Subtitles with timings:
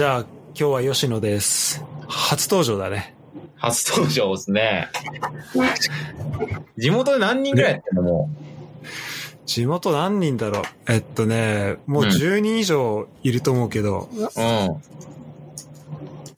[0.00, 0.26] じゃあ、
[0.58, 1.84] 今日は吉野です。
[2.08, 3.14] 初登場だね。
[3.56, 4.88] 初登場ですね。
[6.78, 8.30] 地元で何人ぐらいやってんのも
[9.44, 14.08] 地元何人だろうえっとね、もううん10人以上いると思うけど。
[14.10, 14.16] う。
[14.16, 14.26] うん。
[14.30, 14.80] 10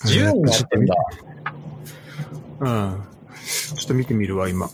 [0.08, 0.96] 人やってんだ。
[2.58, 3.02] うん。
[3.76, 4.70] ちょっと見てみるわ、今。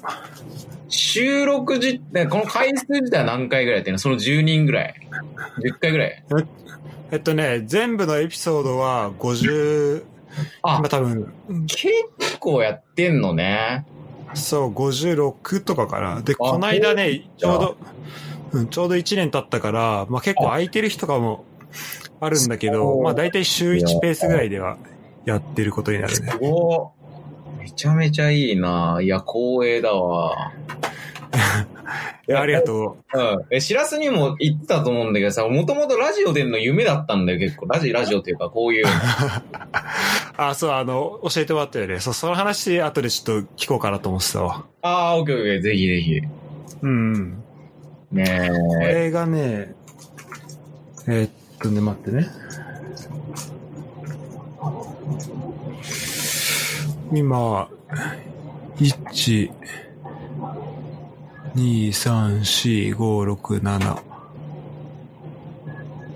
[0.88, 3.98] 収録時、ねこの回数自体は何回ぐらいやってんの？
[3.98, 4.94] その10人ぐらい。
[5.62, 6.24] 10回ぐらい。
[7.10, 10.04] えっとね、全部のエピソードは50、
[10.62, 11.32] あ今、多分、
[11.66, 11.88] 結
[12.38, 13.86] 構やってんのね。
[14.34, 16.20] そう、56とかかな。
[16.20, 17.76] で、あこの間ね、ちょうど、
[18.52, 21.44] うん、ちょうど1年経ったから、まあ結構空いてる日とかも
[22.20, 24.76] あるんだけそど、うまあ大体週1ペースぐらいでは
[25.24, 26.32] やってることになるね。
[26.42, 26.92] お
[27.58, 30.52] めちゃめちゃいいないや、光栄だわ。
[32.28, 33.18] いやありがとう。
[33.18, 33.44] うん。
[33.50, 37.66] え、しらすにも言ってたと思うんだけどさ、もともとラジオ出るの夢だったんだよ、結構。
[37.66, 38.86] ラジオ、ラジオっていうか、こういう。
[40.36, 42.00] あ、そう、あの、教えてもらったよね。
[42.00, 44.64] そう、その話、後でちょっと聞こうかなと思ってたわ。
[44.82, 46.20] あー、オッケーオッケー、ぜひぜひ。
[46.82, 47.42] うんうん。
[48.12, 48.94] ねこえ。
[48.94, 49.74] れがね、
[51.06, 52.26] えーっとね、待ってね。
[57.12, 57.68] 今、
[58.78, 59.50] 1、
[61.58, 64.00] 2、3、4、5、6、7、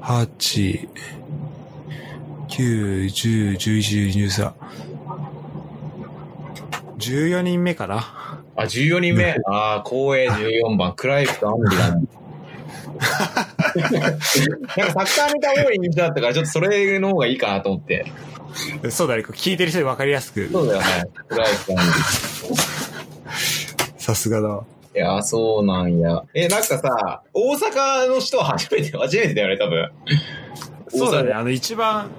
[0.01, 0.89] 8、
[2.49, 4.53] 9、10、11、12、13。
[6.99, 9.37] 14人目かなあ、14人目。
[9.47, 12.09] あー、光栄14番、クライフとアンビラン。
[13.83, 18.07] なんかサッカーネタ多い印象だったから、ちょっとそれの方がいいかなと思って。
[18.91, 20.49] そうだね、聞いてる人に分かりやすく。
[20.53, 20.87] そうだよね。
[21.29, 21.99] クライフとアンビラン。
[23.99, 24.65] さすがだわ。
[24.95, 26.23] いやー、そうなんや。
[26.35, 29.91] え、なんかさ、大阪の人は初めて、初めてだよね、多分。
[30.89, 31.33] そうだね。
[31.33, 32.11] あの、一番、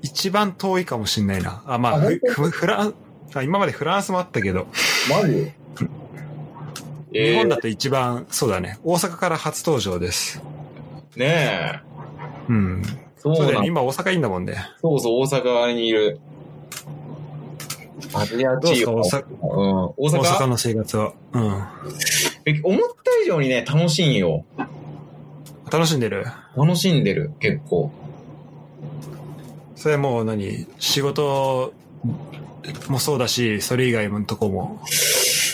[0.00, 1.62] 一番遠いかもしんないな。
[1.66, 2.32] あ、まあ、あふ本当？
[2.32, 2.94] ふフラン
[3.34, 4.66] あ今までフランスもあったけど、
[5.10, 5.52] マジ？
[7.12, 10.42] 日本だと一番、そうだね、大阪から初登場です。
[11.16, 11.80] ねえ。
[12.48, 12.82] うん。
[13.18, 14.56] そうだよね、今大阪いいんだもんね。
[14.80, 16.18] そうそう、大阪にいる。
[18.14, 19.24] アジア地域大阪？
[19.26, 19.40] うん。
[19.40, 21.12] 大大阪阪の生活は。
[21.32, 21.62] うん。
[22.46, 24.44] え思った以上にね、楽しいんよ。
[25.70, 26.26] 楽しんでる？
[26.56, 27.90] 楽しんでる、結構。
[29.76, 30.66] それもう何？
[30.78, 31.72] 仕事
[32.88, 34.80] もそうだし、それ以外のとこも？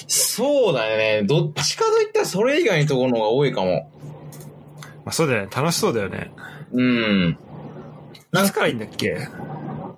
[0.06, 1.26] そうだよね。
[1.26, 3.90] どっちかといったらそれ以外のところの方が多いかも。
[5.04, 6.30] まあ、そうだよね、楽しそうだよね。
[6.72, 7.38] うん。
[8.32, 9.16] いつからいいんだっけ？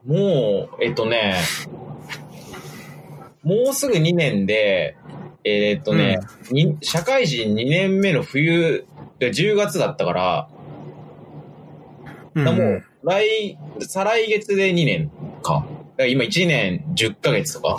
[0.07, 1.37] もう、えっとね、
[3.43, 4.97] もうすぐ2年で、
[5.45, 6.21] えーっとね、
[6.51, 8.85] に社会人2年目の冬、
[9.19, 10.49] で10月だったから、
[12.35, 15.11] うんもう、来、再来月で2年
[15.43, 15.55] か。
[15.55, 15.67] だか
[15.99, 17.79] ら今1年10ヶ月とか。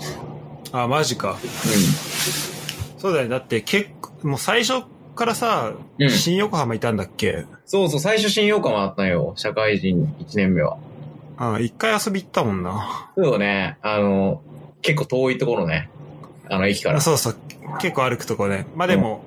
[0.71, 1.31] あ、マジか。
[1.33, 3.29] うそうだよね。
[3.29, 4.85] だって結構、もう最初
[5.15, 7.45] からさ、うん新横浜いたんだっけ？
[7.65, 9.33] そうそう、最初新横浜だったのよ。
[9.37, 10.77] 社会人1年目は。
[11.37, 13.11] あ一回遊び行ったもんな。
[13.15, 13.77] そうよね。
[13.81, 14.41] あの、
[14.83, 15.89] 結構遠いところね。
[16.49, 17.01] あの、駅から。
[17.01, 17.35] そうそう。
[17.79, 18.67] 結構歩くとこね。
[18.75, 19.23] まあでも、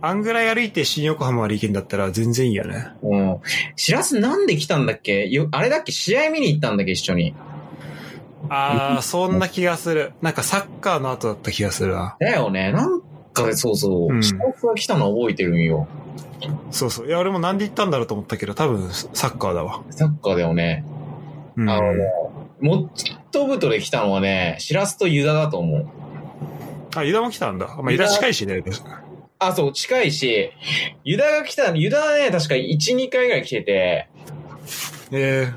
[0.00, 2.88] あんぐらい歩いて新横浜まで行けんだったら全然いいよね。
[3.02, 3.38] うん。
[3.76, 5.28] しらすなんで来たんだっけ？
[5.28, 5.92] よあれだっけ？
[5.92, 6.92] 試合見に行ったんだっけ？
[6.92, 7.34] 一緒に。
[8.48, 10.12] ああ、そんな気がする。
[10.22, 12.16] なんかサッカーの後だった気がするわ。
[12.20, 12.72] だよね。
[12.72, 13.00] なん
[13.32, 14.14] かで、そうそう。
[14.14, 15.86] うんしらすが来たの覚えてるんよ。
[16.70, 17.08] そうそう。
[17.08, 19.82] いや、俺もなんで行ったんだろうと思ったけど、多分サッカーだわ。
[19.90, 20.84] サッカーだよね。
[21.56, 21.68] うん。
[21.68, 22.04] あのね、
[22.60, 22.88] も
[23.28, 25.86] っとぶとで来たのはね、しらすとユダだと思う。
[26.96, 27.66] あ、ユダも来たんだ。
[27.80, 28.62] まあ、ユダ近いしね。
[29.38, 30.50] あ、そう、近いし、
[31.04, 34.08] ユダが来た、ユダはね、確か1、2回ぐらい来てて、
[35.12, 35.52] え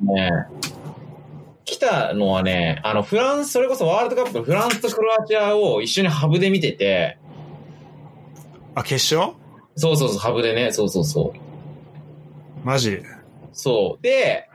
[0.00, 0.30] ね、
[1.64, 9.34] 来たのはね、あの、フランス、それこそワールドカップのフランスとクロアチアを一緒にハブで見てて、ー、あ、決勝？
[9.76, 12.66] そうそうそう、ハブでね、そうそうそう。
[12.66, 13.00] マジ？
[13.52, 14.02] そう。
[14.02, 14.48] で、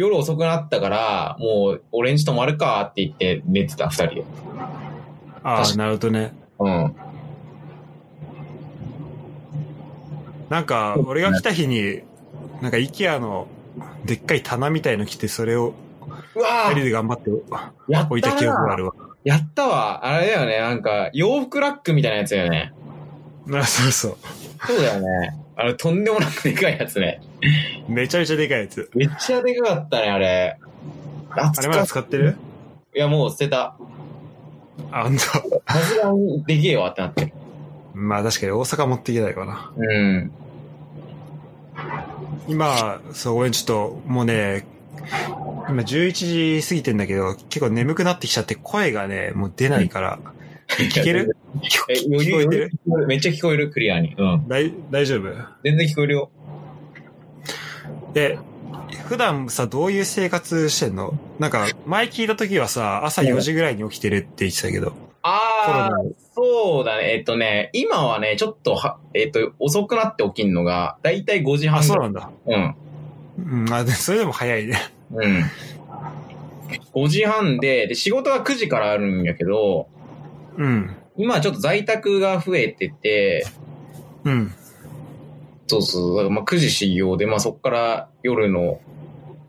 [0.00, 4.24] 夜遅くなったから、もう、俺んち泊まるかって言って寝てた、二人で。
[5.44, 6.32] ああ、なるほどね。
[6.58, 6.94] うん。
[10.48, 12.00] なんか、俺が来た日に、
[12.62, 13.46] なんか、イケアの、
[14.06, 15.74] でっかい棚みたいの来て、それを、
[16.34, 18.94] 二人ーで頑張って置いた記憶があなるわ。
[19.22, 20.06] やったわ。
[20.06, 22.72] あれだよね、なんか、洋服ラックみたいなやつだよね。
[23.52, 24.16] あ、そうそう。
[24.66, 25.36] そうだよね。
[25.56, 27.20] あれ、とんでもなくでかいやつね。
[27.88, 28.90] めちゃめちゃでかいやつ。
[28.94, 30.58] めっちゃでかかったね、あれ。
[31.30, 32.36] あれまだ使ってる？
[32.94, 33.76] いや、もう捨てた。
[34.90, 35.20] あ、ほんと。
[35.20, 35.40] さ
[35.78, 37.32] すがにでけえわってなって。
[37.94, 39.72] まあ確かに大阪持っていけないかな。
[39.76, 40.32] うん。
[42.48, 44.66] 今、そう、ごめん、ちょっと、もうね、
[45.68, 50.18] 今11時過ぎてんだけど、結構眠くなってきちゃって声がね、もう出ないから。
[50.68, 51.36] 聞ける？
[51.62, 51.80] 聞
[52.32, 52.72] こえてる？
[53.06, 54.14] めっちゃ聞こえる、クリアに。
[54.18, 54.48] うん。
[54.48, 55.32] 大大丈夫？
[55.62, 56.30] 全然聞こえるよ。
[58.14, 58.38] え、
[59.06, 61.14] 普段さ、どういう生活してんの？
[61.38, 64.92] なんか、前聞いた時はさ、朝4時ぐらいに起きてるって言ってたけど。
[65.22, 67.12] あナー、そうだね。
[67.12, 72.30] えっとね、今はね、ちょっとは、えっと、遅くなって起きんのが、だいたい5時半あ、そうなんだ。
[72.46, 72.74] うん。
[73.38, 74.78] うん、あ、でそれでも早いね。
[75.12, 75.44] うん。
[76.94, 79.88] 5時半で、で、仕事は9時からあるんやけど、
[80.56, 80.96] うん。
[81.16, 83.46] 今ちょっと在宅が増えてて、
[84.24, 84.54] うん。
[85.70, 88.80] そうそう、だからまあ9時始業で、まあそこから夜の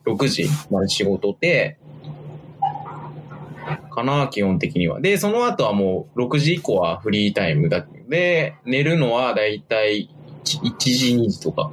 [0.05, 1.77] 6時まで仕事で、
[3.89, 5.01] かな、基本的には。
[5.01, 7.85] で、その後はもう6時以降はフリータイムだ。
[8.07, 10.09] で、寝るのはだいたい
[10.43, 11.71] 1時、2時とか。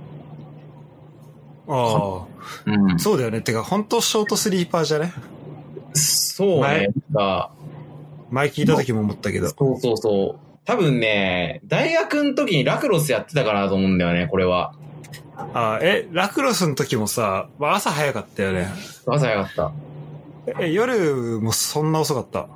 [1.69, 2.27] あ
[2.65, 2.99] うんあ、。
[2.99, 3.43] そうだよね。
[3.43, 5.12] てか、本当ショートスリーパーじゃね？
[5.93, 6.89] そうね。
[7.12, 7.50] が
[8.31, 9.49] 前聞いた時も思ったけど。
[9.49, 10.48] そうそうそう。
[10.69, 14.75] 多分ね、大学の時にラクロスやってたかなと思うんだよね、これは。
[15.55, 18.69] あえ、ラクロスの時もさ、まあ、朝早かったよね。
[19.06, 19.73] 朝早かった。
[20.61, 22.49] え、夜もそんな遅かった？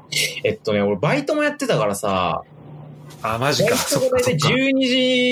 [0.44, 2.43] えっとね、俺バイトもやってたからさ、
[3.23, 3.76] あ、マジか。
[3.76, 4.56] そトが大体っかそっか。
[4.58, 4.88] 12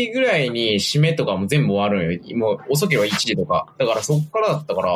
[0.06, 2.38] 時ぐらいに締めとかも全部終わるんよ。
[2.38, 3.74] もう遅ければ1時とか。
[3.76, 4.92] だからそっからだったから、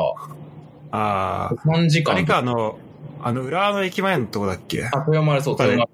[0.90, 1.54] ああ。
[1.66, 2.14] 3時間？
[2.14, 2.78] あれか、あの、
[3.22, 4.86] あの、浦和の駅前のとこだっけ？
[4.86, 5.90] あ、あ、豊丸、そう、豊丸。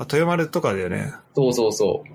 [0.00, 1.12] 豊丸とかだよね。
[1.34, 2.08] そうそうそう。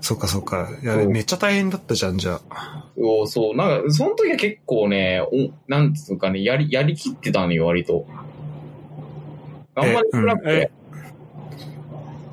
[0.00, 0.68] そっかそっか。
[0.82, 2.84] いや、めっちゃ大変だったじゃん、じゃあ。
[2.96, 3.56] そうそう。
[3.56, 8.06] なんか、その時は結構ね、おなんつうかね、やり、やりきってたのよ、割と。
[9.74, 10.50] あんまり少なくて。
[10.50, 10.70] えうんえ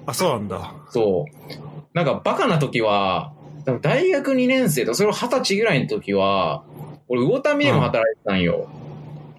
[0.05, 0.73] あ、そうなんだ。
[0.89, 1.53] そう。
[1.93, 3.33] なんか、バカな時は、
[3.81, 6.63] 大学2年生と、それを20歳ぐらいの時は、
[7.07, 8.67] 俺、魚民でも働いてたんよ。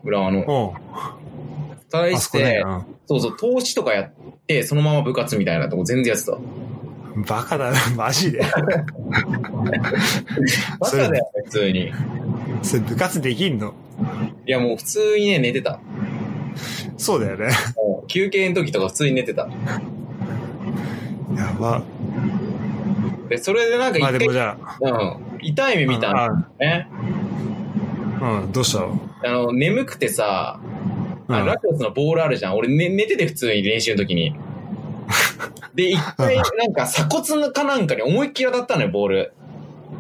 [0.03, 0.45] 浦和の。
[0.47, 0.73] おう
[1.91, 2.65] 働いてて。
[3.09, 4.13] うんそうそう、投資とかやっ
[4.47, 6.39] て、そのまま部活みたいなとこ全然やってた。
[7.29, 8.41] バカだな、 マジで。
[10.81, 11.89] バカだよ、普通に。
[11.89, 11.93] い
[12.63, 13.75] それ部活できんの？
[14.47, 15.79] や、もう普通にね、寝てた。
[16.97, 17.49] そうだよね。
[18.09, 19.43] 休憩の時とか普通に寝てた。
[21.37, 21.83] やば。
[23.29, 26.89] で、それでなんかまあでもじゃうん、痛い目見たんだよね。
[28.21, 28.99] あ、うん、どうしたの？
[29.25, 30.61] あの、眠くてさ、
[31.29, 32.57] あうんラクロスのボールあるじゃん。
[32.57, 34.35] 俺、ね、寝てて普通に練習の時に。
[35.75, 39.33] で、一回、なんか鎖骨かなんかに思いっきり当たったのよ、ボール。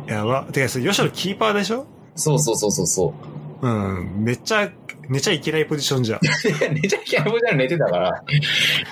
[0.06, 0.47] やば。
[0.53, 1.87] てか、それ、吉野キーパーでしょ？
[2.15, 3.15] そうそうそうそうそ
[3.62, 3.67] う。
[3.67, 3.71] う
[4.03, 4.25] ん。
[4.25, 4.71] めっちゃ、
[5.09, 6.21] 寝ちゃいけないポジションじゃん。
[6.75, 8.25] 寝ちゃいけないボールじゃ寝てたから。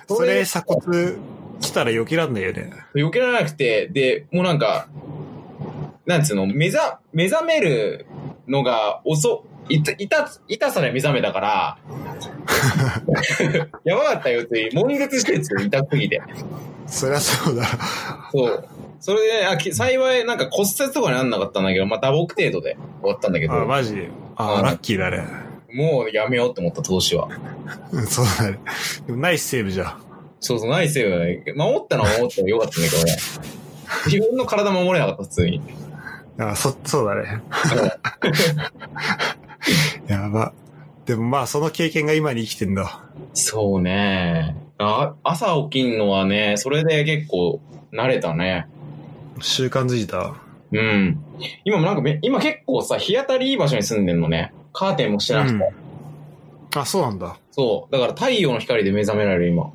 [0.09, 1.13] それ、鎖骨
[1.61, 2.71] 来たら避けらんないよね。
[2.95, 4.89] 避けられなくて、で、もうなんか、
[6.07, 8.07] なんつうの、目ざ、目覚める
[8.49, 11.79] のが遅、いた、いた、痛さで目覚めたから、
[13.85, 16.23] やばかったよって、悶絶してるんですよ、痛すぎて。
[16.87, 17.67] そりゃそうだ。
[18.33, 18.69] そう。
[19.01, 24.09] それで、あ、き幸いなんか骨折とかになんなかったんだけど、まあ打撲程度で終わったんだけど、あ、マジ？
[24.37, 25.27] あ、うんラッキーだね。
[25.73, 27.29] もうやめようって思った投資は。
[27.93, 28.59] うん、そうだね。
[29.07, 29.95] でもナイスセーブじゃん。
[30.41, 31.43] そうそう、ナイスよね。
[31.57, 33.17] 守ったのは守ったらよかったんだけどね。
[34.07, 35.63] 自分の体守れなかった、普通に。
[36.39, 37.43] あ、そ、そうだね。
[40.09, 40.53] やば。
[41.07, 43.05] でもまあ、その経験が今に生きてんだ。
[43.35, 44.57] そうね。
[44.79, 47.61] あ朝起きんのはね、それで結構
[47.93, 48.67] 慣れたね。
[49.41, 50.35] 習慣づいた。
[50.73, 51.19] うん。
[51.65, 54.53] 今もなんかめ、今結構さ、日当たりいい場所に住んでんのね。
[54.73, 55.55] カーテンもしてなくて。
[55.55, 56.81] うん。
[56.81, 57.37] あ、そうなんだ。
[57.51, 57.93] そう。
[57.93, 59.71] だから太陽の光で目覚められる今。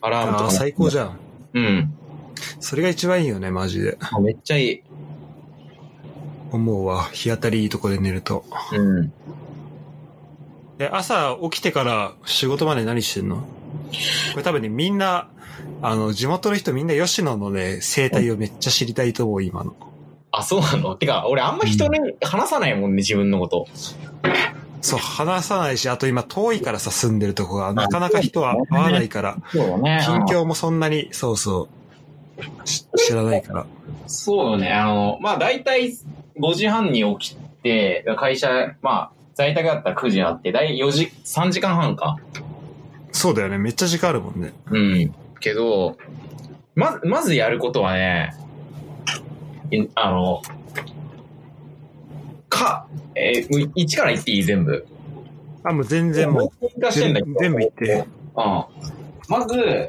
[0.00, 0.50] アラームとかあも。
[0.50, 1.18] 最高じゃん。
[1.54, 1.94] うん。
[2.60, 3.98] それが一番いいよね、マジで。
[4.00, 4.82] あめっちゃいい。
[6.56, 7.04] 思うわ。
[7.12, 8.44] 日当たりいいとこで寝ると。
[8.72, 9.12] うん。
[10.78, 13.36] え、朝起きてから仕事まで何してんの？
[13.36, 13.44] こ
[14.36, 15.28] れ多分ね、みんな、
[15.82, 19.74] あの、地元の人みんな吉野のね、生態をめっちゃ知りたいと思う、今の。
[20.30, 20.96] あ、そうなの？
[20.96, 23.66] てか、俺あんま人に話さないもんね、自分のこと。
[24.80, 31.68] そう、話さないし、あと今遠いからさ、住んでるとこが、なかなか人は会わないから、そうだね近況もそんなに、そうそ
[32.64, 33.66] う、し知らないから。
[34.06, 34.72] そうよね。
[34.72, 35.96] あの、まあ大体
[36.38, 42.16] 5時半に起きて、会社、まあ、在宅だったら9時にあって、だい4時、3時間半か。
[43.12, 44.52] そうだよね、めっちゃ時間あるもんね。
[44.70, 45.14] うん。
[45.40, 45.96] けど、
[46.74, 48.34] まず、まずやることはね、
[49.70, 50.42] いあの、
[52.48, 54.42] か、えー、もう1から言っていい？
[54.42, 54.86] 全部。
[55.64, 56.50] あ、もう全然もう、
[57.40, 58.04] 全部言って。
[58.36, 58.64] うん。
[59.28, 59.88] まず、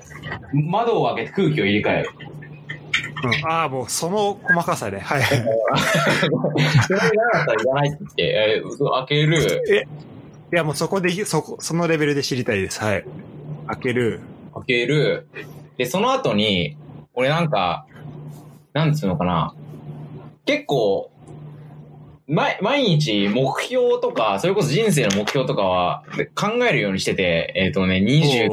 [0.53, 2.09] 窓を開けて空気を入れ替える。
[3.24, 5.00] うん、ああ、もうその細かさね。
[5.00, 5.24] はい。
[5.24, 5.34] そ
[6.94, 9.88] れがなかったらいらないって言って、えー嘘開ける、
[10.53, 12.80] いや、もうそこで、そこ、そのレベルで知りたいです。
[12.80, 13.06] はい。
[13.68, 14.20] 開ける。
[14.53, 15.27] 開ける。
[15.77, 16.77] で、その後に、
[17.15, 17.88] 俺なんか、
[18.74, 19.56] なんつうのかな。
[20.46, 21.10] 結構、
[22.27, 26.03] 毎毎日目標とか、それこそ人生の目標とかは
[26.36, 28.50] 考えるようにしてて、えっ、とね、25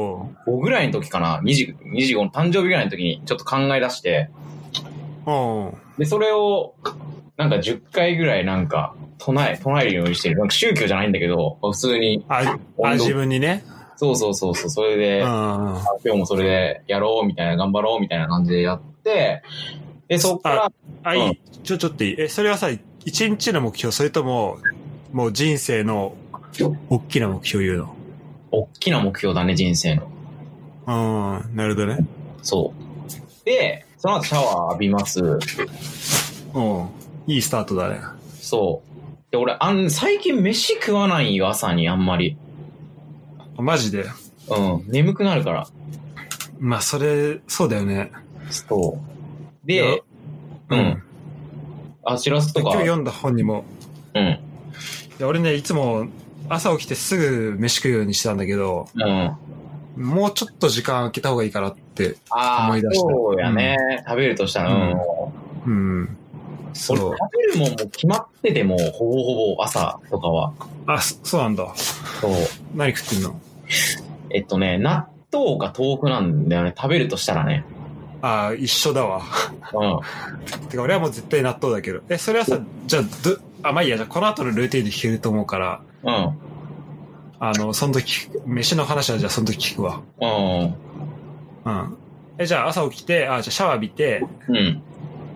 [0.47, 4.29] おぐらいの時かな、20 25の誕生日ぐらいの時にちょっと考え出して、
[5.97, 6.75] で、それを、
[7.37, 10.37] なんか10回ぐらいなんか、唱え、唱えるようにしてる。
[10.37, 12.43] なんか宗教じゃないんだけど、普通に、あ、
[12.83, 13.63] あ自分にね。
[13.95, 15.25] そうそうそうそう、それうで、ん。
[15.25, 19.43] 今日もそれでやろうみたいな、頑張ろうみたいな感じでやって、
[20.07, 20.71] で、そっから、
[21.03, 21.41] あ、いい。
[21.63, 22.15] ちょ、ちょっといい。
[22.19, 22.69] え、それはさ、
[23.05, 24.57] 一日の目標、それとも、
[25.13, 26.15] もう人生の
[26.89, 27.95] 大きな目標言うの？
[28.51, 30.09] 大きな目標だね、人生の。
[30.87, 30.91] う
[31.53, 31.99] ん、なるほどね。
[32.41, 33.45] そう。
[33.45, 35.19] で、その後シャワー浴びます。
[35.21, 35.37] うん。
[37.27, 37.99] いいスタートだね。
[38.33, 39.31] そう。
[39.31, 42.35] で、俺、あん、最近飯食わないよ、朝にあんまり。
[43.57, 44.05] マジで？
[44.49, 44.91] うん。
[44.91, 45.67] 眠くなるから。
[46.59, 48.11] まあ、それ、そうだよね。
[48.49, 48.97] そ
[49.63, 49.67] う。
[49.67, 50.01] で、
[50.69, 51.03] うん。
[52.03, 52.71] あ、しらすとか。
[52.71, 53.65] 今日読んだ本にも、
[54.15, 54.23] うん。
[54.23, 54.39] い
[55.19, 56.07] や俺ね、いつも
[56.49, 60.03] 朝起きてすぐ飯食うようにしてたんだけど、うん。
[60.03, 62.15] もうちょっと時間空けた方がいいかなって。
[62.29, 64.03] ああ、思い出したそうやね。
[64.07, 64.97] 食べるとしたら、うん。
[65.65, 65.69] う
[66.03, 66.17] ん。
[66.73, 67.37] そ俺、う食。
[67.37, 70.53] べるもんも決まってても、ほぼほぼ朝とかは。
[70.87, 71.73] あ、そそうなんだ。
[71.75, 72.31] そう。
[72.75, 73.39] 何食ってんの？
[74.29, 76.73] えっとね、納豆か豆腐なんだよね。
[76.75, 77.63] 食べるとしたらね。
[78.21, 79.21] あ一緒だわ。
[79.73, 80.67] うん。
[80.69, 82.01] てか俺はもう絶対納豆だけど。
[82.07, 83.09] え、それはさ、じゃあ、ど、
[83.63, 86.37] あ、まあいいや、じゃあこの後のルーティンで聞けると思うから、うん。
[87.39, 90.01] あの、その時、飯の話はじゃあその時聞くわ。
[90.21, 90.75] うん。
[91.65, 91.97] うん。
[92.37, 94.81] え、じゃあ朝起きて、あ、じゃあシャワー浴びて、うん。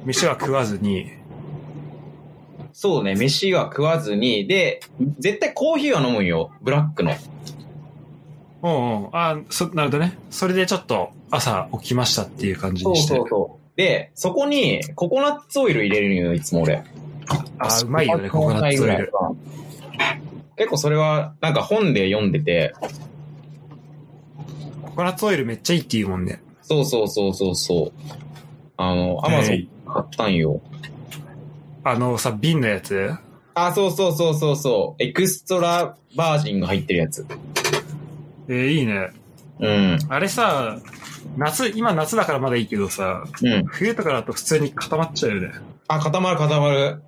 [0.06, 1.12] 飯は食わずに、
[2.78, 4.82] そうね、飯は食わずに、で、
[5.18, 6.52] 絶対コーヒーは飲むんよ。
[6.62, 7.14] ブラックの。
[8.64, 9.10] うんうん。
[9.14, 10.18] あ、そ、なるほどね。
[10.30, 13.16] それでちょっと朝起きましたっていう感じそうにして。
[13.16, 13.78] そうそう。
[13.78, 16.84] で、そこにココナッツオイル入れるのよ、いつも俺。
[17.60, 19.14] あ、うまいよね、ココナッツオイル。
[20.58, 22.74] 結構それは、なんか本で読んでて、
[24.96, 26.42] ココナッツオイルめっちゃいいって言うもんね。
[26.62, 27.92] そうそうそうそうそう。
[28.78, 30.62] あの、アマゾン買ったんよ。
[31.84, 33.12] あのさ、瓶のやつ？
[33.56, 35.04] あ、そうそうそうそうそう。
[35.04, 37.28] エクストラバージンが入ってるやつ。
[38.48, 39.10] えーいいね。
[39.60, 40.00] うん。
[40.08, 40.80] あれさ、
[41.36, 43.66] 夏、今夏だからまだいいけどさ、うん。
[43.66, 45.52] 冬とかだと普通に固まっちゃうよね。
[45.90, 47.02] あ、固まる固まる。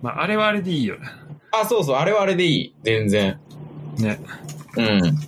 [0.00, 1.06] まあ、あれはあれでいいよね。
[1.52, 2.74] あ、そうそう、あれはあれでいい。
[2.82, 3.38] 全然。
[3.98, 4.18] ね。
[4.78, 5.18] うん。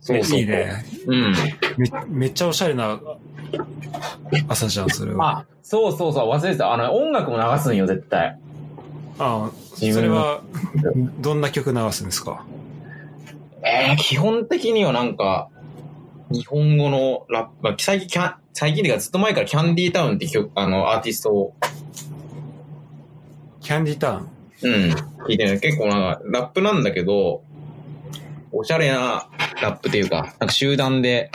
[0.00, 0.40] そうそう。
[0.40, 0.84] いいね。
[1.06, 1.34] うん。
[1.76, 3.00] めめっちゃおしゃれな
[4.48, 5.40] 朝じゃん、それは。
[5.40, 6.72] あ、そうそうそう、忘れてた。
[6.72, 8.38] あの、音楽も流すんよ、絶対。
[9.18, 9.50] あ
[9.80, 10.42] 自分のそれは、
[11.20, 12.44] どんな曲流すんですか？
[13.62, 15.48] えー、基本的にはなんか、
[16.30, 21.54] 日本語のラップ、まあ、最近キャン、最近っていうかずっと前からキャンディータウンって曲、あの、アーティストを、
[23.60, 24.28] キャンディタウン。
[24.62, 24.72] うん、
[25.26, 25.60] 聞いてる。
[25.60, 27.42] 結構なんか、ラップなんだけど、
[28.56, 29.28] おしゃれな
[29.60, 31.30] ラップっていうか、なんか集団で、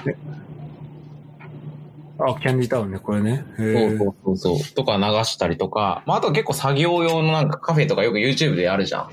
[2.18, 3.46] あ、キャンディタウンね、これね。
[3.58, 9.10] そうそうそうそう、とか流したりとか、まあ、あとは結構作業用のなんかカフェとかよく YouTube であるじゃん。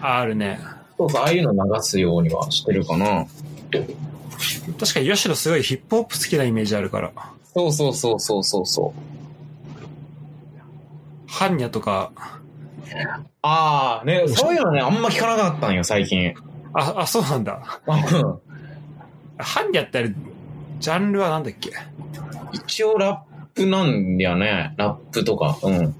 [0.00, 0.60] あ、あるね。
[0.98, 3.26] そうそう、ああいうの流すようにはしてるかな。
[4.78, 7.12] 確かに吉野すごいヒップホップ好きなイメージあるから。
[7.54, 11.30] そうそうそうそうそうそう。
[11.30, 12.12] ハンニャとか、
[13.42, 16.34] ああ、ね、そういうのね、あんま聞かなかったんよ、最近。
[16.74, 17.80] あ、あ、そうなんだ。
[17.86, 18.40] うん
[19.38, 20.14] ハンニャってあれ、
[20.78, 21.72] ジャンルはなんだっけ？
[22.52, 24.74] 一応ラップなんだよね。
[24.76, 25.58] ラップとか。
[25.62, 25.94] うん。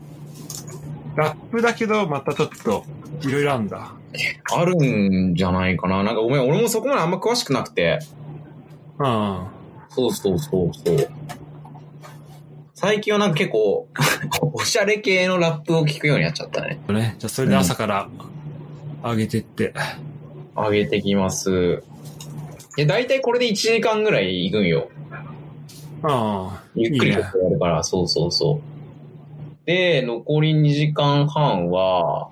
[1.16, 2.84] ラップだけど、またちょっと、
[3.22, 3.92] いろいろあるんだ。
[4.54, 6.02] あるんじゃないかな。
[6.04, 7.98] なんかごめん、俺もそこまであんま詳しくなくて。
[8.98, 9.46] うん。
[9.88, 11.08] そうそうそうそう。
[12.74, 13.88] 最近はなんか結構、
[14.52, 16.80] おしゃれ系のラップを聞くようになっちゃったね。
[16.88, 17.16] ね。
[17.18, 18.08] じゃあ、それで朝から
[19.02, 19.74] 上げてって。
[20.54, 21.82] 上げてきます。
[22.76, 24.88] で、大体これで1時間ぐらい行くんよ。
[26.02, 26.48] うん。
[26.74, 29.66] ゆっくりやるから、そうそうそう。
[29.66, 32.30] で、残り2時間半は、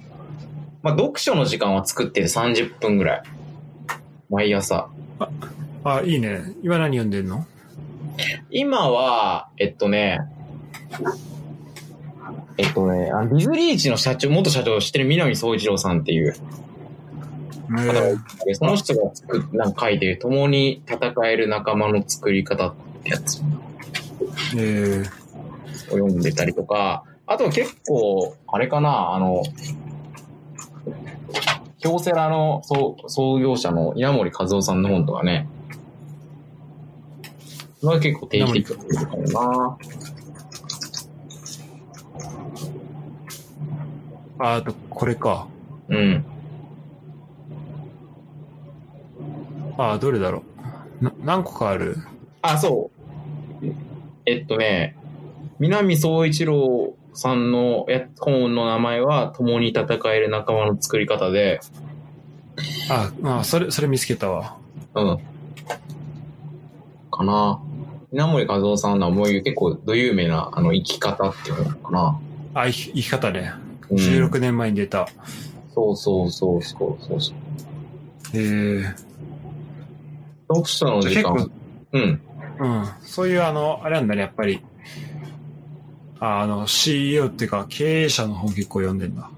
[0.83, 3.23] まあ、読書の時間は作ってて30分ぐらい。
[4.29, 4.89] 毎朝。
[5.85, 6.41] あ、いいね。
[6.63, 7.47] 今何読んでんの？
[8.51, 10.21] 今は、えっとね、
[12.59, 16.35] えっとね、あのディズリーチの社長、元社長を知ってる南総一郎さんっていう
[17.79, 22.75] え方がいて、その人が作っなんか書いてる、共に戦える仲間の作り方っ
[23.05, 23.43] てやつ。
[24.57, 25.21] ええ
[25.91, 29.43] を読んでたりとか、あとは結構、あれかな、あの、
[31.79, 35.49] 京セラの創創業者の稲森和夫さんの本とかね、
[37.81, 39.79] それは結構定期的にかもな。
[44.43, 45.47] ああと、これか。
[45.89, 46.25] うん。
[49.81, 50.43] ああ、どれだろ
[51.01, 51.05] う。
[51.05, 51.97] な何個かある？
[52.43, 52.91] あ、そ
[53.63, 53.67] う。
[54.27, 54.97] えっとね、
[55.59, 61.61] 南総一郎さんのや本の名前は、共に戦える仲間の作り方で、
[62.91, 64.57] ああ、それ、それ見つけたわ。
[64.95, 65.19] うん。
[67.11, 67.61] かな。
[68.13, 72.21] 稲森和夫さんのはもう結構ど有名なあの生き方っていうのかな。
[72.55, 73.53] あ、生き生き方ね。
[73.89, 75.09] うん16年前に出た。
[75.75, 77.37] そうそうそうそうそうそう。
[78.35, 79.10] ええ
[80.51, 81.51] 読書の時間。、
[81.93, 82.21] うん。
[82.61, 82.89] うん。
[83.03, 84.63] そういうあの、あれなんだね、やっぱり。
[86.19, 89.31] ああの、CEO っていうか、経営者の本結構読んでんだ。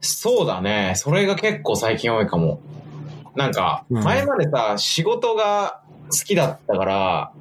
[0.00, 0.92] そうだね。
[0.96, 2.60] それが結構最近多いかも。
[3.34, 5.80] なんか、うん前までさ、仕事が
[6.10, 7.32] 好きだったから、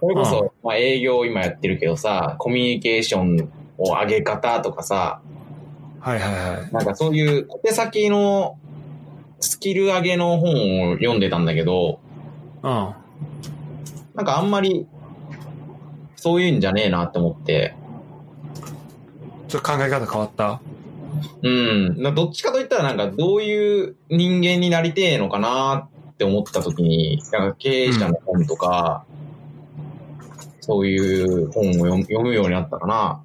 [0.00, 5.22] それこそ、まあ営業今やってるけどさ、コミュニケーションを上げ方とかさ、
[6.00, 6.72] はいはいはい。
[6.72, 8.58] なんかそういう小手先の
[9.40, 12.00] スキル上げの本を読んでたんだけど、
[12.62, 12.94] うん。
[14.14, 14.86] なんかあんまり、
[16.16, 17.74] そういうんじゃねえなって思って、
[19.48, 20.60] ちょっと考え方変わった？
[21.42, 22.02] うん。
[22.02, 29.04] などっちかといったらなんかどういう人間になりてえのかなって思った時に、なんか経営者の本とか、
[30.60, 33.22] そういう本を読む読むようになったかな。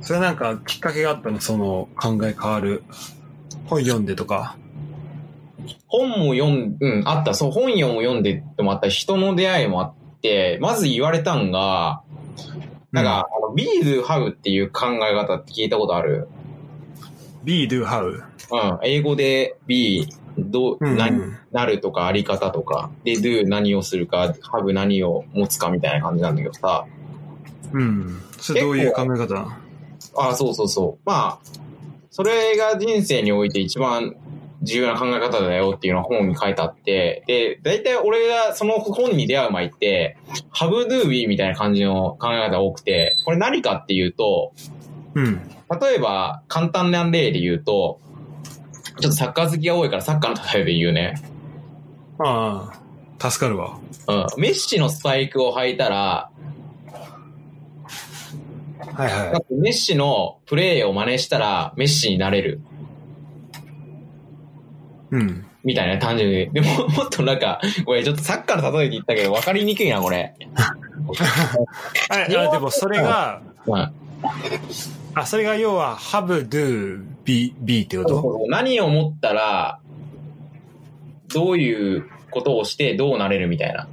[0.00, 1.40] それなんかきっかけがあったの？
[1.40, 2.82] その考え変わる？
[3.66, 4.56] 本読んでとか？
[5.86, 7.34] 本も読ん、うん、あった。
[7.34, 8.88] そう、本読も読んでもあった。
[8.88, 12.02] 人の出会いもあって、まず言われたんが、
[12.90, 16.28] なんか、あの、be, do, have っていう考え方って聞いたことある
[17.44, 18.04] ？be, do, how.
[18.04, 18.22] うん。
[18.82, 21.20] 英語で be, どう、うん何、
[21.52, 26.86] なるとかあり方とか、で、do 何をするか、have 何を持つかみたいな感じなんだけどさ。
[27.72, 28.20] うん。
[28.38, 29.58] それどういう考え方？
[30.16, 31.02] ああ、そうそうそう。
[31.06, 31.38] まあ、
[32.10, 34.14] それが人生において一番
[34.62, 40.16] 重要な考え方だよっていうのは本に書いてあって、で、大体俺がその本に出会う前って、
[40.54, 44.52] have do be みたいな感じの考え方が多くて、これ何かっていうと、
[45.14, 45.40] うん。
[45.80, 48.00] 例えば簡単な例で言うと、
[49.00, 51.14] ちょっとサッカー好きが多いからサッカーの例えで言うね。
[52.18, 52.72] あ
[53.18, 53.78] あ、助かるわ。
[54.08, 54.26] うん。
[54.40, 56.30] メッシのスパイクを履いたら、
[58.94, 62.60] はいはいメッシのプレーを真似したらメッシになれる。
[65.12, 65.44] うん。
[65.62, 66.50] みたいな単純に。
[66.52, 70.34] でも、 もっとなんか、これちょっとサッカーの例えで言ったけど分かりにくいな、これ。
[72.08, 73.92] ああでもそれが、うん。
[75.14, 78.46] あ、それが要は、have, do, be, be ってこと？
[78.48, 79.78] 何を持ったら、
[81.32, 83.86] どういうことをしてどうなれるみたいな。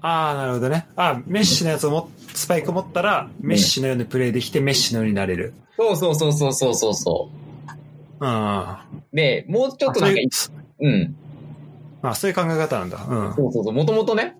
[0.00, 0.86] ああ、なるほどね。
[0.94, 5.54] あメッシのやつをも、スパイク持ったら、メッシのようにプレイできて、メッシのようになれる。
[5.76, 7.47] そうそうそうそうそうそう。
[9.12, 10.52] で、もうちょっとなんか、そ
[10.84, 11.16] ういううん。
[12.02, 12.98] あ、そういう考え方なんだ。
[13.08, 13.34] うん。
[13.34, 13.72] そうそうそう。
[13.72, 14.36] もともとね、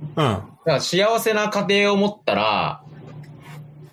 [0.00, 0.14] うん。
[0.14, 2.82] だから幸せな家庭を持ったら、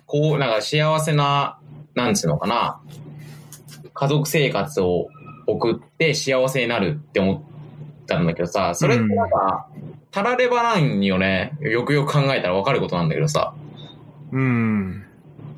[0.06, 1.58] こう、なんか幸せな、
[1.94, 2.80] なんつうのかな、
[3.94, 5.08] 家族生活を
[5.46, 9.68] 送って幸せになるって思ったんだけどさ、それってなんか、
[10.10, 11.56] たらればなんよね。
[11.60, 13.54] よくよく考えたらわかることなんだけどさ。
[14.32, 15.05] うん。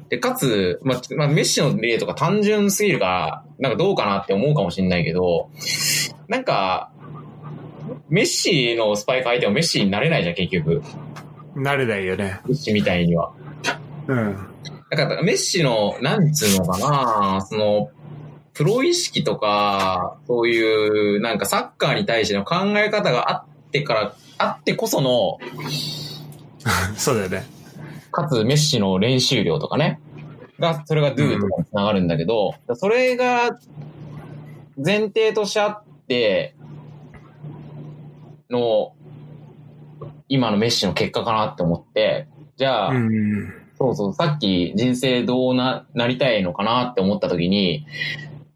[0.09, 5.51] で、かつ、まあ、まあ、メッシの例とか単純すぎるから、なんかどうかなって思うかもしれないけど、
[6.29, 6.91] なんか、
[8.09, 10.83] メッシのスパイク相手もメッシになれないじゃん、結局。
[11.57, 12.41] 慣れないよね。
[12.47, 13.33] メッシみたいには。
[14.07, 14.37] うん。
[14.91, 17.91] だから、メッシの、なんつうのかな、その、
[18.55, 25.39] プロ意識とか、そういう、なんかサッカーに対しての考え方があってから、あってこその、
[26.97, 27.58] そうだよね。
[28.23, 30.01] かつメッシの練習量とかね。
[30.59, 33.59] が、それが do とかにつながるんだけど、それが
[34.77, 36.55] 前提としてあって、
[38.51, 38.93] の、
[40.29, 43.55] 今のメッシの結果かなって思って、じゃあ、うん。
[43.79, 47.87] そうそう、さっき人生どうな、なりたいのかなって思った時に、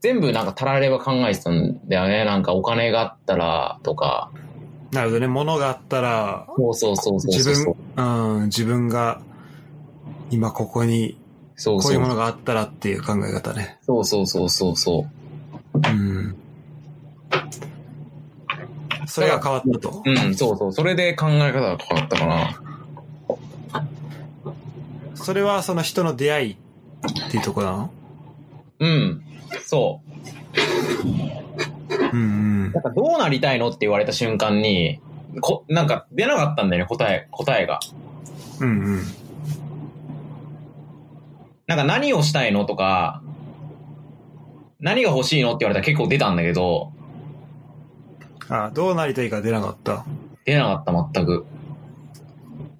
[0.00, 2.24] 全部なんかたられば考えてたんだよね。
[2.24, 4.32] なんかお金があったらとか。
[4.90, 5.28] なるほどね。
[5.28, 7.76] 物があったら、そうそうそうそう自そう。
[7.94, 9.20] 分、うん、自分が、
[10.32, 11.18] 今ここに、
[11.56, 13.78] そうそうこういうものがあったらっていう考え方ね。
[13.82, 15.06] そうそうそうそうそ
[15.74, 15.78] う。
[15.78, 16.34] うん。
[19.06, 20.02] それが変わったと。
[20.04, 20.72] うん、そうそう。
[20.72, 22.62] それで考え方が変わったかな。
[25.14, 27.90] それはその人の出会いっていうところなの？
[28.80, 29.22] うん。
[29.66, 30.00] そ
[31.04, 31.08] う。
[32.12, 32.24] うんう
[32.68, 32.72] ん。
[32.72, 34.98] なんかどうなりたいのって言われた瞬間に、
[35.42, 37.80] こ、なんか出なかったんだよね、答え、答えが。
[38.60, 39.02] うんうん。
[41.66, 43.22] なんか何をしたいのとか、
[44.80, 46.92] 何が欲しいのって言われたら結構出たんだけど、
[48.48, 50.04] あ、どうなりたいか出なかった。
[50.44, 51.46] 出なかった、全く。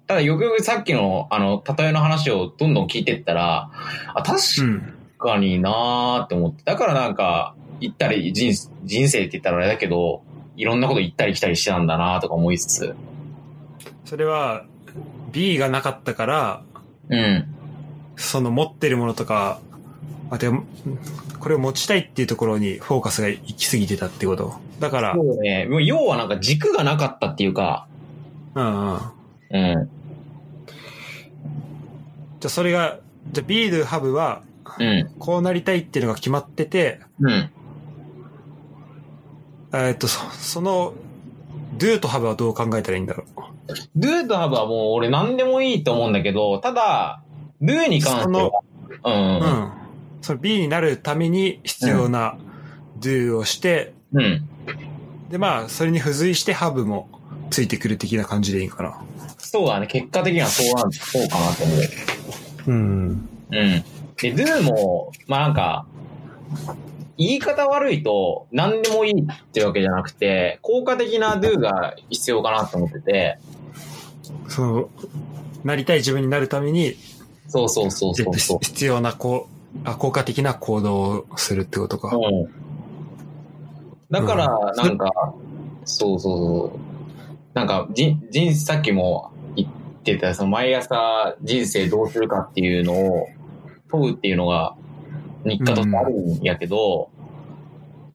[0.05, 3.71] ただよくよくさっきの、あの、例えの話をどんどん聞いてったら、
[4.13, 4.93] あ、確うん。
[5.17, 6.63] かになーって思って。
[6.65, 10.21] だからなんか、行ったり、人、人生って言ったらあれだけど、
[10.57, 12.95] いろんなこと行ったり来たりしてたんだなとか思いつつ。
[14.05, 14.65] それは、
[15.31, 16.61] B がなかったから、
[17.09, 17.52] うん。
[18.15, 19.59] その持ってるものとか、
[20.29, 20.63] あ、でも、
[21.39, 24.55] これを持ちたいっていうところにフォーカスが行き過ぎてたってこと？
[24.79, 25.65] だから、そうね。
[25.69, 27.87] もう要はなんか軸がなかったっていうか、
[28.55, 28.95] うんうん。
[28.95, 29.89] うん。
[32.39, 32.99] じゃあそれが、
[33.31, 34.41] じゃあ B でハブは、
[34.79, 35.11] うん。
[35.19, 37.49] こうなりたいっていうのが決まってて、うん。
[39.73, 40.93] えーっと、そその、
[41.77, 43.23] do とハブはどう考えたらいいんだろ
[43.67, 47.22] う？do と have はもう俺何でもいいと思うんだけど、ただ、
[47.63, 48.61] do に関しては、
[49.03, 49.09] う。
[49.09, 49.71] うんん。
[50.21, 52.37] その B になるために必要な
[52.99, 54.47] do をして、うん。
[55.29, 57.09] で、まあ、それに付随してハブも
[57.49, 59.01] ついてくる的な感じでいいかな。
[59.37, 59.87] そうだね。
[59.87, 61.79] 結果的にはそうなん、そうかなと思う。
[62.67, 63.29] うん。
[63.49, 63.83] うん。
[64.17, 65.85] で、do も、まあなんか、
[67.17, 73.37] 言い方悪いと何でもいいってわけじゃなくて、効果的な do が必要かなと思ってて、
[74.47, 74.89] その、
[75.63, 76.95] なりたい自分になるために、
[77.53, 78.57] そうそうそうそうそう。
[78.63, 82.15] 必要な、こう、あ効果的な行動をするってことか。
[82.15, 82.47] うん。
[84.09, 85.35] だから、うんなんか、
[85.85, 86.79] そうそうそう。
[87.53, 89.69] なんか、じ、人、さっきも言っ
[90.03, 93.27] てた、その毎朝人生どうするかっていうのを
[93.87, 94.75] 問うっていうのが
[95.45, 97.11] 日課としてあるんやけど、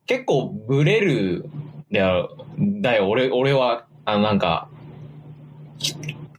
[0.07, 1.49] 結構ブレる
[1.93, 4.69] だよ、だよ、俺、俺は、あの、なんか、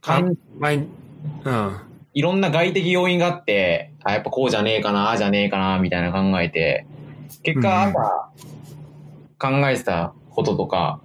[0.02, 0.88] かん前に、
[1.44, 1.89] うん。
[2.12, 6.86] いろんな外的要因があって、あ、やっぱこうじゃねえかな、ああじゃねえかな、みたいな考えて、
[7.42, 8.30] 結果うん朝
[9.38, 11.00] 考えてたこととか、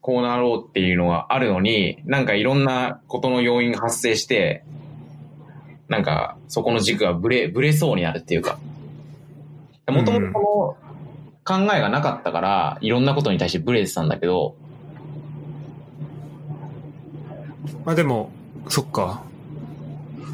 [0.00, 4.64] こうなろうっていうのがあるのに、なんかいろんなことの要因が発生して、
[5.88, 8.58] なんかそこの軸がブレ、ブレそうになるっていうか、
[9.88, 10.76] もともとこ
[11.46, 14.54] の考えがなかったから、いろんなことに対してブレてたんだけど、
[17.84, 18.30] まあでも、
[18.68, 19.22] そっか。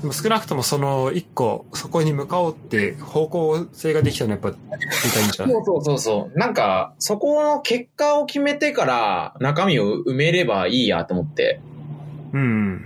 [0.01, 5.55] でも少なくともその一個、そこに向かおうって方向性ができたのはやっぱ、出たいんじゃない？
[5.55, 6.39] そうそうそうそう。
[6.39, 11.61] なんか、そこの結果を決めてから中身を埋めればいいやと思って、
[12.33, 12.85] うん。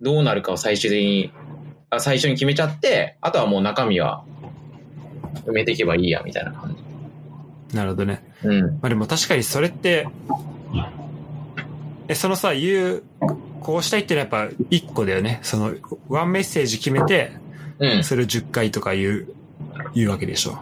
[0.00, 1.32] どうなるかを最終的に、
[1.90, 4.24] あ最初に決めちゃって、あとはもう中身は
[5.46, 6.76] 埋めていけばいいやみたいな感
[7.70, 7.76] じ。
[7.76, 8.22] なるほどね。
[8.42, 8.62] うん。
[8.62, 10.06] まあでも確かにそれって、
[12.06, 13.02] え、そのさ、言う、
[13.64, 15.40] こうしたいっていうのはやっぱ一個だよね。
[15.42, 15.74] その、
[16.08, 17.32] ワンメッセージ決めて、
[17.78, 18.04] うん。
[18.04, 19.28] それを10回とか言う、
[19.94, 20.58] 言うわけでしょ。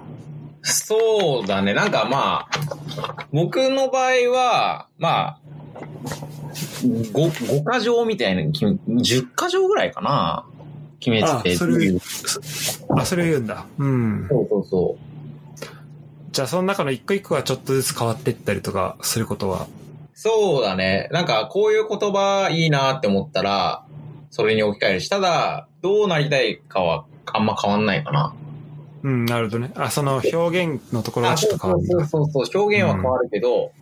[0.62, 1.75] そうだね。
[1.75, 5.38] なんかまあ、僕の場合は、まあ、
[6.83, 10.47] 5、5箇条みたいなの決め、10箇条ぐらいかな
[11.01, 11.55] 決めてて。
[11.55, 11.99] あそれを
[12.97, 13.67] あ、それを言うんだ。
[13.79, 14.27] うん。
[14.31, 15.12] そうそうそう。
[16.31, 19.67] じゃあその中の一個一個がちょっとずつ変わっていったりとかすることは？
[20.24, 21.08] そうだね。
[21.11, 23.85] なんか、こういう言葉いいなって思ったら、
[24.30, 28.32] それに置き換えるし、ただ、どうなりたいかはあんま変わんないかな。
[29.02, 29.72] うん、なるほどね。
[29.74, 32.06] あ、その表現のところはあ、ちょそうそうっと変わるんだ。
[32.06, 33.72] そうそうそう、表現は変わるけど、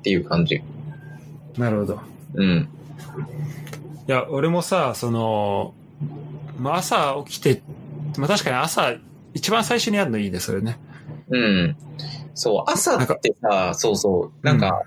[0.00, 0.64] っていう感じ。
[1.56, 2.00] なるほど。
[2.34, 2.68] うん。
[4.08, 5.74] いや、俺もさ、その、
[6.58, 7.62] まあ、朝起きて、
[8.16, 8.94] まあ確かに朝、
[9.32, 10.76] 一番最初にやるのいいね、それね。
[11.28, 11.76] うん。
[12.38, 14.82] そう、朝ってさ、そうそう、なんか、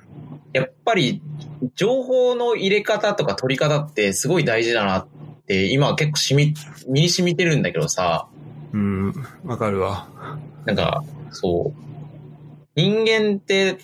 [0.53, 1.21] やっぱり、
[1.75, 5.07] 情報の入れ方とか取り方ってすごい大事だなっ
[5.45, 6.53] て、今は結構しみ、
[6.87, 8.29] 身に染みてるんだけどさ、
[8.71, 10.07] うん、わかるわ。
[10.65, 11.81] なんか、そう。
[12.77, 13.79] 人間って、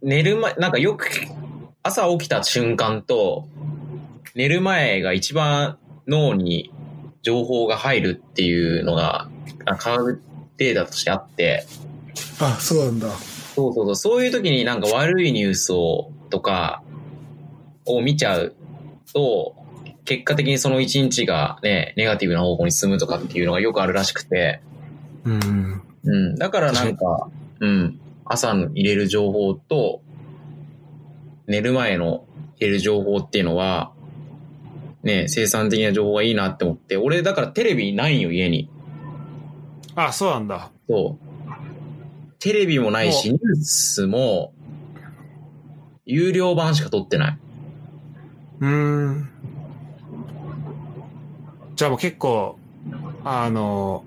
[0.00, 1.06] 寝る前、なんかよく、
[1.82, 3.46] 朝起きた瞬間と、
[4.34, 6.72] 寝る前が一番脳に
[7.20, 9.28] 情報が入るっていうのが、
[9.66, 10.22] あ科学
[10.56, 11.66] データとしてあって、
[12.40, 13.08] あ、そうなんだ。
[13.54, 16.82] そうそうそう、そういう時になんか悪いニュースを、とか、
[17.86, 18.54] を見ちゃう
[19.12, 19.54] と、
[20.04, 24.60] 結果的にその一日がね、ネガティブな方向に進むとかっていうのがよくあるらしくて、
[25.24, 25.82] うん。
[26.04, 26.34] うん。
[26.36, 27.28] だからなんか、
[27.60, 28.00] うん。
[28.24, 30.02] 朝の入れる情報と、
[31.46, 33.92] 寝る前の入れる情報っていうのは、
[35.02, 38.70] ね、生産的な情報がいいなって思って、俺だからテレビないんよ、家に。
[39.94, 40.70] あ、そうなんだ。
[40.88, 41.33] そう。
[42.44, 44.52] テレビもないし、ニュースも、
[46.04, 47.38] 有料版しか撮ってない。
[48.60, 49.30] うーん。
[51.74, 52.58] じゃあもう結構、
[53.24, 54.04] あの、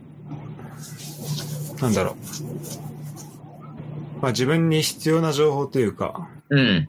[1.82, 2.16] なんだろう。
[4.22, 6.88] まあ自分に必要な情報というか、うん。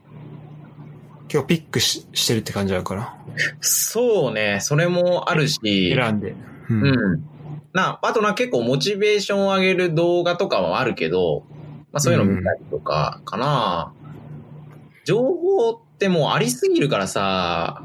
[1.33, 3.17] 今日ピックししてるって感じなのかな。
[3.59, 5.59] そうね、それもあるし、
[5.95, 6.35] 選んで。
[6.69, 6.75] うう
[7.15, 7.38] ん。
[7.73, 11.43] な、あとな、結構モチベーションを上げる動画とかはあるけど、
[11.91, 13.93] まあそういうの見たりとかかな。
[15.05, 17.83] 情報ってもうありすぎるからさ、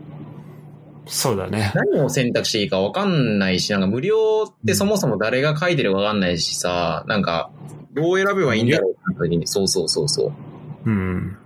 [1.07, 1.73] そうだね。
[1.75, 7.51] 何を選択していいか分かんないし、なんか無料ってそもそも誰が書いてるか分かんないしさ、なんか、
[7.92, 10.33] どう選べばいいんだろうって時に、そうそうそうそ
[10.87, 10.90] う。
[10.90, 11.37] うん。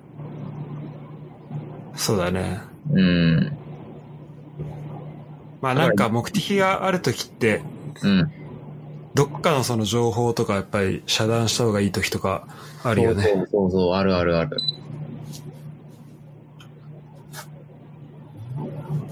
[1.94, 2.60] そうだね。
[2.92, 3.52] うん。
[5.60, 7.62] まあなんか目的があるときって、
[8.02, 8.32] うん。
[9.14, 12.46] どっかのその情報とかやっぱり遮断した方がいいときとか
[12.84, 13.22] あるよね。
[13.24, 14.56] そうそうそうそう、あるあるある。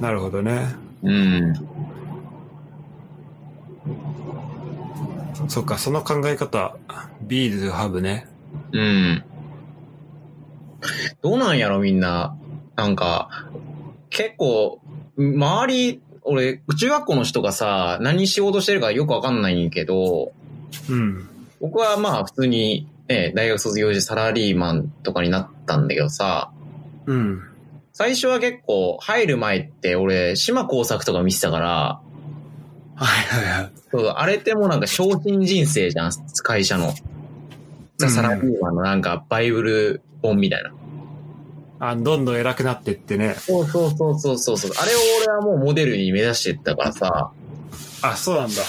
[0.00, 0.74] なるほどね。
[1.02, 1.54] うん。
[5.48, 6.76] そっか、その考え方、
[7.22, 8.26] be to have ね。
[8.72, 9.24] うん。
[11.22, 12.36] どうなんやろ、みんな。
[12.74, 13.48] なんか、
[14.10, 14.80] 結構、
[15.16, 20.32] 周り、俺、中学校の人がさ、何仕事してるかよくわかんないんやけど、
[20.90, 21.28] うん。
[21.60, 26.50] 僕はまあ普通に、ね、大学卒業してサラリーマンとかになったんだけどさ、
[27.06, 27.42] うん。
[27.92, 32.00] 最初は結構入る前って俺、島工作とか見てたから、
[32.96, 33.72] はいはいはい。
[33.90, 36.12] そうあれってもうなんか商品人生じゃん、
[36.42, 36.88] 会社の。
[36.88, 37.16] うん
[37.98, 40.70] サラリーマンのなんかバイブル本みたいな。
[41.78, 43.34] あどんどん偉くなってってね。
[43.34, 44.70] そうそうそうそうそうそう。
[44.80, 47.30] あれを俺はもうモデルに目指してったからさ、
[48.02, 48.62] あ、そうなんだ。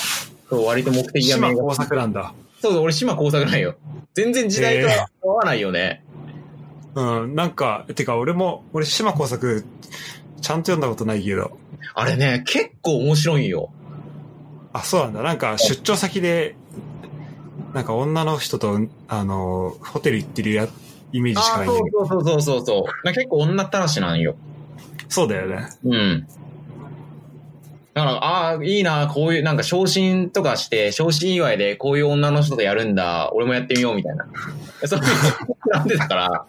[0.49, 2.33] そう割と目的が島工作なんだ。
[2.61, 3.75] そうそう、俺島工作ないよ。
[4.13, 6.03] 全然時代とは合わないよね。
[6.95, 7.35] うん。
[7.35, 9.63] なんか、てか俺も、俺島工作、
[10.41, 11.57] ちゃんと読んだことないけど。
[11.93, 13.69] あれね、結構面白いんよ。
[14.73, 15.21] あ、そうなんだ。
[15.21, 16.55] なんか出張先で、
[17.73, 20.67] なんか女の人と、あの、ホテル行ってるや、
[21.11, 22.05] イメージしかあないんだけど。
[22.05, 23.13] そうそうそうそうそう。
[23.13, 24.35] 結構女ったらしなんよ。
[25.09, 25.69] そうだよね。
[25.83, 26.27] うん。
[27.93, 34.27] だから、ああ、いいな、こういう、なんか昇進とかして、昇進祝いでこういう女の人とやるんだ、俺もやってみようみたいな。
[34.85, 35.05] そういう
[35.65, 36.45] のなんでだから、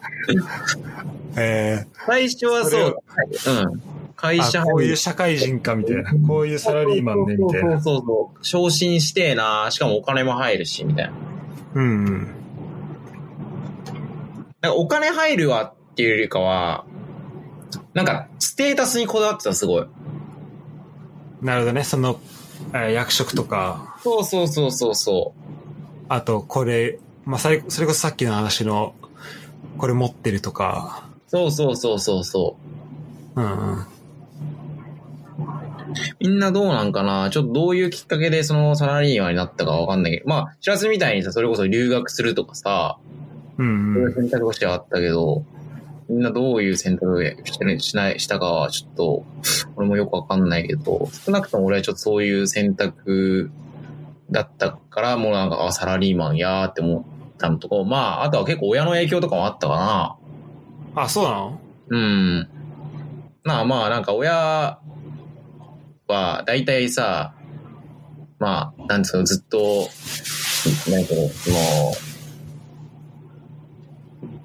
[1.37, 3.73] え最初はそう、うん。
[3.73, 3.79] ー、
[4.15, 6.11] 会社あ、こういう社会人かみたいな。
[6.27, 7.81] こういうサラリーマンね、みたいな。
[7.81, 8.45] そうそうそう。
[8.45, 11.13] 昇進してえな、しかもお金も入るし、みたいな。
[11.73, 12.27] うんうん。
[14.61, 16.85] なんかお金入るわっていうよりかは、
[17.93, 19.87] なんか、ステータスにこだわってた、すごい。
[21.41, 21.83] なるほどね。
[21.83, 22.19] その、
[22.73, 25.33] えー役職とか、そうそうそうそうそ
[26.09, 28.95] あと、これ、まあ、それそれこそさっきの話の、
[29.77, 31.29] これ持ってるとか、う。
[31.29, 32.57] そうそうそうそうそ
[33.35, 33.41] う。
[33.41, 33.85] うんうん。
[36.19, 37.29] みんなどうなんかな？
[37.31, 42.97] ちょっとどういうきっかけでそのサラリーマンになったかわかんないけど、まあ、知らずみたいにさ、それこそ留学するとかさ、
[43.59, 45.43] うんそういううん選択肢はあったけど、
[46.09, 49.25] みんなどういう選択をしてしない、したかはちょっと、
[49.75, 53.51] 俺もよくわかんないけど、少なくとも俺はちょっとそういう選択
[54.31, 61.03] だったから、もうなんか、あ、サラリーマンやーって思ったのとか、まあ、あとは結構親の影響とかもあったかな。
[61.03, 61.59] あ、そうなの？
[61.89, 62.49] うん。
[63.43, 64.79] まあまあ、なんか親
[66.07, 67.35] は、大体さ、
[68.39, 69.89] まあ、なんつうの、ずっと、
[70.89, 71.93] なんかその、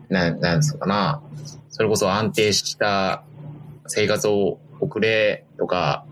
[0.09, 1.23] なん、なんつうのかな、
[1.71, 3.25] それこそ安定した
[3.87, 6.05] 生活を送れとか、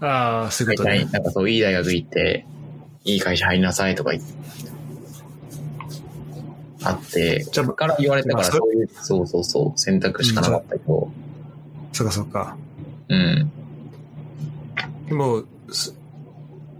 [0.00, 1.12] ああ、そういう大体、ことね。
[1.12, 2.46] なんかそう、いい大学行って、
[3.04, 4.32] いい会社入りなさいとか言って、
[6.84, 11.10] あって、じゃから言われたから、まあそそういう、そうそうそう、選択しかなかったけど、
[11.92, 12.56] そうかそうか。
[13.08, 13.50] うん。
[15.08, 15.94] でも、す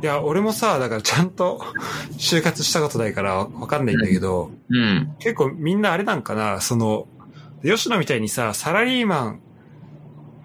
[0.00, 1.61] いや、俺もさ、だからちゃんと
[2.18, 5.14] 就活したことないからわかんないんだけど、うん。
[5.18, 7.08] 結構みんなあれなんかな、その、
[7.64, 9.40] 吉野みたいにさ、サラリーマン、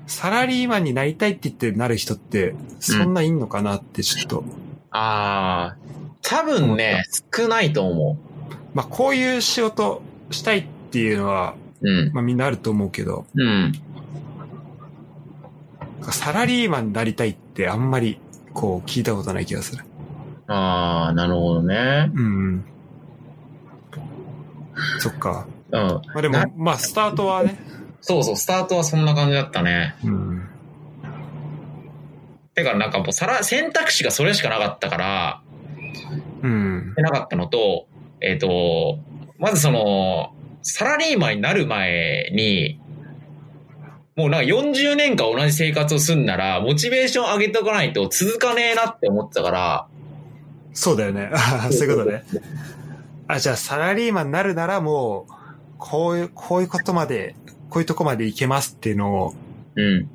[0.08, 4.44] サラリーマンになりたいって言ってなる人って、そんないんのかなってちょっと。
[4.90, 5.78] ああ、
[6.22, 7.04] 多分ね、
[7.36, 8.18] 少ないと思
[8.74, 11.90] まあ、こういう仕事したいっていうのは、う。
[11.90, 12.12] うん。
[12.14, 13.72] まあみんなあると思うけど、うん。
[16.12, 18.20] サラリーマンになりたいってあんまり、
[18.54, 19.84] こう、聞いたことない気がする。
[20.48, 22.12] ああ、なるほどね。
[22.14, 22.66] うん。
[25.00, 25.48] そっか。
[25.72, 25.80] うん。
[25.80, 27.58] まあでもな、まあスタートはね。
[28.02, 29.96] そうそう、スタートはそんな感じだったね。
[30.04, 30.50] うん。
[32.54, 35.44] てか、なんかもうさら、選択肢がそれしかなかったから、
[36.42, 36.94] うん。
[36.98, 37.88] なかったのと、
[38.22, 39.00] えっ、と、
[39.40, 42.80] まずその、サラリーマンになる前に、
[44.16, 49.88] もうなんか40年間同じ生活をすんなら、モチベーション上げとかないと続かねえなって思ってたから、
[50.74, 51.30] そうだよね。
[51.34, 52.24] あ そういうことね。
[53.28, 55.34] あ、じゃあサラリーマンになるならもう、
[55.78, 57.36] こういう、こういうことまで、
[57.70, 59.34] こういうとこまでいけますっていうのを
[59.76, 60.10] うん。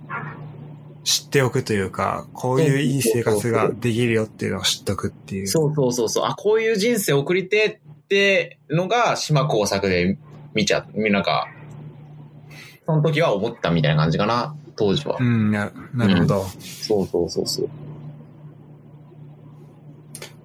[1.04, 5.46] 知っておくというか、こういういい生活ができるよっていうのを知っとくっていう。
[5.46, 6.24] そうそうそうそう。
[6.26, 10.18] あ、こういう人生送りてえってのが島工作で
[10.54, 11.48] 見ちゃ、なんか、
[12.88, 15.18] その時は思ったみたいな感じかな、当時は。
[15.20, 16.44] うん、ななるほど。
[16.58, 17.68] そうそうそうそう。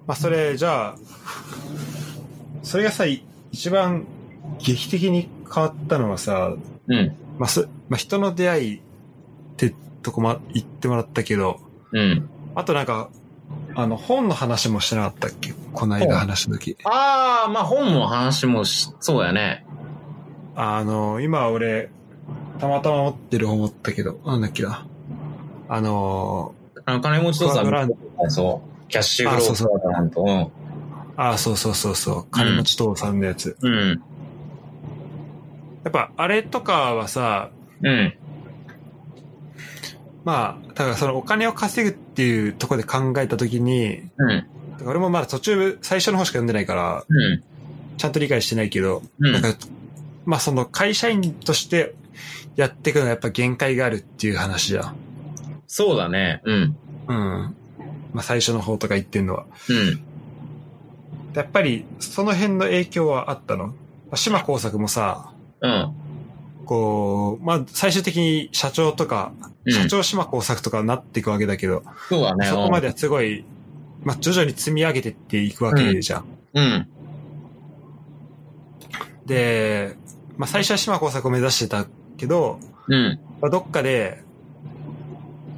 [0.06, 0.96] まあそれ、じゃあ、
[2.62, 4.04] それがさ、い一番
[4.58, 6.54] 劇的に変わったのはさ、
[6.86, 7.16] うん。
[7.38, 8.80] まあそ、まあ人の出会いっ
[9.56, 11.60] てとこま、言ってもらったけど、
[11.92, 12.28] うん。
[12.54, 13.08] あとなんか、
[13.74, 15.54] あの、本の話もしてなかったっけ？
[15.72, 16.76] この間話した時。
[16.84, 19.64] ああ、まあ本の話もし、そうやね。
[20.54, 21.88] あの、今俺、
[22.58, 24.86] たまたま持ってる本持ったけど、なんだっけな。
[25.68, 26.54] あの、
[26.86, 27.88] あの、金持ち父さ
[28.28, 28.90] そう。
[28.90, 30.52] キャッシュフローあそ。
[31.16, 33.56] あ、そうそうそうそう、金持ち父さんのやつ。
[33.60, 34.02] うん。
[35.84, 37.50] やっぱ、あれとかはさ、
[37.82, 38.14] うん。
[40.24, 44.28] まあ、だからそのお金を稼ぐっていうところで考えたときに、うん。
[44.28, 47.42] だから俺もまだ途中、最初の方しか読んでないから、うん。
[47.96, 49.54] ちゃんと理解してないけど、うんなんか、
[50.24, 51.94] まあその会社員として
[52.56, 54.96] やっていくのはやっぱ限界があるっていう話じゃん。
[55.66, 56.40] そうだね。
[56.44, 56.76] うん。
[57.08, 57.56] うん。
[58.12, 59.46] まあ最初の方とか言ってんのは。
[59.68, 60.02] うん。
[61.34, 63.68] やっぱりその辺の影響はあったの？
[63.68, 63.74] ま
[64.12, 65.94] あ島工作もさ、うん。
[66.64, 72.46] こう、まあ最終的に社長とか、うん社長島工作とかになっていくわけだけど、そうだね。
[72.46, 73.46] そこまではすごい、
[74.02, 76.24] まあ徐々に積み上げてっていくわけじゃん。
[76.52, 76.86] うん。
[79.24, 79.96] で、
[80.36, 81.86] まあ最初は島工作を目指してた
[82.16, 83.20] けど、うん。
[83.40, 84.22] まあ、どっかで、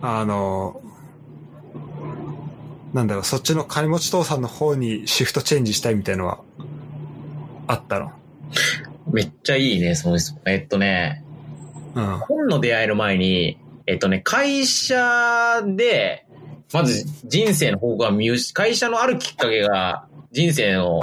[0.02, 0.80] あの、
[2.92, 6.40] なんだろう、そっちの金持ち父さんの方にシフトチェンジしたいみたいのは、
[7.66, 8.12] あったの？
[9.12, 10.34] めっちゃいいね、その人。
[10.46, 11.24] えっとね、
[11.94, 12.18] うん。
[12.18, 16.26] 本の出会いの前に、えっとね、会社で、
[16.72, 21.00] まず人生の方向が見失、会社のあるきっかけが人生の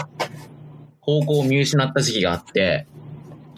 [1.00, 2.88] 方向を見失った時期があって、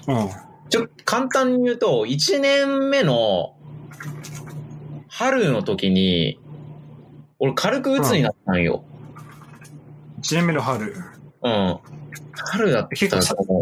[0.08, 0.29] うん。
[0.69, 3.56] ちょ簡単に言うと、1年目の
[5.08, 6.39] 春の時に、
[7.39, 8.84] 俺軽く鬱になったんよ。
[10.21, 10.95] 1年目の春。
[11.43, 11.80] うん。
[12.34, 13.62] 春だった結構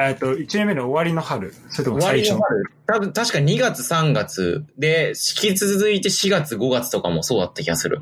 [0.00, 1.52] えっと、1年目の終わりの春。
[1.70, 2.40] それとも終わ最初の。
[2.42, 2.64] 春。
[2.86, 8.00] 多分、確か2月3月で、引き続いて4月5月とかもそうだった気がする。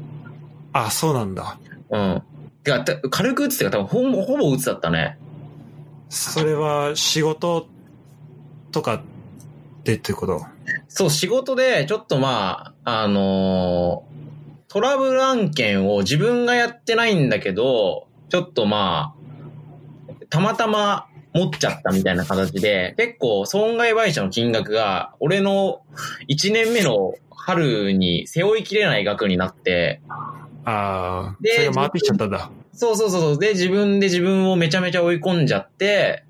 [0.73, 1.59] あ、そうなんだ。
[1.91, 2.23] うん。
[2.65, 5.19] てか、た軽く打つってか多分ほぼ、ほぼ打つだったね。
[6.09, 7.69] それは仕事
[8.77, 9.03] とか
[9.85, 10.45] でってこと？
[10.89, 14.17] そう、仕事で、ちょっとまあ、あのー
[14.69, 19.15] トラブル案件を自分がやってないんだけど、ちょっとま
[20.11, 25.81] あ、たまたま持っちゃったみたいな形で、結構損害賠償の金額が、俺の
[26.29, 30.03] 1年目の春に背負いきれない額になって、
[30.67, 32.51] ああ、でそれが回ってきちゃったんだ。
[32.75, 36.26] そうそうそうそう、で、自分で自分をめちゃめちゃ追い込んじゃって、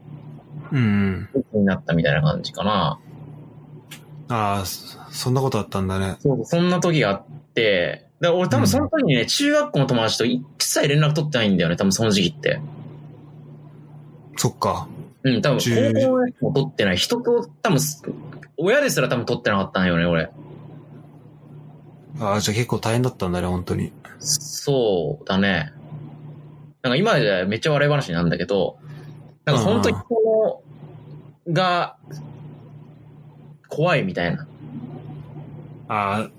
[0.73, 1.61] うんうん。
[1.61, 2.99] になったみたいな感じかな。
[4.29, 6.17] ああ、そそんなことあったんだね。
[6.21, 7.25] そう、そんな時があっ
[7.55, 12.61] て、だ俺多分その時にね、中学校の友達と一切連絡取ってないんだよね、多分その時期って。
[14.37, 14.89] そっか。
[15.23, 15.93] うん、多分高中
[16.41, 16.97] 校も取ってない。
[16.97, 17.79] 人と多分、
[18.57, 20.31] 親ですら多分取ってなかったんよね、俺。
[22.21, 23.93] ああ、じゃあ結構大変だったんだね、本当に。
[24.19, 25.73] そうだね。
[26.83, 28.79] なんか今ではめっちゃ笑い話なんだけど、
[29.45, 30.26] なんか本当にこの、
[31.49, 31.97] が、
[33.69, 34.47] 怖いみたいな。
[35.89, 36.31] ああ、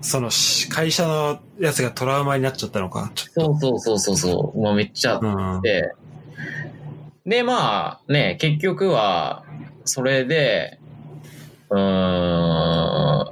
[0.00, 3.12] そのし会社のやつがトラウマになっちゃったのか。
[3.14, 4.58] そうそうそうそうそう。
[4.58, 5.26] もうめっちゃあっと。
[5.26, 5.62] うん。
[5.62, 5.92] で、
[7.26, 9.44] で、まあね、結局は、
[9.84, 10.78] それで、
[11.70, 11.78] うー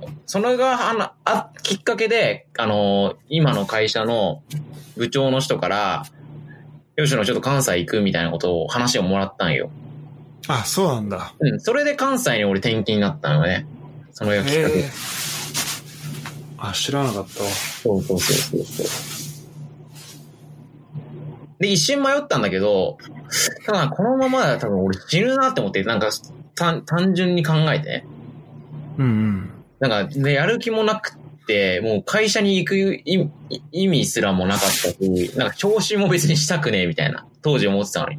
[0.08, 4.42] ん、それがあのあきっかけで、あの、今の会社の
[4.96, 6.04] 部長の人から、
[6.96, 9.70] 吉野ちょっと関西行くみたいなことを話をもらったんよ。
[10.48, 11.34] あ、そうなんだ。
[11.38, 13.66] うん、それで関西に俺転勤になったのよね。
[14.12, 14.84] そのきっかけ。
[16.58, 17.50] あ、知らなかったわ。
[17.50, 18.86] そうそうそうそう。
[21.58, 22.98] で、一瞬迷ったんだけど、
[23.64, 26.10] ただこのままだと多分俺死ぬなって思って、なんか
[26.54, 28.06] 単単純に考えてね。
[28.98, 29.50] うんうん。
[29.80, 33.28] なんか、ね、やる気もなくって、もう会社に行く意
[33.72, 38.18] 意味すらもなかったし、なんか調子も別にしたくねえみたいな、当時思ってたのに。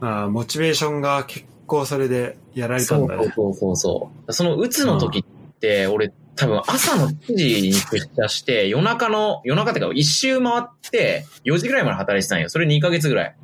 [0.00, 3.24] ああ、モチベーションが結構それでやられたそんだね。
[3.24, 4.32] うそうそうそう。
[4.32, 12.50] そのうつの時って、俺多分朝の9時に出社して、夜中の、夜中ってか一周回って、4時ぐらいまで働いてたんよ。
[12.50, 13.36] それ2ヶ月ぐらい。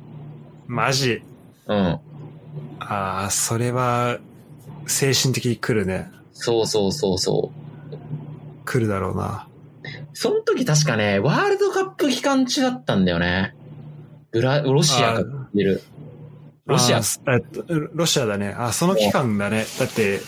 [0.67, 1.23] マジ。
[1.65, 1.77] うん。
[1.77, 1.99] あ
[2.79, 4.19] あ、それは、
[4.85, 6.11] 精神的に来るね。
[6.33, 7.51] そうそうそうそ
[7.91, 7.95] う。
[8.65, 9.47] 来るだろうな。
[10.13, 13.55] その時確かね、ワールドカップ期間中だったんだよね。
[14.31, 15.81] ブラ、ロシアが勝ってる。
[16.69, 17.01] ロシアあ。
[17.01, 17.63] ーえっと
[17.93, 18.55] ロシアだね。
[18.57, 19.65] あ、その期間だね。
[19.79, 20.21] だって、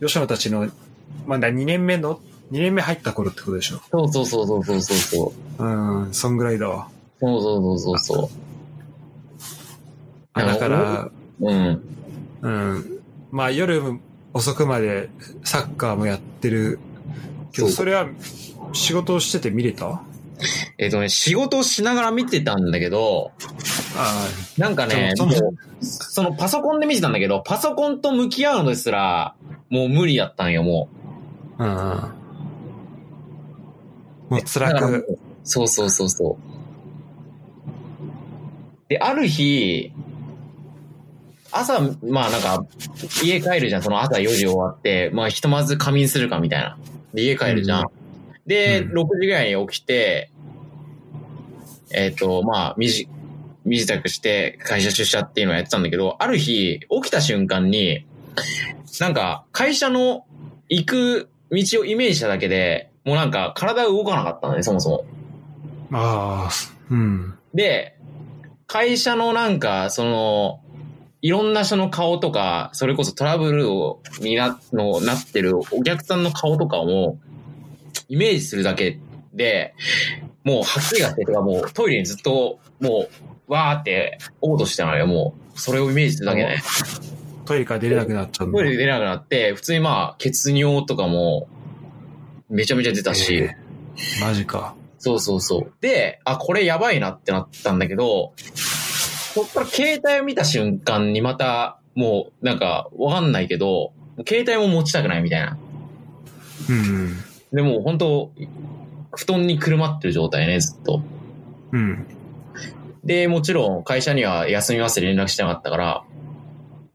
[0.00, 0.68] 吉野たちの、
[1.26, 2.20] まだ2年目の、
[2.52, 3.80] 2年目入った頃ってことでしょ？
[3.90, 5.64] そうそうそうそうそうそうそう。
[5.64, 6.88] うん、そんぐらいだわ。
[7.20, 8.30] そうそうそうそ
[10.36, 11.12] うだから、う。
[11.40, 11.82] うん。
[12.42, 13.00] うん。
[13.30, 13.82] まあ夜
[14.32, 15.08] 遅くまで
[15.44, 16.78] サッカーもやってる
[17.52, 18.08] けど、そうそれは
[18.72, 20.02] 仕事をしてて見れた？
[20.76, 23.44] えっ、とね、仕事をしながら見てたんだけど、あ
[24.58, 25.14] なんかね、
[25.80, 29.34] そのパソコンで見てたんだけど、パソコンと向き合うのですら、
[29.70, 30.88] もう無理やったんよ、も
[31.58, 31.74] あ、うんう
[34.34, 34.36] ん。
[34.36, 34.42] もうう。
[34.44, 36.36] 辛く、うそうそうそうそう。
[38.88, 39.92] で、ある日、
[41.52, 42.64] 朝、まあなんか、
[43.22, 46.76] 家帰るじゃん、その朝4時終わって、まあひとまず仮眠するかみたいな。
[47.12, 47.82] で、家帰るじゃん。
[47.82, 47.86] うん
[48.46, 50.30] で、うん6時ぐらいに起きて、
[51.90, 53.08] えっ、と、まあ、身じ、
[53.64, 58.06] 身支度して会社出社っていうのをやってたんだけど、ある日、起きた瞬間に、
[59.00, 60.24] なんか、会社の
[60.68, 65.04] 行く道をイメージしただけで、もうなんか体が動かなかったのね、そもそも。
[65.92, 66.50] ああ、
[66.90, 67.34] うん。
[67.52, 67.96] で、
[68.66, 70.60] 会社のなんか、その、
[71.22, 77.18] いろんな人の顔とか、それこそトラブルを、にな、の、なってるお客さんの顔とかも、
[78.08, 78.98] イメージするだけ
[79.32, 79.74] で、
[80.42, 85.58] もう吐き気がしてとか、もうトイレにずっと、もう、わーって、嘔吐してたのよ、もう。
[85.58, 86.56] それをイメージするだけで。
[87.44, 88.58] トイレから出れなくなっちゃうんだ。
[88.58, 91.48] トイレ出れなくなって、普通にまあ、血尿とかも、
[92.48, 93.64] めちゃめちゃ出たし、えー
[94.20, 94.74] マジか。
[94.98, 95.72] そうそうそう。
[95.80, 103.92] で、あ、これやばいなってなったんだけど、そっから携帯を見た瞬間にまた、もう、なんか、わかんないけど、
[104.26, 105.58] 携帯も持ちたくないみたいな。
[106.68, 107.16] うん。
[107.52, 108.32] でも、本当
[109.14, 111.02] 布団にくるまってる状態ね、ずっと。
[111.72, 112.06] うん。
[113.04, 116.04] で、もちろん、会社には休みますって連絡してなかったから、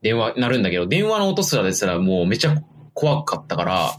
[0.01, 2.55] 電話鳴るんだけど、電話の音すらですらもうめっちゃ
[2.93, 3.91] 怖かったから、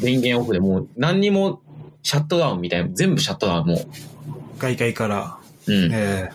[0.00, 1.60] 電源オフでもう何にも
[2.02, 4.58] シャットダウンみたいな、全部シャットダウンもうん。
[4.58, 5.38] 外界から。
[5.66, 5.72] う。
[5.72, 5.90] うん。
[5.92, 6.30] え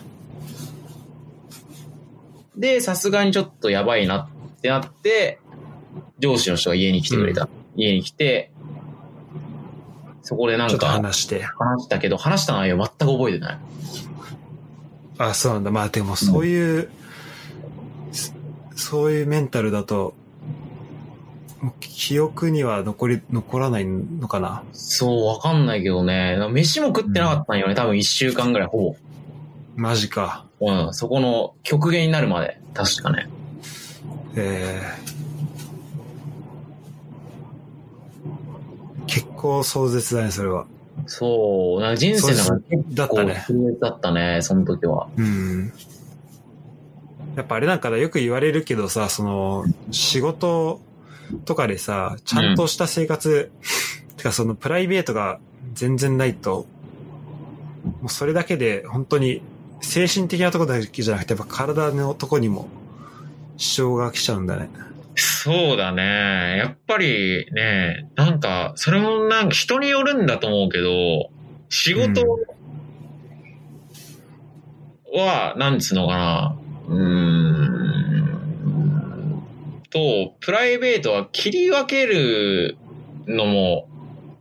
[2.56, 5.40] で、さすがにちょっとやばいなってなって、
[6.18, 7.48] 上司の人が家に来てくれた。
[7.76, 8.52] 家に来て、
[10.22, 11.42] そこでなんか話して。
[11.42, 13.58] 話したけど、話した内容全く覚えてない。
[15.18, 15.70] あ、そうなんだ。
[15.70, 16.90] まあでもそういう、
[18.12, 18.32] そ
[18.76, 20.14] そういうメンタルだと、
[21.80, 24.62] 記憶には残り、残らないのかな？
[24.72, 26.36] そう、わかんないけどね。
[26.50, 27.74] 飯も食ってなかったんよね。
[27.74, 28.96] 多分一週間ぐらい、ほ
[29.76, 30.46] マジか。
[30.60, 30.72] ぼ。
[30.72, 30.94] うん。
[30.94, 32.60] そこの極限になるまで。
[32.74, 33.28] 確かね。
[34.36, 40.66] えー、結構壮絶だね、それは。
[41.06, 41.80] そう。
[41.80, 43.44] なんか人生の中で結構だったね。
[43.46, 45.08] 強烈だったね、その時は。
[45.16, 45.72] うん。
[47.36, 50.80] やっぱあれなんかだ、よく言われるけどさ、その、仕事
[51.44, 53.50] とかでさ、ちゃんとした生活、
[54.16, 55.40] てかそのプライベートが
[55.74, 56.66] 全然ないと、
[58.00, 59.42] もうそれだけで本当に
[59.80, 62.68] 精神的なところだけじゃなくて、やっぱ体のとこにも
[63.56, 64.68] 支障が来ちゃうんだね。
[65.16, 66.56] そうだね。
[66.58, 71.30] やっぱりね、なんか、それもなんか人によるんだと思うけど、
[71.68, 72.22] 仕事
[75.12, 76.58] は、なんつうのかな、
[76.88, 77.44] うーん、
[79.90, 82.76] と、プライベートは切り分ける
[83.26, 83.88] のも、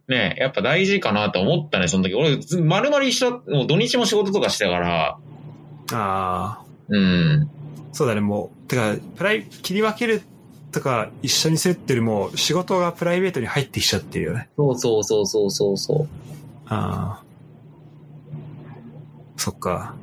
[0.07, 2.15] ね、やっぱ大事かなと思ったね、その時。
[2.15, 5.17] 俺、ず丸々一緒だ、もう土日も仕事とかしてたから、
[5.91, 7.49] ああ、うん。
[7.91, 10.24] そうだね、もう、てか、プライ、切り分ける
[10.74, 14.49] とか一緒にするってよりも、仕事がプライベートに入ってきちゃってるよね。
[14.57, 16.07] そうそうそうそうそうそう。
[16.67, 17.24] ああ。
[19.38, 19.95] そっか。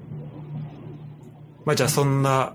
[1.64, 2.54] まあじゃあそんな、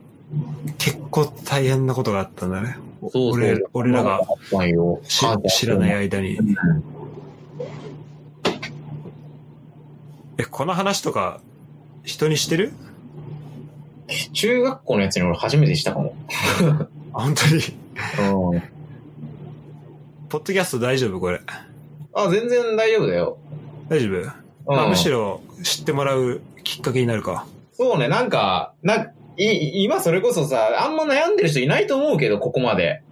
[0.77, 2.77] 結構大変なことがあったんだね。
[3.01, 4.21] そうそう俺俺らが
[5.47, 6.39] 知らない間に。
[10.37, 11.39] え、この話とか、
[12.03, 12.73] 人にしてる？
[14.33, 16.15] 中学校のやつに俺初めてしたかも。
[17.13, 17.61] あ、本当に？
[18.19, 18.61] うん。
[20.29, 21.39] ポッドキャスト大丈夫これ？
[22.13, 23.37] あ、全然大丈夫だよ。
[23.89, 24.25] 大丈夫、うん
[24.67, 27.45] まあ、むしろ知ってもらうきっかけになるか。
[27.73, 33.03] そうね、なんか、な、い、今それこそさ、あんま悩んでる人いないと思うけど、ここまで。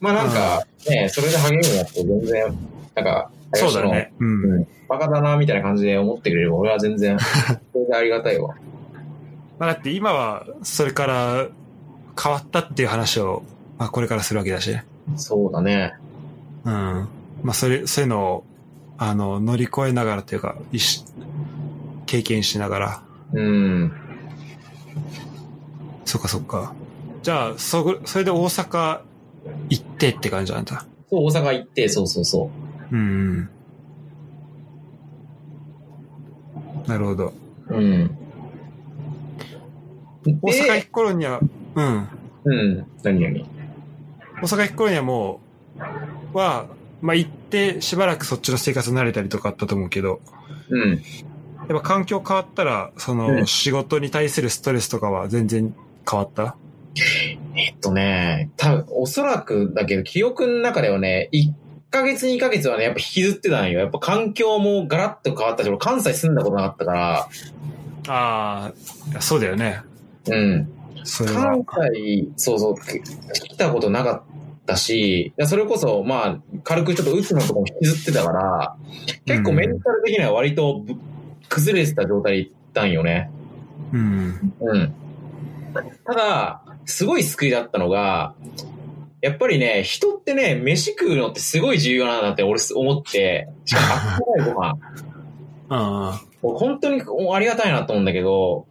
[0.00, 2.58] まあなんか、ね、それで励みになって全然、
[2.94, 4.12] なんか、そうだね。
[4.18, 4.44] うん。
[4.44, 4.66] うん。
[4.88, 7.18] バカだな、みたいな感じで思ってくれれば、俺は全然、
[7.72, 8.56] それでありがたいわ。
[9.58, 11.48] まあ、だって今はそれから
[12.20, 13.42] 変わったっていう話を、
[13.78, 14.76] まあ、これからするわけだし。
[15.16, 15.94] そうだね。
[16.64, 16.72] うん。
[17.42, 18.44] まあ、それ、そういうのを、
[18.98, 21.04] あの、乗り越えながらというか、一緒
[22.06, 23.02] 経験しながら。
[23.32, 23.92] うん。
[26.04, 26.72] そっかそっか。
[27.22, 29.00] じゃあ、そ、それで大阪
[29.68, 30.86] 行ってって感じなんだ。
[31.10, 32.50] そう、大阪行って、そうそうそ
[32.92, 33.02] うんう
[33.42, 33.50] ん。
[36.86, 37.32] なるほど。
[37.68, 37.74] う。
[37.74, 38.18] うん。
[40.24, 41.40] 大阪行で、く頃には、
[41.74, 42.08] うん。
[42.44, 42.86] うん。
[43.02, 43.55] 何々
[44.42, 45.40] 大阪行く頃にはも
[46.34, 46.66] う、は、
[47.00, 50.20] まあ行ってしばらくそっちの生活慣れたりとかあったと思うけど、
[50.68, 50.90] うん。
[50.92, 51.00] やっ
[51.68, 55.74] ぱ環境変わったら、その、うん仕事に対するストレスとかは全然
[56.08, 56.56] 変わった？
[57.54, 61.52] えっとね、多分おそらくだけど、記憶の中ではね、1
[61.90, 63.80] ヶ月2ヶ月はね、やっぱ引きずってたんよ。
[63.80, 67.28] やっぱ環境もガラッと変わったし、俺関西住んだことなかったから、
[68.08, 68.72] あ
[69.16, 69.80] あ、そうだよね。
[70.28, 70.68] うん。
[71.06, 71.88] それは関。
[71.94, 74.22] 西、そうそう、来たことなかっ
[74.66, 78.76] たし、それこそ、まあ、軽くちょっとうつのとこも引きずってたから、
[79.24, 80.94] 結構メンタル的には割とぶ
[81.48, 83.30] 崩れてた状態で行ったんよね。
[83.92, 84.54] うん。
[84.60, 84.94] うん。
[86.04, 88.34] ただ、すごい救いだったのが、
[89.20, 94.78] やっぱりね、人ってね、飯食うのってすごい重要なんだって俺思って、しかもあったかいご飯。
[95.68, 97.02] あもう本当に
[97.32, 98.66] ありがたいなと思うんだけど、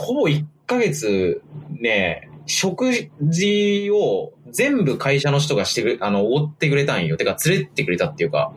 [0.00, 1.42] ほぼ1ヶ月
[1.80, 7.16] ね、食事を全部会社の人がしてくれ、あの、おごってくれたんよ。
[7.16, 8.52] てか、連れてくれたっていうか。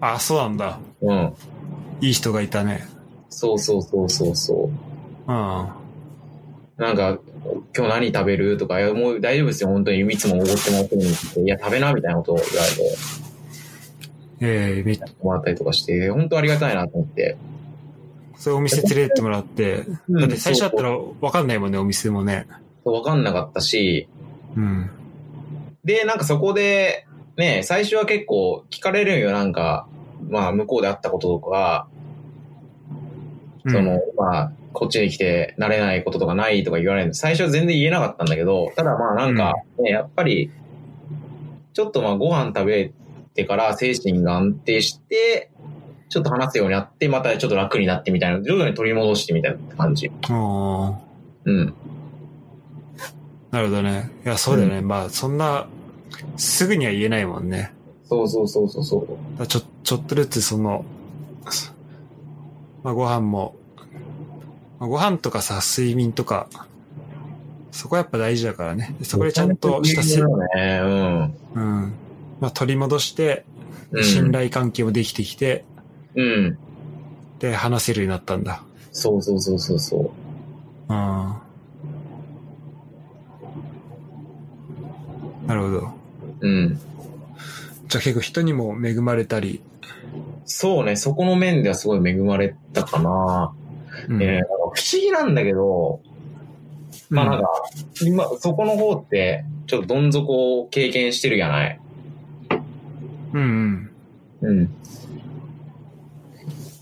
[0.00, 0.14] あ。
[0.14, 0.78] あ、そうなんだ。
[1.00, 1.32] うん。
[2.02, 2.84] いい人がいたね。
[3.30, 5.32] そうそうそうそうそう。
[5.32, 5.68] うん。
[6.76, 7.18] なんか、
[7.74, 10.00] 今日何食べるとか、いや、もう大丈夫ですよ、本当に。
[10.00, 12.96] いつもおごってもらってるんですけど、いや、食べな、みたいなことを言われて、
[14.40, 17.38] ええめっもらったりとかして、本当ありがたいなと思って。
[18.36, 20.20] そういうお店連れてってもらって、うん。
[20.20, 22.46] だって最初だったらわかんないもんね、お店もね。
[22.84, 24.08] そうわかんなかったし、
[24.56, 24.90] うん。
[25.84, 27.06] で、なんかそこで、
[27.36, 29.88] ね、最初は結構聞かれるんよ、なんか、
[30.28, 31.88] まあ、向こうであったこととか、
[33.64, 33.72] うん。
[33.72, 37.14] その、まあ、こっちに来て慣れないこととかないとか言われる。
[37.14, 40.50] 最初は全然言えなかったんだけど、ただまあなんか、ね、やっぱり、
[41.72, 42.92] ちょっとまあご飯食べ
[43.34, 45.50] てから精神が安定して、
[46.08, 50.10] ちょっと話すようになって、またちょっと楽になってみたいな、徐々に取り戻してみたいな感じ。
[50.28, 50.98] ああ。
[51.44, 51.74] うん。
[53.50, 54.10] なるほどね。
[54.24, 54.82] いや、そうだよね。
[54.82, 55.66] まあ、そんな、
[56.36, 57.72] すぐには言えないもんね。
[58.04, 59.46] そうそうそうそうそう。
[59.46, 60.84] ちょ、ちょっとずつその、
[62.82, 63.56] まあ、ご飯も、
[64.78, 66.48] まあ、ご飯とかさ、睡眠とか、
[67.72, 68.94] そこやっぱ大事だからね。
[69.02, 70.80] そこでちゃんとしたせ、ね、
[71.54, 71.92] うん。
[72.40, 73.44] まあ、取り戻して、
[73.90, 74.04] うん。
[74.04, 75.64] 信頼関係もできてきて、
[76.16, 76.58] うん。
[77.38, 78.62] で、話せるようになったんだ。
[78.92, 80.02] そうそうそうそうそう。
[80.02, 81.34] うん。
[85.46, 85.90] なるほど。
[86.40, 86.78] うん。
[87.88, 89.60] じゃあ結構人にも恵まれたり。
[90.44, 93.54] そうね、そこの面ではすごい恵まれたかな。
[94.08, 96.00] うんえー不思議なんだけど、
[97.08, 97.48] まあなんか、
[98.02, 101.80] 今、そこの方って、ちょっとどん底を経験してるやない。
[103.32, 103.90] うん
[104.42, 104.50] うん。
[104.50, 104.70] うん。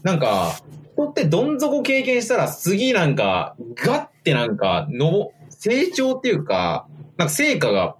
[0.04, 0.52] なんか、
[0.94, 6.86] 人ってどん底経験したら次なんか、ガッてなんか、の、成長っていうか、
[7.16, 7.96] なんか成果が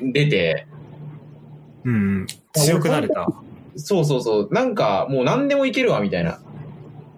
[0.00, 0.68] 出て、
[1.84, 2.26] うんうん。
[2.52, 3.26] 強くなれた。
[3.76, 6.40] そうそうそう、なんかもう何でもいけるわ、みたいな。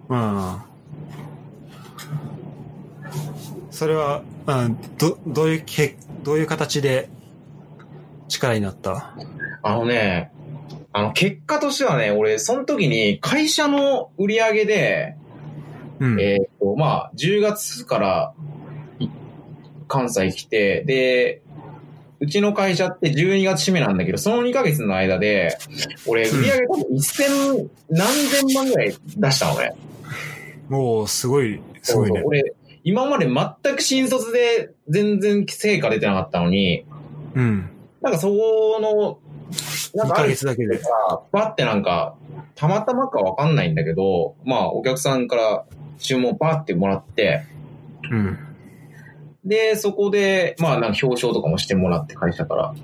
[0.09, 0.57] うん。
[3.71, 7.09] それは、うん、ど、どういうけ、どういう形で
[8.27, 9.13] 力になった？
[9.63, 10.31] あのね、
[10.91, 15.15] あの、結果としてはね、俺、その時に会社の売り上げで、
[15.99, 16.19] うん。
[16.19, 18.33] えっ、と、まあ、10月から
[18.99, 19.07] い
[19.87, 21.41] 関西来て、で、
[22.19, 25.57] うちの会社って12月締めなんだけど、その2ヶ月の間で、
[26.05, 29.73] 俺、売り上げ多分1000、何千万ぐらい出したのね。
[30.67, 32.27] もう、すごい、すごいねそう。
[32.27, 36.85] 俺、今まで全く新卒で全然成果出てなかったのに、
[37.35, 37.69] うん。
[38.01, 39.19] なんかそこの、
[39.95, 40.77] な2んかヶ月だけで。
[40.77, 40.89] さ、
[41.31, 42.15] バってなんか、
[42.55, 45.65] たまたまかわかんないんだけど、まあ、お客さんから
[45.97, 47.43] 注文バーってもらって、
[48.11, 48.37] うん。
[49.45, 52.75] で、そこで、まあなんか表彰とかもしてもらって会社から。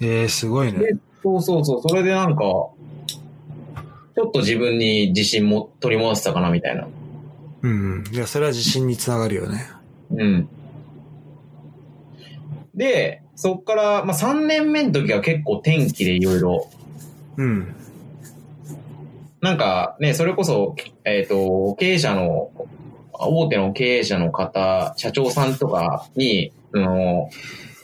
[0.00, 0.78] えー、すごいね。
[0.78, 6.88] で、そうそうそう、それでなんか、ちょっと自分に自信も取り戻せたかなみたいな。
[7.62, 8.04] うん。
[8.12, 9.66] いや、それは自信につながるよね。
[10.10, 10.48] うん。
[12.74, 16.68] で、そっから、まあ3年目の時は結構天気でいろいろ、
[17.36, 17.72] うん。
[19.40, 20.74] なんかね、それこそ、
[21.04, 22.50] えっ、と、経営者の、
[23.12, 27.30] 大手の経営者の方、社長さんとかに、あの、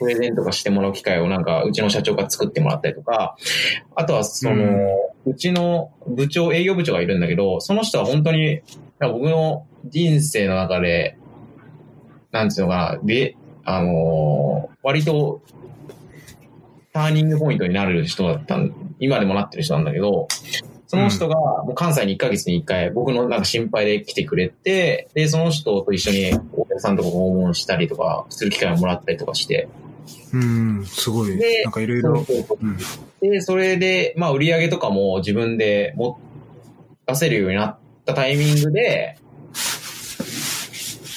[0.00, 3.36] プレゼントとかしてもらう機会をなんか、うちの社長が作ってもらったりとか、
[3.94, 4.56] あとはその、
[5.24, 8.60] うちの部長、営業部長がいるんだけど、その人は本当に、
[8.98, 11.16] 僕の人生の中で、
[12.32, 15.40] なんていうのかな、で、あのー割と、
[16.92, 20.28] ターニングポイントになる人だったん、今でもなってる人なんだけど、
[20.86, 29.68] その人が、もう関西に1ヶ月に1回、僕のなんか心配で来てくれて、で、その人と一緒にお客さんとか訪問したりとか、する機会をもらったりとかして、
[30.34, 31.36] うん、すごい。
[31.38, 32.26] でなんかいろいろ。
[33.22, 36.20] で、それで、まあ、売り上げとかも自分でも
[37.06, 39.16] 出せるようになったタイミングで、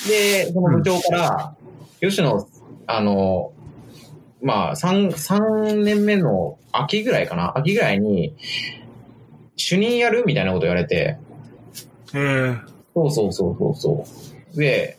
[0.08, 1.57] で、その部長から、
[2.00, 2.48] 吉野、
[2.86, 3.54] あの、
[4.42, 8.34] まあ、3、三年目の秋ぐらいかな秋ぐらいに、
[9.56, 11.18] 主任やるみたいなこと言われて、
[12.14, 12.62] えー、
[12.94, 14.06] そうそうそうそうそ
[14.56, 14.60] う。
[14.60, 14.98] で、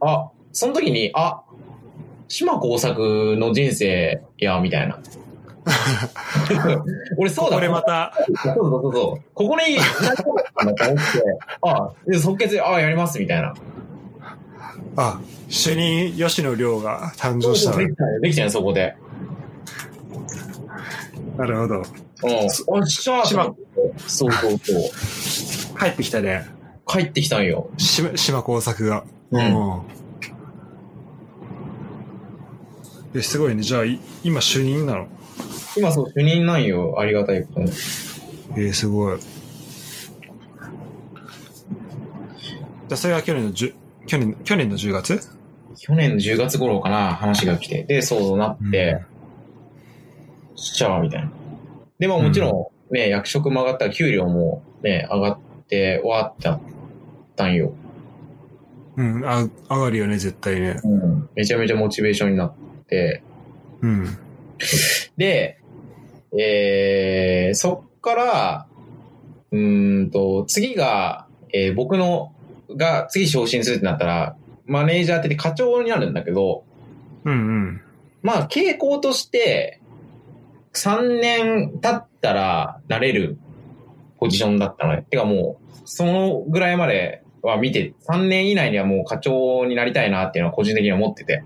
[0.00, 1.42] あ、その時に、あ、
[2.28, 4.98] 島工作の人生や、みたいな。
[7.18, 9.24] 俺そうだこれまた、そうそうそうそう。
[9.34, 11.02] ここに、なったんだと思って、
[11.62, 13.54] あ、で即決で、あ、やります、みたいな。
[14.96, 18.96] あ、主任吉野亮が誕生したのできたよ、できたよ、そこで。
[21.36, 21.76] なるほど。
[21.76, 21.84] うん。
[22.66, 23.54] おっしゃー島
[24.06, 24.78] そうそうそ
[25.74, 25.78] う。
[25.78, 26.46] 帰ってきたね。
[26.86, 27.68] 帰ってきたんよ。
[27.76, 29.04] 島島工作が。
[29.30, 29.82] うん
[33.14, 33.62] え、すごいね。
[33.62, 35.08] じゃあ、い今主任なの？
[35.76, 37.70] 今そう、主任なんよ、ありがたいことに。
[37.70, 39.18] えー、すごい。
[39.18, 43.74] じゃあ、それが去年の10、
[44.06, 45.20] 去年、去年の10月？
[45.78, 47.84] 去年の10月頃かな、話が来て。
[47.84, 49.02] で、そうなって、
[50.54, 51.30] しゃあ、みたいな。
[51.98, 56.62] で、まあもちろん、ね、役職も上がったら給料もね、上がって、わーって
[57.36, 57.74] たんよ。
[58.96, 60.80] うん、あ、上がるよね、絶対ね。
[60.82, 61.28] うん。
[61.34, 62.54] めちゃめちゃモチベーションになっ
[62.88, 63.22] て、
[63.82, 64.06] うん。
[65.18, 65.60] で、
[66.38, 68.66] えー、そっから、
[69.50, 72.32] うーんと、次が、えー僕の、
[72.74, 74.36] が次昇進するってなったら、
[74.66, 76.64] マネージャーって課長になるんだけど、
[77.24, 77.80] うんうん。
[78.22, 79.80] まあ傾向として、
[80.72, 83.38] 3年経ったらなれる
[84.18, 85.06] ポジションだったのね。
[85.08, 91.44] てかもう、そのぐらいまでは見て、3年以内にはもう課長になりたいなっていうのは個人的には思ってて。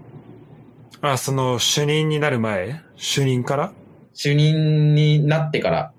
[1.03, 2.81] あ、その、主任になる前？
[2.97, 3.73] 主任から？
[4.13, 5.93] 主任になってから、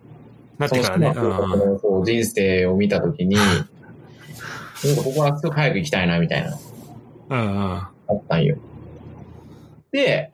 [0.58, 1.14] なってからね。
[2.04, 3.38] 人生を見たときに、
[5.04, 6.58] ここはすぐ早く行きたいな、みたいな、
[7.30, 7.72] うんうん。
[7.74, 8.58] あったんよ。
[9.92, 10.32] で、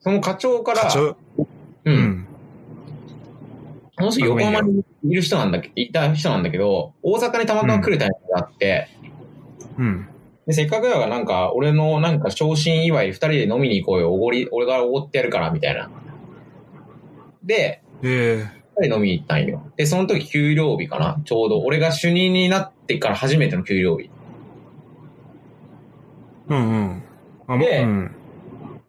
[0.00, 1.16] その課長から、課長、う。
[1.84, 2.26] うんん。
[3.96, 8.88] この人横浜にいる人なんだけいた人なんだけど、大阪にたまたま来るタイミングがあって、
[9.78, 10.08] うん。
[10.46, 15.90] でせっかくだからなんか、俺のなんか昇進祝い二人で飲みに行こうよ、おごり、俺がおごってやるから、みたいな。
[17.42, 19.70] で、え二人飲みに行ったんよ。
[19.76, 21.60] で、その時給料日かなちょうど。
[21.60, 24.10] 俺が主任になってから初めての給料日。
[26.48, 27.02] ー、うんうん。
[27.46, 28.14] あでうん。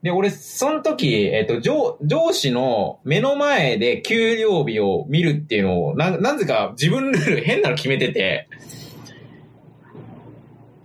[0.01, 8.47] で、俺、その時、えっ、と、上、上司の目の前で給料日を見るっていうのを、な、なぜか自分ルール変なの決めてて、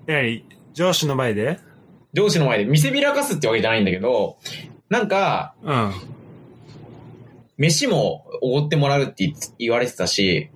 [0.07, 0.45] え何
[0.75, 1.61] 上司の前で？
[2.13, 4.37] 上司の前で見せびらかすってわけじゃないんだけど、
[4.89, 5.93] なんか、うん。
[7.57, 10.51] 飯もおごってもらうって言われてたし、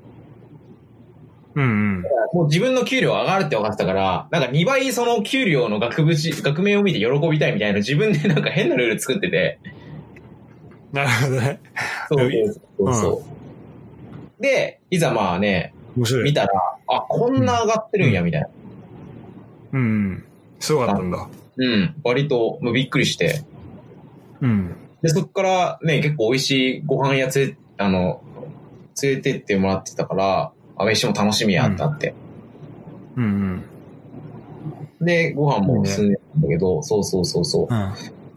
[1.55, 2.03] うんうん。
[2.33, 9.59] もう自分の給料上がるって分かってたから、なんか2倍その給料の額縁、額面を見て喜びたいみたいな自分でなんか変なルール作ってて、
[10.93, 11.61] なるほどね。
[12.09, 12.31] そう
[12.79, 13.25] そうそ
[14.39, 16.25] うで、いざまあね、面白い。
[16.25, 16.53] 見たら、
[16.87, 18.49] あ、こんな上がってるんや、みたいな。
[19.73, 20.25] うんうん。
[20.61, 21.29] すごかったんだ。
[21.57, 23.43] うん、割と、もうびっくりして。
[24.41, 24.77] うん。
[25.03, 28.23] で、そっからね、結構美味しいご飯屋つれ、あの、
[29.03, 32.15] 連れてってもらってたから、あ、飯も楽しみやってなって。
[33.17, 33.25] うん
[35.01, 35.05] うん。
[35.05, 37.75] で、ご飯も進んでたんだけど、そうそうそうそう。
[37.75, 37.93] うん。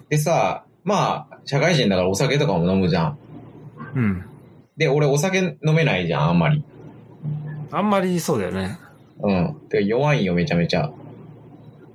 [0.09, 3.17] でさ、まあ、社会人だからお酒とかも飲むじゃん。
[3.95, 4.25] うん。
[4.77, 6.63] で、俺お酒飲めないじゃん、あんまり。
[7.71, 8.77] あんまりそうだよね。
[9.19, 9.55] うん。
[9.69, 10.91] てか弱いよ、めちゃめちゃ。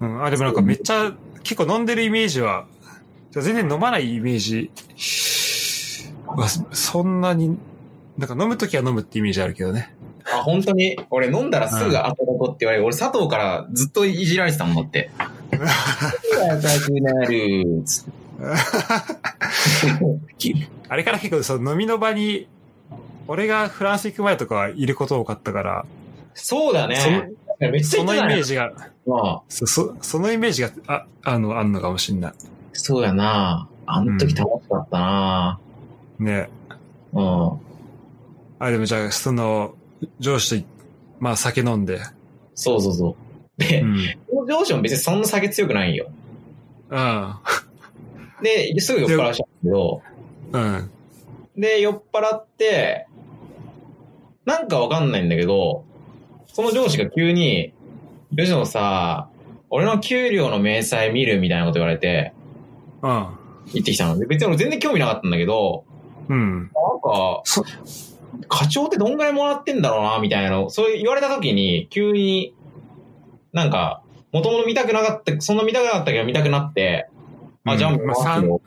[0.00, 0.24] うん。
[0.24, 1.12] あ、でもなんかめっちゃ、
[1.42, 2.66] 結構飲んでるイメージは、
[3.42, 4.70] 全然飲まないイメージ
[6.26, 7.58] は、そんなに、
[8.18, 9.94] なんか飲むときは飲むってイメージあるけどね。
[10.24, 10.98] あ、本当に？
[11.10, 12.84] 俺飲んだらすぐ後ことって言われる。
[12.84, 15.10] 俺佐藤からずっといじられてたもんだって。
[15.50, 15.60] 赤
[16.86, 17.84] くなる。
[20.88, 22.48] あれから結構その飲みの場に、
[23.28, 25.86] 俺がフランス行く前とかはいること多かったから、
[26.34, 26.96] そうだね。
[27.82, 28.48] そのイメージ。
[28.48, 28.72] ジが、
[29.06, 32.32] まあ、そ、そそのイメージが、あ、あの、あんのかもしんない。
[32.78, 33.68] そうやな。
[33.86, 35.60] あの時楽しかったな。
[36.18, 36.48] ね。
[37.12, 37.52] うん。
[38.58, 39.74] あ、でもじゃあ、その、
[40.18, 40.68] 上司と、
[41.18, 42.00] まあ酒飲んで。
[42.54, 43.16] そうそうそ
[43.58, 43.60] う。
[43.60, 44.46] で、うん。
[44.46, 46.08] 上司も別にそんな酒強くないんよ。
[46.90, 47.34] うん。
[48.42, 50.02] で、すぐ酔っ払わしちゃうんだけど、
[50.52, 50.90] うん。
[51.56, 53.06] で、酔っ払って、
[54.44, 55.84] なんかわかんないんだけど、
[56.46, 57.72] その上司が急に、
[58.36, 59.28] 吉野さ、
[59.70, 61.40] 俺の給料の明細見る？
[61.40, 62.32] みたいなこと言われて、
[63.02, 63.26] うん。
[63.72, 65.84] 言ってきたので、別に俺全然興味なかったんだけど、
[66.28, 66.58] うん。
[66.58, 66.70] なん
[67.00, 67.64] か、そ、
[68.48, 72.54] 課長ってどんぐらいもらってんだろうな、みたいなの、そう言われた時に、急に、
[73.52, 77.08] なんか、もともと見たくなかった、そんな見たくなかったけど見たくなって、
[77.64, 78.60] あ、じゃあもうまあ、回すよ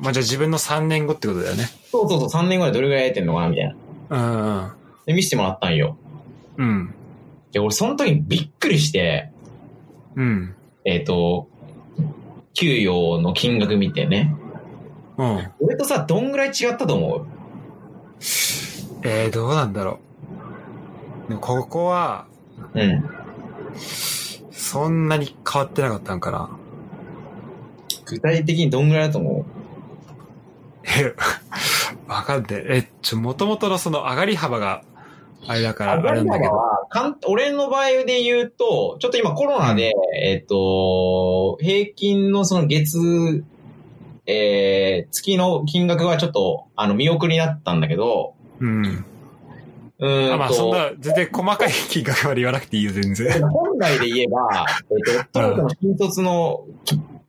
[0.00, 1.64] まあじゃあ自分の3年後ってことだよね。
[1.90, 3.76] そうそうそう、3年後でどれぐらい得てんのかな、みたい
[4.10, 4.64] な。
[4.64, 5.06] うん。
[5.06, 5.96] で、見せてもらったんよ。
[6.56, 6.94] うん。
[7.52, 9.32] で、俺その時にびっくりして、
[10.14, 10.54] うん。
[10.84, 11.48] えっ、と、
[12.58, 14.34] 給与の金額見てね。
[15.16, 15.52] うん。
[15.60, 17.26] 俺とさ、どんぐらい違ったと思う？
[19.04, 20.00] えー、どうなんだろ
[21.26, 21.28] う。
[21.28, 22.26] でもここは、
[22.74, 23.08] うん。
[24.50, 26.50] そんなに変わってなかったんかな。
[28.06, 29.46] 具体的にどんぐらいだと思
[30.82, 31.14] え、
[32.08, 32.64] わかんない。
[32.66, 34.82] え、ちょ、もともとのその上がり幅が、
[35.46, 36.60] あれだから、あれなんだけど。
[36.88, 43.44] はかん俺の場合で言うと、ちょっと今コロナで、えっ、と、平均のその月、
[44.26, 49.04] えー、月の金額はちょっと、あの、見送りになったんだけど、うん。
[50.00, 53.40] うーんと、あまあ、そんな、全然細かい金額まで言わなくていいよ、全然。
[53.48, 56.64] 本来で言えば、 えっ、と、トヨタの新卒の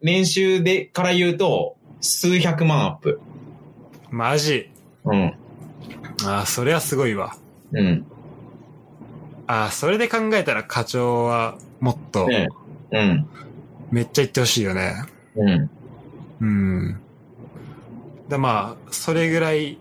[0.01, 3.20] 年収でから言うと、数百万アップ。
[4.10, 4.70] マジ。
[5.05, 5.34] うん。
[6.26, 7.36] あ、それはすごいわ。
[7.72, 8.05] うん。
[9.52, 12.47] あ、それで考えたら課長は、もっと、ね
[12.91, 13.28] うん。
[13.89, 14.93] めっちゃ言ってほしいよね。
[15.36, 15.70] うん。
[16.39, 17.00] うん。
[18.30, 19.80] で、まあ、それぐらい、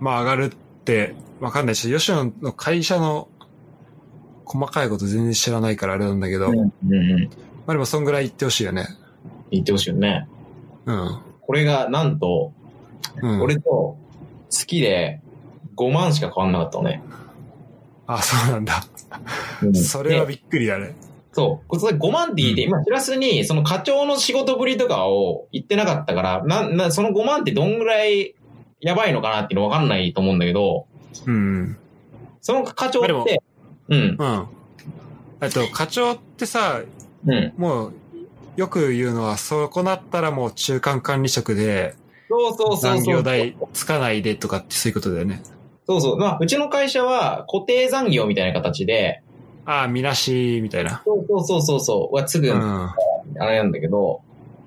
[0.00, 0.48] まあ上がるっ
[0.84, 3.28] て、わかんないし、吉野の会社の
[4.44, 6.92] 細かいこと全然知らないからあれなんだけど、まうん。
[6.92, 7.30] うん。
[7.68, 8.88] あでもそんぐらい言ってほしいよね。
[9.52, 10.26] 言ってほしいよね。
[10.86, 11.20] うん。
[11.40, 12.52] これが、なんと、
[13.22, 13.40] うん。
[13.40, 13.96] 俺と
[14.50, 15.20] 月で
[15.76, 17.00] 5万しか変わんなかったのね。
[18.14, 18.84] あ、そうなんだ。
[19.74, 20.94] それはびっくりだね。
[21.32, 21.68] そう。
[21.68, 28.34] これそれ5万って聞いて、うん今、プラスに、その課長の仕事ぶりとかを言ってなかったから、な、な、その5万ってどんぐらい
[28.80, 30.86] やばいのかなっていうのわかんないと思うんだけど、
[31.26, 31.76] うん。
[32.40, 33.42] その課長って、
[33.88, 34.48] うん、うん。
[35.40, 36.82] えっと、課長ってさ、
[37.26, 37.52] うん。
[37.56, 37.92] もう、
[38.56, 41.94] よく言うのは、そこなったらもう中間管理職で、
[42.28, 43.04] そうそうそう残。
[43.04, 45.42] 業代つかないでとかってそういうことだよね。
[45.86, 46.18] そうそう。
[46.18, 49.22] まあ、うちの会社は固定残業みたいな形で、
[49.64, 51.02] ああ、みなし、みたいな。
[51.04, 52.60] そうそうそうそうそう、はすぐ、うん。
[52.60, 52.94] あ
[53.38, 54.22] れなんだけど、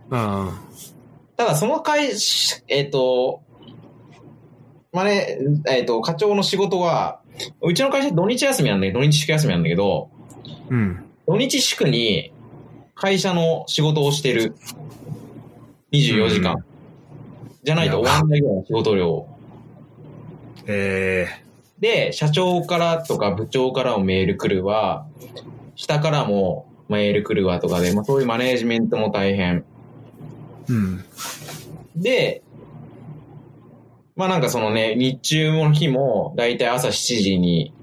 [0.10, 0.50] うん。
[1.36, 3.42] ただその会社、えっ、と、
[4.94, 5.38] まあね、
[5.68, 7.20] えっ、と、課長の仕事は、
[7.62, 10.10] うちの会社土日休みなんだけど、土日祝休みなんだけど、
[10.70, 11.04] うん。
[11.28, 12.32] 土日祝に
[12.94, 14.56] 会社の仕事をしてる。
[15.92, 16.54] 24時間。
[16.54, 16.76] うん
[17.66, 19.28] じゃないと終わんないぐらいの仕事量。
[20.68, 21.28] え
[21.80, 25.06] で、社長からとか部長からもメール来るわ、
[25.76, 29.66] 下からもメール来るわとかで、まあ、そういうマネージメントも大変。
[30.68, 31.06] ー、うん。
[31.96, 32.44] で、
[34.16, 36.92] まあなんかそのね、日中の日も、だいたい朝7
[37.22, 37.74] 時に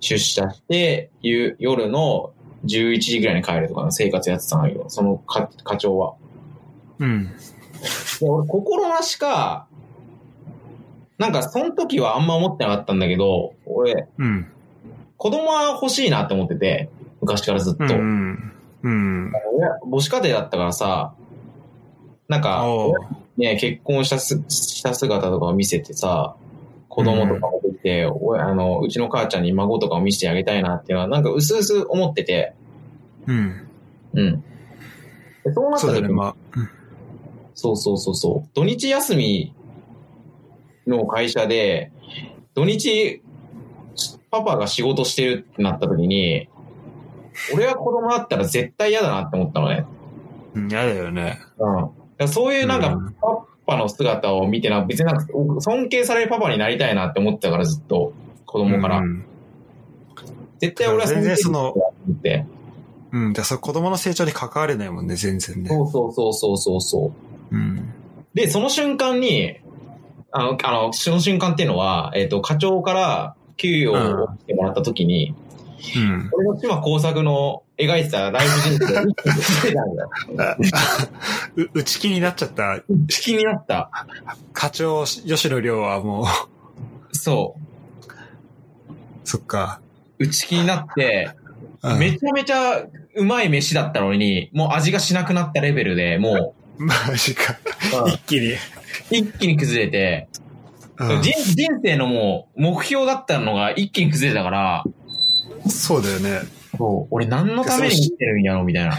[0.00, 2.32] 出社して、ゆ夜の
[2.64, 6.14] 11時ぐらいに帰るとかの生活やってたのよ、その課課長は。
[6.98, 7.30] うん。
[8.20, 9.68] で俺、心なしか、
[11.18, 14.46] なんかその時はあんま思ってなかったんだけど、俺、うん。
[15.16, 16.90] 子供は欲しいなって思ってて、
[17.20, 17.94] 昔からずっと。
[17.94, 18.52] うん。
[18.82, 19.32] うん。
[19.54, 21.14] 親母子家庭だったからさ、
[22.28, 22.64] なんか、
[23.36, 26.36] ね、結婚したすした姿とかを見せてさ、
[26.88, 32.54] 子供とかもできて、おあの、うちの母ちゃんに孫とかを見せてあげたいなっていうのは、なんか薄々思ってて、
[33.26, 33.68] うん。
[34.14, 34.44] うん。
[35.44, 36.36] でそうなった時に、そうだね、まあ。
[37.54, 39.54] そうそうそうそう、土日休み
[40.86, 41.90] の会社で、
[42.54, 43.22] 土日、
[44.30, 46.48] パパが仕事してるってなった時に、
[47.54, 49.86] 俺は子供だったら絶対嫌だなって思ったのね。
[50.54, 51.38] うん、嫌だよね。
[52.18, 52.28] うん。
[52.28, 53.14] そういうなんか、うん
[53.66, 55.26] パパの姿を見てな、別になんか
[55.60, 58.12] 尊敬されるパパになりたいなって思ってたからずっと、
[58.46, 58.98] 子供から。
[58.98, 59.24] うん。
[60.60, 61.74] 絶対俺は尊敬全然その。
[63.10, 63.32] うん。
[63.32, 65.68] で、それ子供の成長に関われないもんね、全然ね。
[65.68, 67.12] そうそうそうそうそうそ
[67.50, 67.56] う。
[67.56, 67.92] うん。
[68.34, 69.56] で、その瞬間に、
[70.32, 75.34] あの、あの、その瞬間っていうのは、えっ、と、課長から給与をしてもらった時に、
[75.96, 76.30] うん。
[76.32, 80.10] 俺の島工作の描いてたライブ人生をてたんだよ。
[81.56, 82.80] う、内気になっちゃった。
[82.80, 83.90] 好きになった。
[84.52, 86.24] 課長、吉野亮はも
[87.12, 87.56] う、そ
[88.08, 88.12] う。
[89.24, 89.80] そっか。
[90.18, 91.30] 内気になって、
[91.82, 97.58] うんめちゃめちゃうまい飯だったのに、もう味がしなくなったレベルで、も マジか。
[98.04, 98.54] う、一気に。
[99.10, 100.28] 一気に崩れて、
[100.98, 104.84] うん人人生のもう目標だったのが一気に崩れたから、
[105.68, 106.40] そうだよね。
[106.78, 108.98] そう俺何のために生きてるんやろみたいな。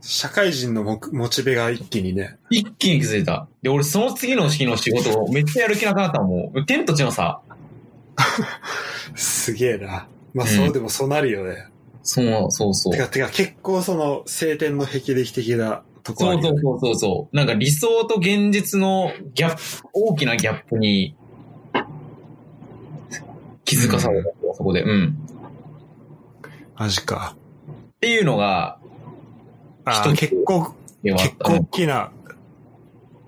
[0.00, 2.38] 社会人のモモチベが一気にね。
[2.50, 3.46] 一気に崩れた。
[3.62, 7.40] で、俺その次の式の仕事をめっちゃやる気なくなったのもう、天と地の差。
[9.14, 10.08] すげえな。
[10.32, 11.66] まあ、うんそうでもそうなるよね。
[12.02, 12.98] そう、そうそうて。
[12.98, 15.82] か、てか結構その、晴天の霹靂的な
[16.14, 17.36] とこねそうそうそうそうそう。
[17.36, 21.16] なんか理想と現実のギャップ、大きなギャップに
[23.64, 24.82] 気づかされた、そこで。
[24.82, 25.16] うん。
[26.76, 27.36] マジか。
[27.68, 28.78] っていうのが、
[29.84, 32.10] あ結構、結構大きな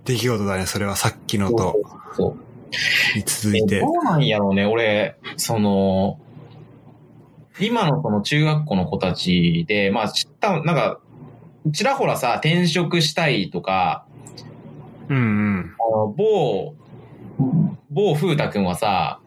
[0.05, 0.66] 出来事だね。
[0.66, 1.80] それはさっきのと
[2.16, 3.16] そう。
[3.16, 3.89] に続いてえど。
[3.91, 6.18] うなんやろうね、俺、その、
[7.61, 11.01] 今のその中学校の子たちで、まあ、ち多分なんか、
[11.70, 14.04] ちらほらさ、転職したいとか、
[15.08, 15.74] うんうん。
[15.78, 16.74] あの某、
[17.90, 19.20] 某風太くんはさ、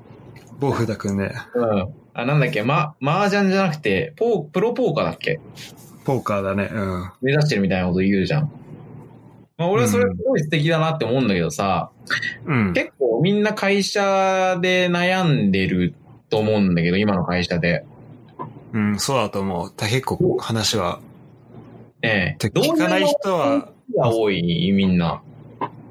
[0.60, 1.34] ボウフダ君ね。
[1.54, 1.94] うん。
[2.14, 5.40] あ、なんだっけ、ま、麻雀じゃなくて、ポー、プロポーカーだっけ？
[6.06, 6.70] ポーカーだね。
[6.72, 7.12] うん。
[7.22, 8.52] 目指してるみたいなこと言うじゃん。
[9.58, 11.92] まあ、俺はそれすごい素敵だなって思うんだけどさ、
[12.46, 12.74] うん。
[12.74, 15.94] 結構みんな会社で悩んでる
[16.30, 17.86] と思うんだけど、今の会社で。
[18.74, 19.72] うん、そうだと思う。
[19.72, 21.00] た結構話は。
[22.02, 22.38] ええ。
[22.38, 25.22] て聞かない人は、が多い、みんな。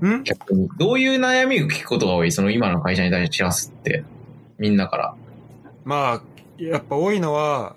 [0.05, 0.23] ん？
[0.25, 0.69] 逆に。
[0.79, 2.33] どういう悩みを聞くことが多い？
[2.33, 4.05] その今の会社に対して知らすって。
[4.59, 5.15] みんなから。
[5.85, 6.23] まあ、
[6.63, 7.77] やっぱ多いのは、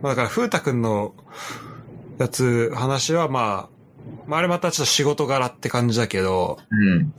[0.00, 1.14] まあだから、風太くんの
[2.18, 3.92] やつ、話はまあ、
[4.26, 7.12] まああれまたちょっと仕事柄って感じだけど、うん。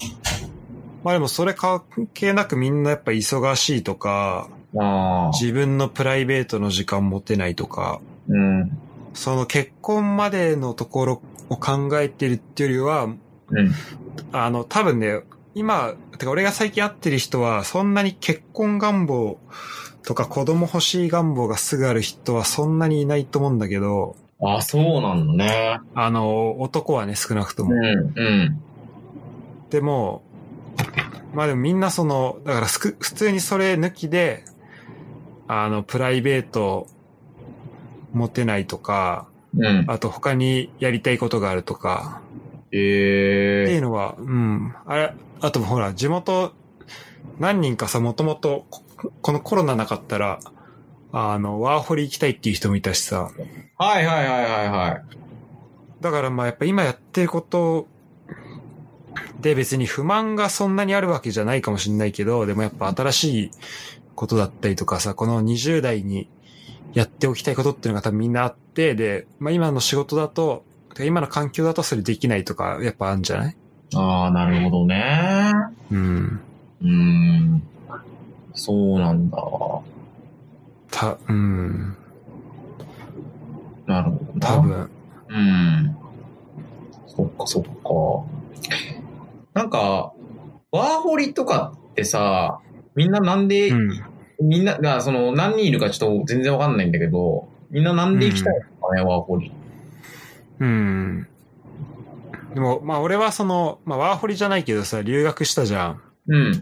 [1.04, 1.84] まあでもそれ関
[2.14, 4.50] 係なくみんなやっぱ忙しいとか。
[5.40, 8.72] 自分のプライベートの時間持てないとか、うん。
[9.14, 13.72] その結婚までのところを考えてるっていうよりは、うん。
[14.32, 15.22] あの、多分ね、
[15.56, 19.38] 今、てか俺が最近会ってる人は、そんなに結婚願望
[20.04, 25.80] とか子供欲しい願望がすぐある人はそんなにいないと思うんだけど、あ、そうなんだね。
[25.96, 27.74] あの、男はね、少なくとも。
[27.74, 27.80] うん。
[27.80, 28.62] うん。
[29.70, 30.24] でも、
[31.34, 34.44] まあでもみんなその、だから普通にそれ抜きで、
[35.48, 36.88] あの、プライベート
[38.14, 39.86] 持てないとか、うん。
[39.88, 42.22] あと他にやりたいことがあるとか、
[42.68, 44.74] ってええいうのは、うん。
[44.86, 46.54] あれ、あとほら、地元、
[47.40, 50.40] 何人かさ、もともと、ここのコロナなかったら、
[51.12, 53.30] あの、ワーホリ行きたいっていう人もいたしさ。
[53.78, 55.04] はいはいはいはいはい。
[56.02, 57.88] だからまあやっぱ今やってること
[59.40, 63.52] で別に不満がそんなにあるわけじゃないかもしれないけど、でもやっぱ新しい
[64.16, 66.28] ことだったりとかさ、この20代に
[66.94, 70.64] やっておきたいことっていうのが多分みんなあって、で、まあ今の仕事だと、
[71.00, 73.56] 今の環境だとそれできないとかやっぱあるんじゃない？
[73.96, 75.52] ああ、なるほどね。
[75.92, 76.42] うん。
[76.82, 77.64] うーん。
[78.54, 79.38] そうなんだ。
[80.92, 81.96] た、うん。
[83.88, 84.48] なるほどな。
[84.48, 84.90] 多分。
[85.30, 85.98] うん。
[87.08, 87.70] そっかそっか。
[89.54, 90.14] なんか、
[90.72, 92.60] ワーホリとかってさ、
[92.96, 94.04] みんななんで、うん。
[94.42, 99.52] みんなが、その、何人いるかちょっと全然わかんないんだけど、みんななんで行きたいのかね、ワーホリ。
[100.60, 101.28] うん。
[102.54, 106.02] でも、まあ俺はその、まあワーホリじゃないけどさ、留学したじゃん。
[106.28, 106.62] うん。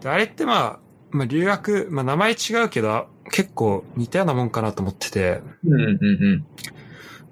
[0.00, 0.78] であれってまあ、
[1.10, 5.40] まあ留学、まあ名前違うけど、結構似たようなもんかなと思ってて。
[5.64, 5.86] うん、うん、う
[6.36, 6.46] ん。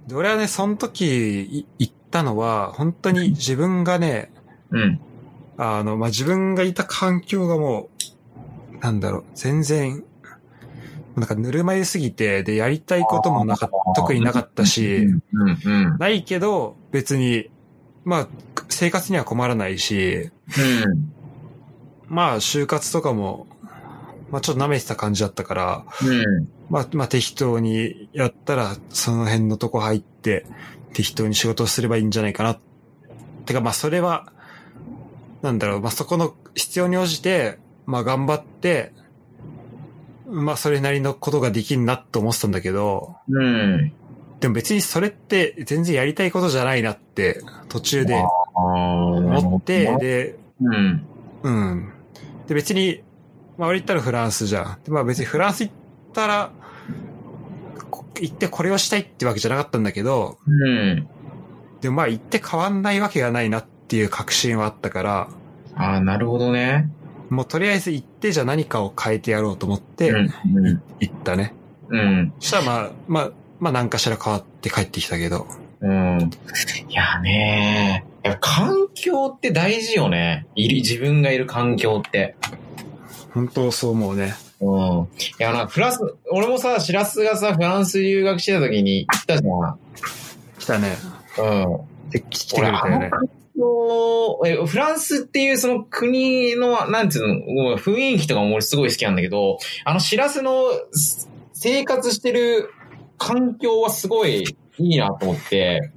[0.07, 4.33] で俺はね、その時い行ったのは、本当に自分がね、
[4.71, 5.01] うん。
[5.59, 7.90] あの、まあ自分がいた環境がもう、
[8.81, 10.05] なんだろう、全然、
[11.17, 15.07] なんかぬるま湯すぎて、で、やりたいこともなかった、特になかったし、
[15.99, 17.51] ないけど、別に、
[18.05, 18.29] まあ、
[18.69, 20.31] 生活には困らないし、
[20.87, 21.13] うん。
[22.09, 23.47] まあ、就活とかも、
[24.31, 26.49] まあちょっと舐めてた感じだったから、うん。
[26.71, 30.47] まあ、まあ適当にやったら、その辺のとこ入って、
[30.93, 32.59] 適当に仕事をすればいいんじゃないかな。
[33.45, 34.33] てかまあそれは、
[35.43, 37.59] なんだろう、まあそこの必要に応じて、
[37.91, 38.93] まあ頑張って、
[40.29, 43.93] まあそれなりのことができるなと思ってたんだけど、うん。
[44.39, 48.25] でも別にそれって全然やりたいことじゃないなって途中で
[48.55, 51.07] 思って、で、うん。
[51.43, 51.93] うん。
[52.47, 53.03] で別に、
[53.59, 54.79] まあ俺行ったらフランスじゃん。
[54.85, 55.73] でまあ別にフランス行っ
[56.15, 56.53] たら、
[57.91, 61.09] こ行ってこれをしたいってわけじゃなかったんだけど、うん。
[61.81, 65.29] でもまあ行って変わんないわけがないなっていう確信はあったから、
[65.75, 66.89] ああ、なるほどね。
[67.31, 70.13] もうとりあえず行ってじゃあ何かを変えてやろうと思って。
[71.01, 71.55] 行ったね。
[71.89, 72.33] うん。
[72.41, 75.47] そしたらまあ、まあ、まあ何かしら変わって帰ってきたけど。
[75.81, 76.31] うん。
[76.89, 80.47] いやねや環境って大事よね。
[80.55, 82.37] いる、自分がいる環境って。
[83.33, 84.35] 本当そう思うね。
[84.61, 85.03] うん。
[85.03, 85.07] い
[85.39, 86.01] や、な、フランス、
[86.31, 89.77] 俺もさ、シラスがさ、フランス留学してた時に行ったじゃ
[90.59, 90.89] 来たね。
[90.91, 91.43] ん。
[91.43, 91.77] う
[92.09, 92.11] ん。
[92.11, 93.11] で来てくれたよね。
[93.61, 102.71] そうえフランスっていうその国の、なんていうの、雰囲気とかも俺すごい好きなんだけど、あのシラスのす生活してる
[103.19, 104.45] 環境はすごい
[104.79, 105.93] いいなと思って、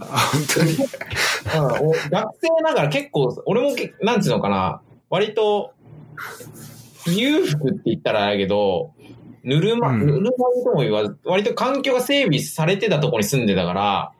[0.00, 0.72] あ、本当に？
[0.72, 5.74] うんお学生ながら結構、俺もけ、なんていうのかな、割と、
[7.06, 8.92] 裕福って言ったらあれだけど、
[9.44, 14.12] ぬるま、うんぬるま湯とも言わず、割と環境が整備されてたところに住んでたから、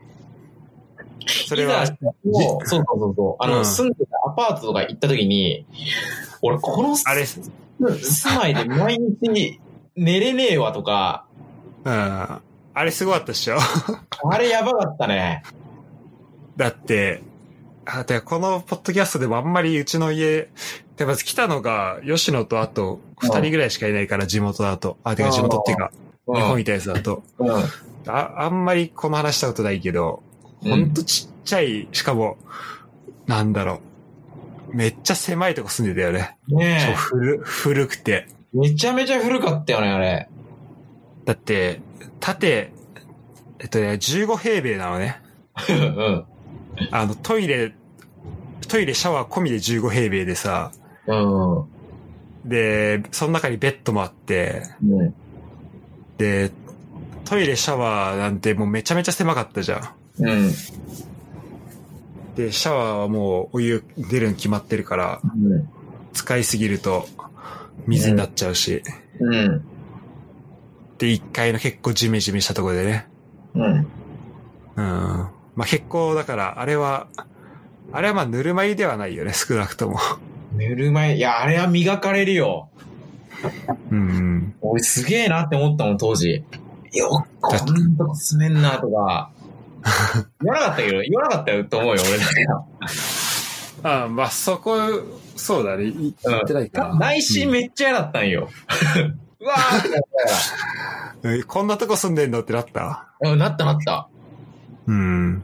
[1.27, 3.43] それは、そうそうそうそう。
[3.43, 5.67] あの、うん住んでたアパートとか行った時に、
[6.43, 7.51] 俺、このあれ、住
[8.37, 9.61] まいで毎日
[9.97, 11.27] 寝れねえわとか、
[11.85, 11.93] うん。
[11.93, 13.57] あれすごかったっしょ？
[14.31, 15.43] あれやばかったね。
[16.57, 17.23] だって、
[17.85, 20.49] あ、てかこのポッドキャストでもあんまりうちの家、
[20.97, 24.97] でまず来たのが、吉野とあと二人ぐらいしかいないから、地元だと。
[25.05, 25.91] あ、てか地元っていうか、
[26.27, 26.37] うん。
[26.37, 27.23] 日本みたいなやつだと。
[27.39, 27.51] うん。
[28.07, 30.23] あ、あんまりこの話したことないけど、
[30.63, 32.37] ほんとちっちゃい、しかも、
[33.27, 33.81] なんだろ
[34.73, 34.77] う。
[34.77, 36.37] めっちゃ狭いとこ住んでたよね。
[36.49, 38.27] ね古、古くて。
[38.29, 38.59] え。
[38.59, 40.29] めちゃめちゃ古かったよね、あれ。
[41.25, 41.81] だって、
[42.21, 42.73] 縦、
[43.59, 45.21] えっとね、15平米なのね。
[45.69, 46.25] うん。
[46.91, 47.75] あの、トイレ、
[48.69, 50.73] トイレ、シャワー込みで15平米でさ、
[51.07, 51.15] う
[52.47, 52.49] ん。
[52.49, 55.15] で、その中にベッドもあって、うん。
[56.19, 56.51] で、
[57.25, 60.02] トイレ、シャワーなんてもうめちゃめちゃ狭かったじゃん。
[60.19, 60.51] うん。
[62.37, 65.69] で、シャワーはもうお湯出るに決まってるから、うん。
[66.13, 67.07] 使いすぎると
[67.87, 68.83] 水になっちゃうし、
[69.21, 69.65] うん。
[70.99, 73.09] で、1階の結構ジメジメしたところでね。
[73.55, 73.63] うん。
[73.65, 73.87] うん。
[74.77, 77.09] まあ、結構だから、あれは、
[77.93, 79.99] あれはまあぬるま湯ではないよね、少なくとも。
[80.55, 82.69] ぬるま湯、いや、あれは磨かれるよ。
[83.91, 84.55] うんうん。
[84.61, 86.45] 俺すげえなって思ったもん、当時。
[86.93, 89.33] よっ、こんなとこ住めんなとか。
[90.43, 94.05] 言わなかったけど、言わなかったよと思うよ、俺だけは。
[94.05, 94.77] あまあ、そこ、
[95.37, 95.85] そうだね。
[95.87, 96.95] い言ってないかな。
[96.99, 98.49] 内心めっちゃ嫌だったんよ。
[99.41, 100.01] うわーってなっ
[101.25, 103.09] うん えこんなとこ住んでんのってなった？
[103.23, 104.09] うん、なったなった。
[104.87, 105.43] うん。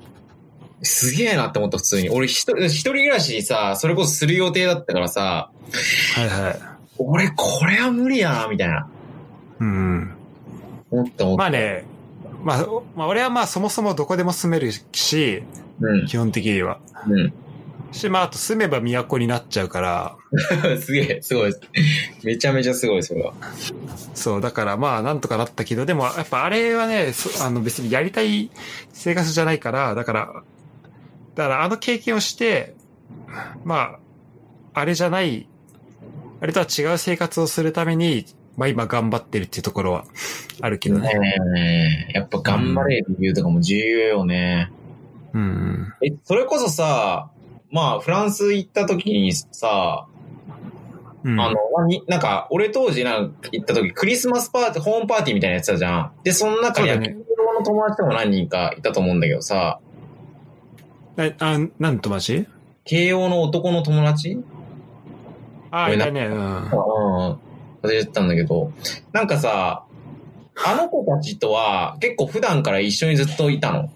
[0.83, 2.11] すげえなって思った、普通に。
[2.11, 5.51] 俺一人、一人暮らしさ、それこそする予定だったからさ、
[6.15, 6.61] はいはい。
[6.99, 8.89] 俺これは無理やな、みたいな。
[9.59, 10.15] うん。
[10.91, 11.43] 思った思った。
[11.43, 11.85] まあね、
[12.45, 15.43] まあ、まあ、俺はまあそもそもどこでも住めるし、
[15.81, 16.07] うん。
[16.07, 16.81] 基本的には。
[17.07, 17.35] うん。
[17.93, 20.17] し、まあ、あと住めば都になっちゃうから、
[20.81, 21.55] すげえ、すごい。
[22.23, 23.35] めちゃめちゃすごい、それは。
[24.15, 28.51] そう、だからまあ、なんとかなったけど、でも、やっぱあれはね、そあの別にやりたい
[28.93, 30.43] 生活じゃないから、だから、
[31.35, 32.75] だからあの経験をして、
[33.65, 33.99] ま
[34.75, 35.49] あ、あれじゃない、
[36.41, 38.27] あれとは違う生活をするために、
[38.59, 40.05] まあ今頑張ってるっていうところは
[40.61, 41.15] あるけどね。
[41.55, 44.71] ねえ、やっぱ頑張れる理由とかも重要よね。
[45.33, 45.95] うん。
[46.03, 47.31] え、それこそさ、
[47.71, 50.07] まあ、フランス行った時にさ、
[51.23, 51.41] うん。
[51.41, 51.57] あの、
[52.09, 56.13] なんか、俺当時なんか行った時、クリスマスパーティー、ホームパーティーみたいなやつだじゃん。
[56.25, 59.79] で、その中に野球の友達とも何人かいたと思うんだけどさ、
[61.17, 62.47] えあ、なんの友達？
[62.85, 64.39] 慶応の男の友達？
[65.71, 66.37] あ、いたね、うん。
[66.37, 66.69] う
[67.35, 67.39] ん。
[67.83, 68.73] 忘れてたんだけど、
[69.13, 69.85] なんかさ、
[70.67, 73.91] あの子たちとは結構普段から一緒にずっといたの？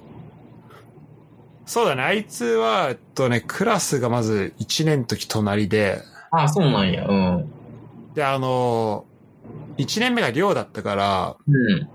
[1.67, 7.07] そうだね、あいつは、えっとね、クラスがまず1年の時隣で、ああ、そうなんや。
[7.07, 7.53] うん。
[8.15, 9.05] で、あの、
[9.79, 11.89] 1年目が寮だったから、うん。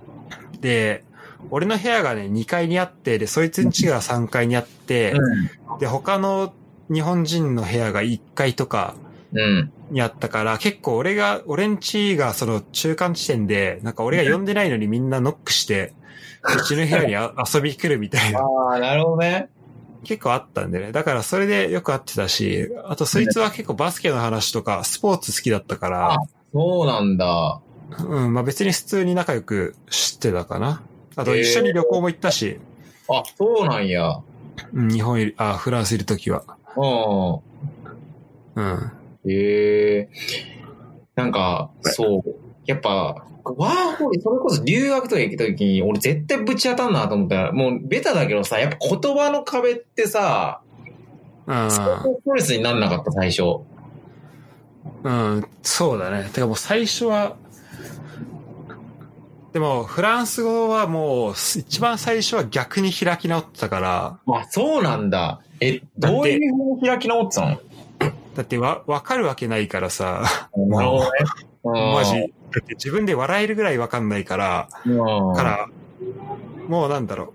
[0.61, 1.03] で、
[1.51, 5.13] 俺の部屋がね、2階にあって、で、そいつん家が3階にあって、
[5.79, 6.53] で、他の
[6.91, 8.95] 日本人の部屋が1階とか、
[9.33, 9.71] うん。
[9.89, 15.93] にあったから、結構俺が、俺んちがその中間地点で、なんか俺が呼んでないのにみんなノックして、
[16.43, 19.49] うちの部屋にあ遊び来るみたいな、 ああ、なるほどね。
[20.03, 20.91] 結構あったんでね。
[20.91, 26.17] だからそれでよく会ってたし、あとそいつは結構バスケの話とか、スポーツ好きだったから、
[26.53, 27.59] そうなんだ。
[27.99, 30.81] うん、まあ別に普通に仲良く知ってたかな。
[31.15, 32.59] あと一緒に旅行も行ったし、
[33.09, 34.09] あ、そうなんや。
[34.11, 34.27] うん
[34.73, 36.43] 日本いる、あ、フランスいるときは。
[36.75, 37.41] う
[38.55, 38.91] うん。
[39.27, 39.31] ん。
[39.31, 40.09] へえ。
[41.15, 42.35] なんか、そう。
[42.65, 50.61] やっぱ、ワーホリ、それこそ留学とか行った時に、俺絶対ぶち当たんなと思ったら、もうベタだけどさ、やっぱ言葉の壁ってさ、
[51.45, 51.71] うん。
[51.71, 53.61] ストレスになんなかった、最初。
[55.03, 56.29] うん、そうだね。
[56.33, 57.37] てかもう最初は、
[59.53, 65.41] でもフランス語はもう一番最初は逆に開き直ってたから、あ、そうなんだ。
[65.61, 67.59] え、どういうふうに開き直ってたの？
[68.37, 70.21] だってわ、わかるわけないからさ、
[70.55, 71.09] なるほどね。
[71.63, 72.11] マジ。
[72.11, 75.35] だって自分で笑えるぐらいわかんないから、うん。
[75.35, 75.67] から、
[76.67, 77.33] もうなんだろ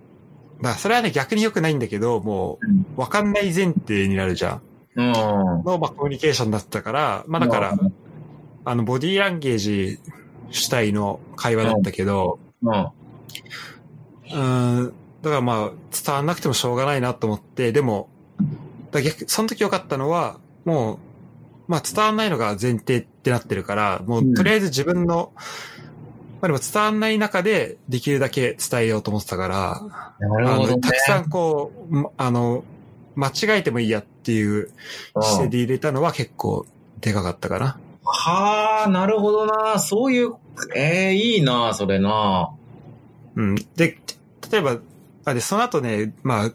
[0.61, 0.63] う。
[0.63, 2.61] だからそれはね逆に良くないんだけど、も
[2.97, 4.63] うわかんない前提になるじゃん。
[4.95, 5.13] うん。
[5.13, 7.75] の、まあ、コミュニケーションだったから、まあだから、
[8.65, 9.99] あの、ボディーランゲージ
[10.51, 12.73] 主体の会話だったけど、うん。
[12.73, 14.93] うーん、
[15.23, 18.09] だからまあ、伝わんなくてもしょうがないなと思って、でも、
[18.93, 20.99] だ逆、その時良かったのは、もう、
[21.69, 25.43] まあ伝わんないのが前提ってなってるから、もうとりあえず自分の、ま
[26.43, 30.81] あでも伝わんない中でできるだけ伝えようと思ってたから、あの、なるほどね。
[30.81, 32.65] たくさんこう、まあの、
[33.15, 34.71] 間違えてもいいやっていう
[35.15, 36.67] 姿勢で入れたのは結構
[37.01, 37.79] でかかったかな。
[38.05, 39.79] はあ、なるほどな。
[39.79, 40.35] そういう、
[40.75, 42.51] ええいいな、それな。
[43.37, 43.55] うん。
[43.77, 43.99] で、
[44.51, 44.79] 例えば、
[45.25, 46.53] あ、で、その後ね、まあ、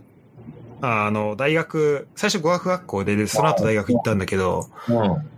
[0.82, 5.30] あの、大学、最初語学学校で、で、その後大学行ったんだけど、うん。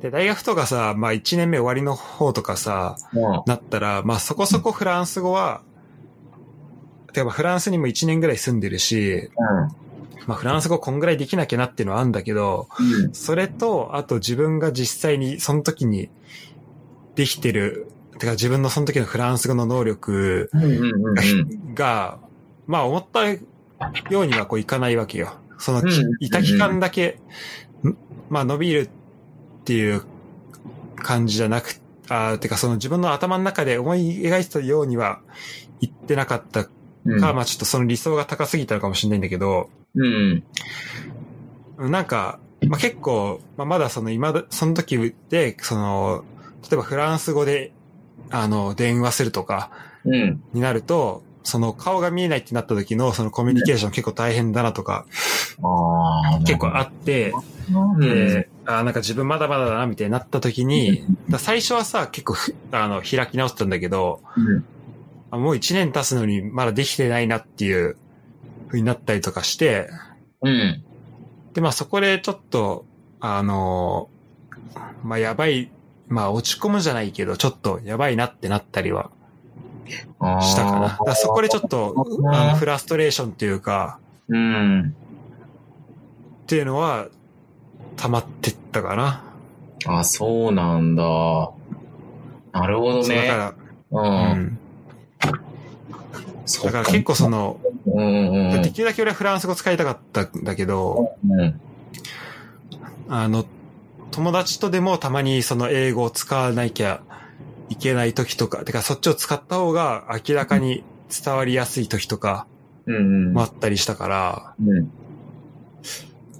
[0.00, 3.42] で、大学とかさ、まあ1年目終わりの方とかさ、うん。
[3.46, 5.62] なったら、まあそこそこフランス語は、
[7.12, 9.30] てかまあフランスにも1年ぐらい住んでるし、
[10.26, 13.12] まあフランス語こんぐらいできなきゃなっていうのはあるんだけど、うん。
[13.12, 16.10] それと、あと自分が実際にその時に
[17.14, 20.62] できてる、てか自分のその時のフランス語の能力うん。
[20.62, 20.72] うん。
[20.72, 21.74] うん。
[21.74, 22.18] が、
[22.66, 23.20] まあ思った
[24.10, 25.34] ようにはこういかないわけよ。
[25.58, 27.20] その、うんいた期間だけ、
[27.84, 27.96] ん？
[28.28, 28.88] まあ伸びるっ
[29.64, 30.02] ていう
[30.96, 35.20] 感じじゃなく、あーてかその自分の頭の中で思い描いてたようには
[35.80, 36.70] 言ってなかったか、
[37.04, 37.20] うん。
[37.20, 40.44] まあちょっとその理想が高すぎたのかもしれないんだけど、うん。
[41.78, 46.24] なんか、まあ結構、まあまだその今だ、その時で、その、
[46.62, 47.72] 例えばフランス語で、
[48.30, 49.70] あの、電話するとか、
[50.04, 50.42] うん。
[50.52, 55.06] になると、その顔が見えないってなった時のそのコミュニケーション結構大変だなとか。
[56.44, 57.32] 結構あって、
[57.70, 58.00] うん。
[58.00, 61.04] で、あーなんか自分まだまだだなみたいになった時に、
[61.38, 64.64] 最初はさ、結構ふあの開き直ってたんだけど、うん。
[65.30, 67.96] あもう一年経つのにまだできてないなっていう
[68.66, 69.88] 風になったりとかして、
[70.42, 70.82] うん。
[71.54, 72.84] で、まあそこでちょっと、
[73.20, 75.70] あのーまあやばい、
[76.08, 79.10] まあ落ち込むじゃないけど、ちょっとやばいなってなったりは
[79.86, 80.80] したかな。
[80.80, 81.94] だからそこでちょっと、
[82.32, 83.98] あのフラストレーションっていうか、
[84.28, 84.94] うん。
[86.42, 87.08] っていうのは、
[87.96, 89.24] 溜まってったかな。
[89.86, 91.02] あ、そうなんだ。
[92.52, 93.26] なるほどね。
[93.26, 93.54] だか
[93.90, 94.34] ら、う。
[94.34, 94.58] うんん。
[96.46, 101.40] そだから結構その、うんうんできるだけ俺はフランス語使いたかったんだけど、うん。
[101.40, 101.60] うん。
[103.08, 103.44] あの、
[104.10, 107.02] 友達とでもたまにその英語を使わなきゃ
[107.68, 112.46] いけない時とか、てかそっちを使った方が明らかに伝わりやすい時とか
[112.86, 113.32] うんうん。
[113.32, 114.78] もあったりしたから、うん。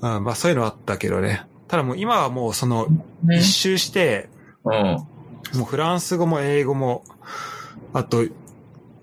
[0.00, 1.46] うん、まあそういうのはあったけどね。
[1.68, 2.86] ただもう今はもうその
[3.24, 4.28] ね一周して、
[4.64, 4.72] うん。
[5.54, 7.04] もうフランス語も英語も、
[7.92, 8.24] あと、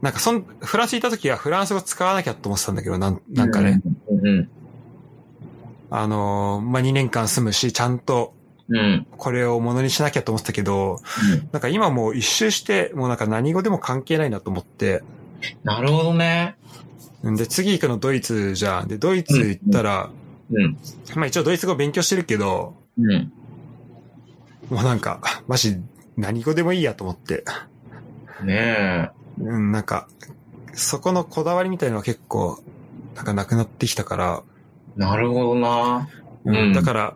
[0.01, 3.81] なんかそん、フランスにいた時はフランス語使わなきゃと思ってたんだけど、なんなんかね、。
[4.09, 4.49] うん。
[5.89, 8.33] あのーまあ、2年間住むし、ちゃんと
[8.73, 9.07] うん。
[9.17, 10.99] これをものにしなきゃと思ってたけど、
[11.51, 15.03] なんか今もう一周して、もうなんか何語でも関係ないなと思って、
[15.63, 16.55] なるほどね。
[17.29, 18.87] んで、次行くのドイツじゃん。
[18.87, 20.09] で、ドイツ行ったら、
[20.51, 20.77] うん。
[21.15, 23.31] まあ一応ドイツ語勉強してるけど、うん。
[24.69, 25.77] もうなんか、マジ
[26.17, 27.43] 何語でもいいやと思って、
[28.43, 30.07] ねうん、なんか、
[30.73, 32.59] そこのこだわりみたいのは結構、
[33.15, 34.43] なんかなくなってきたから、
[34.97, 34.99] え。
[34.99, 36.09] なるほどな。
[36.45, 37.15] うんだから、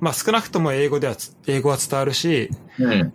[0.00, 3.12] まあ少なくとも英語ではつ、英語は伝わるし、うん。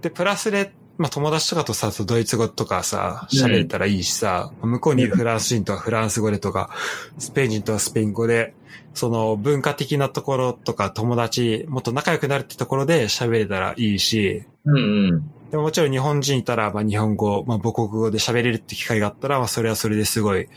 [0.00, 6.70] で、プラスで、まあ友達とかとさ、ドイツ語とかさ、喋れたらいいしさ、向こうにいるフランス人とはフランス語でとか、
[7.18, 8.54] スペイン人とはスペイン語で、
[8.94, 15.30] その文化的なところとか友達、もっと仲良くなるってところで喋れたらいいし、うんうん。
[15.50, 20.48] でももちろん日本人いたら、まあ日本語、まあ母国語で喋れるって機会があったら、まあそれはそれですごい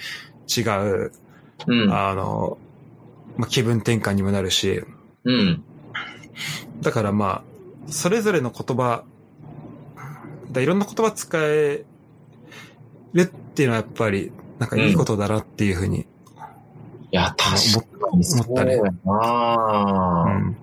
[0.56, 1.12] 違う、
[1.68, 1.94] うん。
[1.94, 2.58] あの、
[3.38, 4.84] まあ気分転換にもなるし、
[5.24, 5.64] うん。
[6.82, 7.44] だからま
[7.88, 9.04] あ、それぞれの言葉、
[10.52, 11.86] だいろんな言葉使え
[13.14, 16.06] るっていうのはやっぱり、なんかいいことだなっていうふうに
[17.12, 20.58] いや、確かにそう思ったねやなぁうん。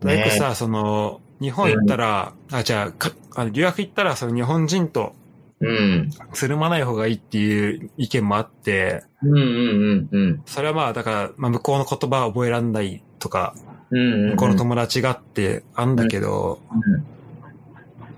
[0.00, 5.14] だいぶさ、その、日本行ったら、あ、じゃあか、あの留学行ったら、その日本人と
[5.62, 6.10] うん。
[6.32, 10.42] つるまない方がいいっていう意見もあって、うんうんうんうん。
[10.46, 13.54] それはまあ、だから、まあ、向こうの言葉を覚えらんないとか、
[13.90, 14.30] うんうんうん。
[14.30, 16.60] 向こうの友達があって、あんだけど、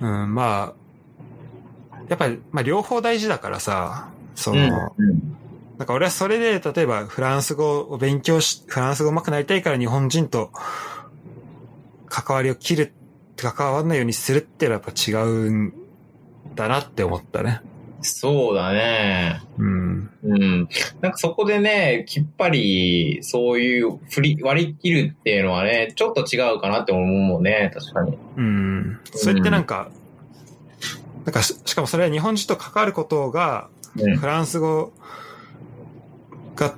[0.00, 0.74] うん、ま
[1.92, 4.68] あ、やっぱり、まあ、両方大事だからさ、そうん。
[4.68, 5.36] の、うん
[5.76, 10.52] なんか俺はそれで、例えばフランス語を勉強し、フランス語上手くなりたいから日本人と
[12.06, 12.92] 関わりを切る、
[13.36, 15.74] 関わらないようにするっていうのはやっぱ違うん
[16.55, 17.60] だなって思ったね。
[18.06, 19.40] そうだね。
[19.59, 20.10] うん。
[20.22, 20.68] うん。
[21.01, 28.18] なんかそこでね、きっぱり、そういう振り、割り切るっていうのはね、ちょっと違うかなって思うもんね、確かに。
[28.36, 29.01] うん。
[29.14, 29.89] それってなんか、
[31.24, 34.93] なんかし、しかもそれは日本人と関わることが、うんフランス語
[36.56, 36.74] が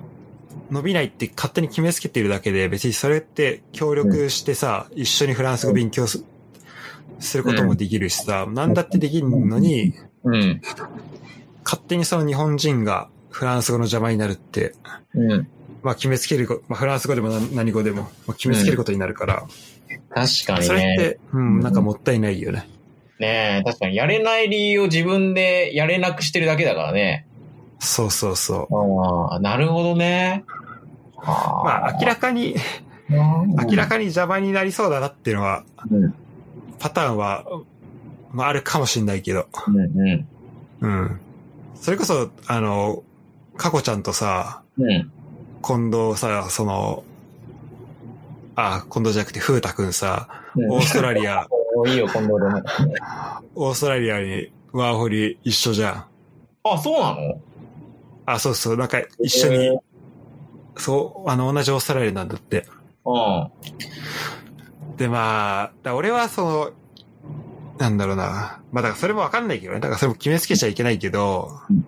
[0.70, 6.23] 伸びないって勝手に決めつけているだけで、別にそれって協力してさ、一緒にフランス語勉強す
[7.18, 9.94] することもできるしさ、なんだってできるのに、
[10.24, 10.60] うん。
[11.64, 14.74] 勝手にその日本人がフランス語の邪魔になるって、
[15.14, 15.48] うん。
[15.82, 19.47] まあ決めつけるこ、まあフランス語でも何何語でも、まあ、決めつけることになるから、
[20.10, 20.97] 確かにそれっね。
[20.98, 22.68] て、うん、なんかもったいないよね。
[23.18, 27.26] ねえ、確かにやれない理由を自分でやれなくしてるだけだからね。
[27.78, 29.30] そうそうそう。
[29.32, 30.44] ああ、なるほどね。
[31.18, 32.56] あまあ明らかに、
[33.09, 36.14] 明明らかに邪魔になりそうだなっていうのは、うん。
[36.78, 37.44] パターンは、
[38.32, 40.28] まああるかもしんないけど、うんうん。
[40.81, 41.20] うん。
[41.74, 43.03] それこそ、あの、
[43.57, 45.11] かこちゃんとさ、うん。
[45.62, 47.05] 近藤さ、その、
[48.55, 51.47] あ、近藤じゃなくて、風太くんさ、うんオーストラリア、
[51.86, 52.62] いいよ、今度でも。
[53.55, 56.05] オーストラリアにワーホリ一緒じゃん。
[56.65, 57.40] あ、そうなの？
[58.27, 59.78] あ、そうそう、なんか一緒に、
[60.78, 62.66] そう、あの、同じオーストラリアなんだって。
[63.05, 63.51] うん。
[64.97, 66.70] で、まあ、だ俺はその、
[67.78, 68.60] なんだろうな。
[68.73, 69.81] まあ、だからそれもわかんないけどね。
[69.81, 71.85] だからそれも決めつけちゃいけないけどうん、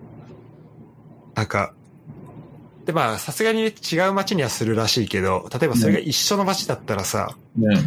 [1.35, 1.73] なんか、
[2.85, 7.73] で、まあ、さすがにね違う街にはするらしいけど、例えばそれが一緒の街だったらさ、うん。
[7.73, 7.81] う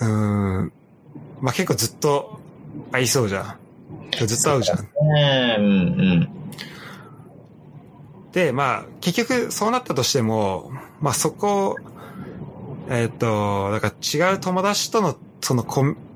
[0.00, 0.72] ーん、
[1.40, 2.38] まあ結構ずっと
[2.92, 4.26] 会いそうじゃん。
[4.26, 4.78] ずっと会うじゃん。
[4.78, 5.72] ねえ、うんう
[6.16, 6.28] ん。
[8.32, 10.70] で、まあ、結局そうなったとしても、
[11.00, 11.76] まあそこ、
[12.90, 15.64] えっ、と、だから違う友達との、その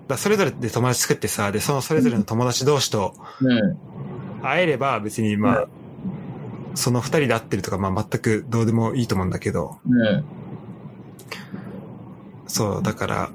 [0.08, 3.78] だそれぞれで友達作ってさ、で、そのそれぞれの友達同士とうん。
[4.42, 5.68] 会えれば別にまあ、
[6.74, 10.24] その二人で会ってるとか、まあ全くどうでもいいと思うんだけど、うん。
[12.48, 13.30] そう、だから、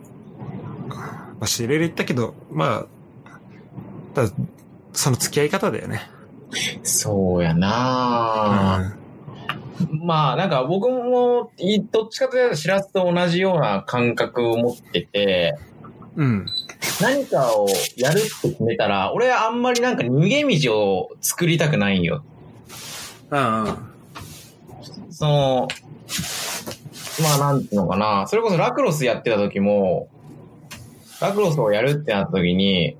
[0.90, 3.36] まあ、知れる言ったけど、まあ、
[4.14, 4.32] ただ、
[4.92, 6.02] その付き合い方だよね。
[6.84, 8.98] そうやな、
[10.04, 15.58] まあ、なんか僕も、いどっちかというと、しらすと同じような感覚を持ってて、
[16.16, 16.46] うん。
[17.02, 22.24] 何かをやるって決めたら、俺はあんまりなんか逃げ道を作りたくないんよ。
[23.32, 23.64] うん。
[23.64, 23.78] うん。
[25.12, 25.68] その、
[27.22, 30.10] まあなんていうのかな、それこそラクロスやってた時も、
[31.22, 32.98] ラクロスをやるってなった時に、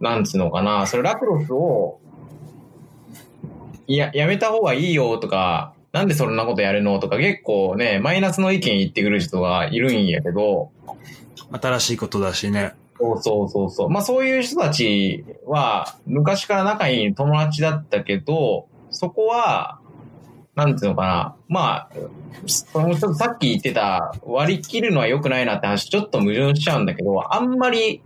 [0.00, 2.00] なんつうのかな、それラクロスを、
[3.92, 10.70] いや、やめた方がいいよとか、なんでそんなことやるのとか結構ね、マイナスの意見言ってくる人がいるんやけど、
[11.60, 12.72] 新しいことだしね。
[12.98, 13.90] そうそうそうそう。
[13.90, 19.78] まあそういう人たちは、昔から仲いい友達だったけど、そこは、
[20.54, 21.36] なんていうのかな。
[21.48, 21.90] まあ、
[22.46, 28.00] そのちょっとさっき言ってた割り切るのは良くないなって話ちょっと矛盾しちゃうんだけど、あんまり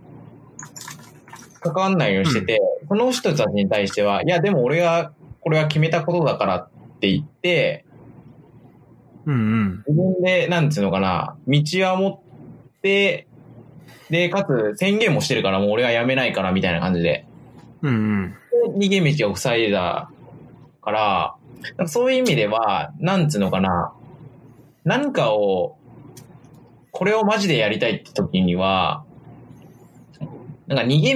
[1.61, 5.13] 関わんないようにしてて、その人たちに対しては、いやでも俺が
[5.47, 6.69] これは決めたことだからっ
[6.99, 7.85] て言って、
[9.25, 9.83] うんうん。
[9.87, 13.27] 自分で、なんていうのかな、道は持って、
[14.09, 17.25] で、かつ宣言もしてるからもう俺はやめないからみたいな感じで、
[17.81, 18.35] うんうん。
[18.77, 20.11] で逃げ道を塞いだ
[20.81, 21.35] から、
[21.77, 23.93] かそういう意味では、なんつうのかな、
[24.83, 25.77] 何かを、
[26.91, 29.05] これをマジでやりたいって時には、
[30.67, 31.15] なんか逃げ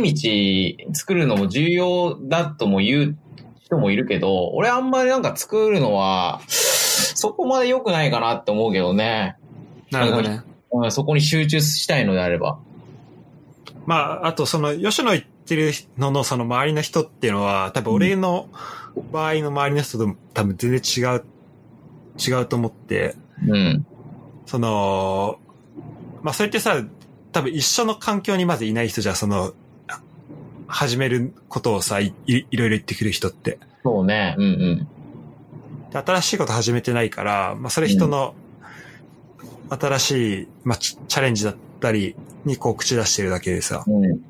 [0.88, 3.18] 道作るのも重要だとも言う
[3.72, 9.38] 人もいるけど、俺あんまりなんか作るのは、そこまで良くないかなって思うけどね。
[9.92, 10.44] なるほどね。
[10.74, 12.60] うん、そこに集中したいのであれば。
[13.86, 18.50] まあ、あとその、吉野言ってるののその周りの人っていうのは、多分俺の
[19.12, 21.24] 場合の周りの人と多分全然違う、
[22.20, 23.16] 違うと思って、
[23.48, 23.86] うん。
[24.46, 25.40] その、
[26.22, 26.84] まあそれってさ、
[27.32, 29.54] 多分一緒の環境にまずいない人じゃ、その、
[30.72, 33.60] 始めることをさ、いいいろいろ言ってくる人って。
[33.84, 34.36] そうね。
[34.38, 34.88] うんうん。
[35.92, 38.34] で新しいこと始めてないから、まあそれ人の
[39.70, 42.16] 新しい、まあチチャレンジだったり
[42.46, 43.84] にこう口出してるだけでさ。
[43.86, 44.24] うん。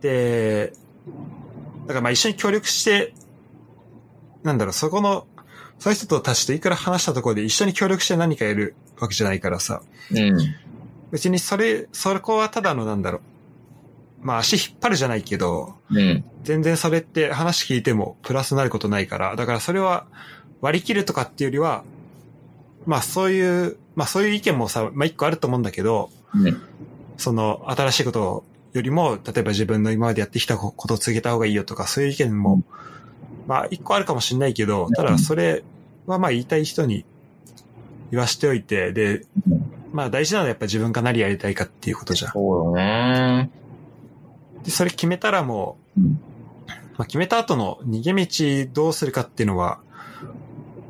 [0.00, 0.72] で、
[1.86, 3.14] だからまあ一緒に協力して、
[4.42, 5.26] なんだろう、そこの、
[5.78, 9.82] そういう人たちといくら話したところで一緒に協力して何かやるわけじゃないからさ。
[10.10, 10.36] うん。
[11.10, 13.20] 別にそれ、そこはただのなんだろう。
[14.20, 16.24] まあ足引っ張るじゃないけど、うん。
[16.42, 20.06] 全然それって話聞いてもプラスになることないから、だからそれは
[20.60, 21.84] 割り切るとかっていうよりは、
[22.86, 26.60] まあそういう、まあそういう意見もさ、まあ一個あると思うんだけど、うん。
[27.16, 32.62] その新しいことよりも、例えば自分の今までやってきたことを続けた方がいいよとか、そういう意見も、
[33.46, 35.62] まあ一個あるかもしれないけど、ただそれ
[36.06, 37.04] はまあ言いたい人に
[38.10, 39.24] 言わしておいて、で、
[39.92, 42.32] まあ大事なのはやっぱ自分が何やりたいかっていうことじゃん。
[42.32, 43.50] そうよね。
[44.66, 46.20] で、それ決めたらもう、うん
[46.98, 49.80] まあ決めた後の逃げ道どうするかっていうのは、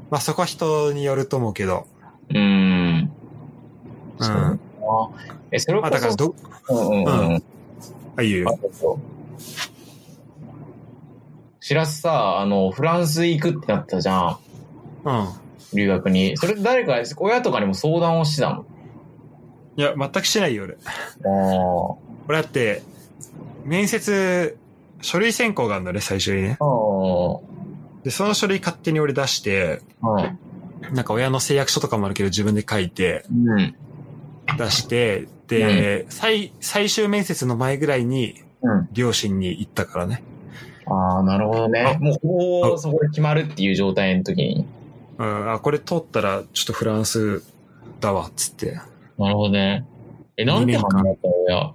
[0.09, 1.89] まあそこは人によると思うけど、
[2.31, 3.11] うん。
[4.21, 4.61] うん。
[5.51, 6.35] え、それこあだからそ、ど、
[6.69, 7.37] うんうんうん。
[7.37, 7.43] う
[8.17, 8.57] あ、いいよ。
[11.59, 14.39] しらすさ、あの、フランス行くってなったじゃん。
[15.05, 15.29] うん。
[15.75, 16.37] 留学に。
[16.37, 18.65] それ誰か、親とかにも相談をしてたの？
[19.77, 20.75] いや、全くしないよ、俺。
[20.75, 20.79] あ
[22.29, 22.83] 俺だって、
[23.67, 24.57] 面接、
[25.03, 26.59] 書類選考があるのね、最初にね。
[28.03, 29.83] で、その書類勝手に俺出して。
[30.93, 33.75] なんか親の誓約書とかもあるけど自分で書いて、うん。
[34.57, 38.89] 出して、で、最、最終面接の前ぐらいに、うん。
[38.93, 40.23] 両親に行ったからね。
[40.87, 41.81] ああ、なるほどね。
[41.81, 44.67] あもう、ほぼそこで決まるっていう状態の時に。
[45.19, 47.43] うん、あ、これ通ったら、ちょっとフランス
[48.01, 48.79] だわ、つって。
[49.19, 49.85] なるほどね。
[50.37, 51.35] え、なんて反応だったの？
[51.49, 51.73] 親。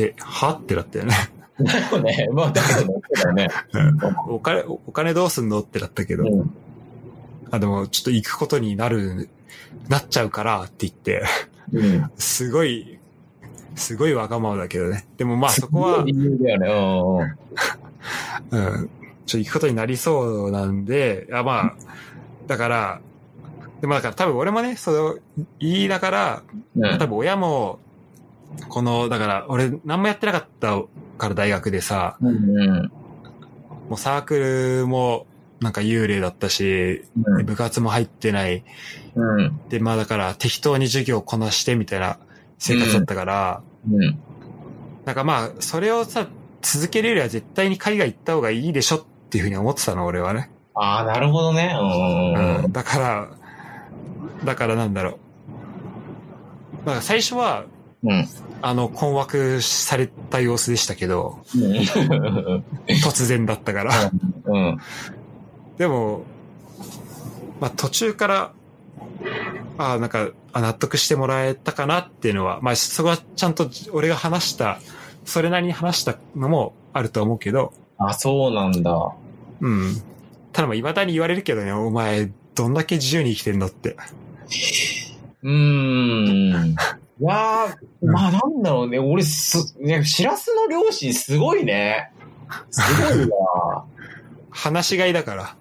[0.00, 0.52] え、は？
[0.52, 1.14] ってなったよね。
[1.58, 2.28] だよね。
[2.32, 3.48] まあ、だけどね、だよね。
[4.28, 5.60] お金、おお金どうすんの？
[5.60, 6.54] ってなったけど、うん。
[7.50, 9.28] あ、でも、ちょっと行くことになる、
[9.88, 11.22] なっちゃうからって言って、
[11.72, 12.10] うん。
[12.16, 12.98] すごい、
[13.74, 15.06] すごいわがままだけどね。
[15.16, 17.34] でもまあそこは、理由だよね。
[18.50, 18.90] うん
[19.26, 21.74] ちょ行くことになりそうなんで、あまあ、
[22.48, 23.00] だから、
[23.80, 25.18] でもだから多分俺もね、それを
[25.60, 26.42] 言いながら、
[26.74, 27.78] うん多分親も、
[28.68, 30.80] この、だから俺何もやってなかった
[31.18, 32.92] から大学でさ、うんうん。
[33.88, 34.38] もうサーク
[34.80, 35.26] ルも
[35.60, 38.64] なんか幽霊だったし、うん部活も入ってない。
[39.14, 39.60] うん。
[39.68, 42.18] で、まあだから適当に授業をこなしてみたいな
[42.58, 44.18] 生活だったから、うん。
[45.04, 46.28] なんかまあ、それをさ、
[46.62, 50.50] 続けるよりは絶対に海外行った方がいいでしょっていうふうに思ってたの、俺はね。
[50.74, 51.74] ああ、なるほどね。
[51.78, 52.64] うん。
[52.64, 52.72] うん。
[52.72, 53.28] だから、
[54.44, 55.14] だからなんだろう。
[56.86, 57.64] だから最初は、
[58.02, 58.28] うん。
[58.62, 61.72] あの、困惑された様子でしたけど、うん。
[63.04, 64.10] 突然だったから。
[64.46, 64.78] うん。
[65.76, 66.24] でも、
[67.60, 68.52] まあ途中から、
[69.78, 74.80] ああ、なんか、あ納得してもらえたかなっていうのは、まあそこはちゃんと俺が話した、
[75.24, 79.12] それなりに話したのもあると思うけど、あ、そうなんだ。
[79.60, 79.94] うん。
[80.52, 83.96] ただまあ未だに言われるけどね、お前、どんだけ自由に生きてんのって。
[85.42, 86.76] うーん。
[87.20, 88.98] いやー、まあなんだろうね。
[88.98, 92.12] 俺す、ね、しらすの両親すごいね。
[92.70, 93.84] すごいわ。
[94.50, 95.56] 話し飼いだから、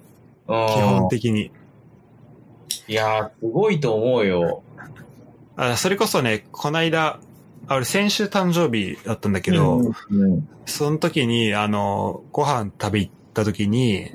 [0.48, 1.52] うん基本的に。
[2.88, 4.64] いやー、すごいと思うよ。
[5.58, 7.20] あそれこそね、こないだ、
[7.68, 10.50] あ俺先週誕生日だったんだけど、うん、うん。
[10.66, 14.12] その時に、あの、ご飯食べ行った時に、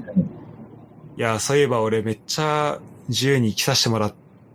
[1.16, 4.14] いや、そういえば俺めっちゃ自由に生きさせてもらっ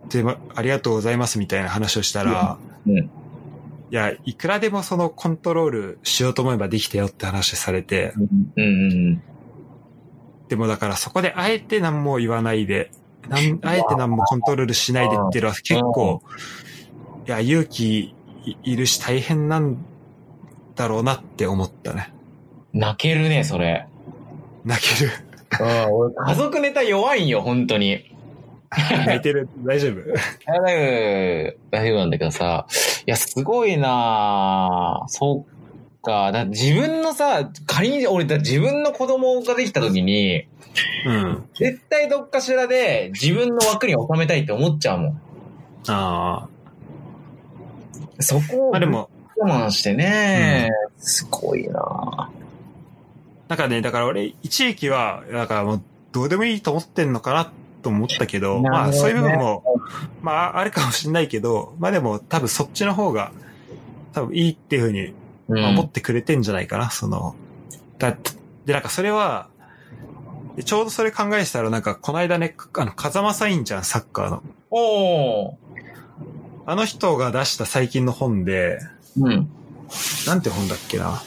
[0.09, 2.57] て、まありがとうございますみたいな話をしたら、
[2.87, 3.09] うんうん
[3.91, 8.13] いや、いくらでもそのコントロールしようと思えばできたよって話されて、
[8.55, 8.65] うんう
[9.15, 9.23] ん
[10.47, 12.91] でもだからそこであえて何も言わないで、
[13.27, 16.23] なんあえて何もコントロールしないでっていうのは結構、
[17.27, 18.15] いや、勇気
[18.45, 19.77] いいるし大変なん
[20.75, 22.11] だろうなって思ったね。
[22.73, 22.79] うん。
[22.79, 23.87] 泣けるね、それ。
[24.65, 25.11] 泣ける。
[25.59, 28.08] うん、俺、家族ネタ弱いんよ、本当に。
[29.05, 29.95] 泣いてる大丈夫
[30.45, 32.67] 大丈夫、大丈夫なんだけどさ、
[33.05, 36.31] いや、すごいなぁそうか。
[36.31, 40.47] だ自分のさ、仮に俺、だ自分の子供ができた時に、
[41.05, 41.49] うん。
[41.55, 45.21] 絶対どっかしらで自分の枠に収めたいって思っちゃうもん。
[45.87, 46.47] あ
[48.19, 48.55] そこあ。
[48.55, 52.29] をまあでも、我慢してね、すごいな
[53.47, 55.81] なんかね、だから俺、一時期は、だからもう、
[56.11, 59.63] どうでもいいと思ってんのかなと思ったけど、まあそういう部分も、
[60.21, 63.31] まああるかもしれないけど、まあでも多分そっちの方が、
[64.13, 65.13] 多分いいっていうふうに
[65.47, 67.35] うん思ってくれてんじゃないかな、その。
[67.97, 68.15] だ
[68.65, 69.49] で、なんかそれは、
[70.55, 74.43] でちょうどそれ考えてたらなんかこの間ね、あの、風間サインじゃん、サッカーの。
[74.71, 75.55] おー。
[76.65, 78.79] あの人が出した最近の本で、
[79.19, 79.49] うん。
[80.27, 81.21] なんて本だっけな。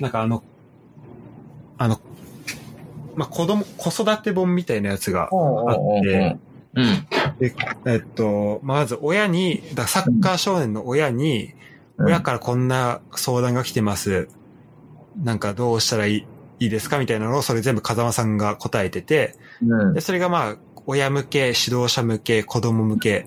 [0.00, 0.42] なんかあの、
[1.78, 2.00] あの、
[3.16, 6.36] まあ、子供、子育て本みたいなやつがあって、
[6.74, 7.06] うん。
[7.38, 7.54] で、
[7.86, 11.64] えっと、まず親に、だサッカー少年の親に、うん
[11.96, 14.28] 親からこんな相談が来てます。
[15.22, 16.26] なんかどうしたらいい
[16.60, 20.00] いいですかみたいなのをそれ全部風間さんが答えてて、うんで、。
[20.00, 23.26] それがまあ、親向け、指導者向け、子供向け、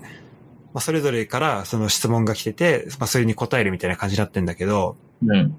[0.72, 4.96] まあ、それぞれからその質問が来てて、まあ、それに答えるみたいな感じになってんだけど、
[5.26, 5.56] うん。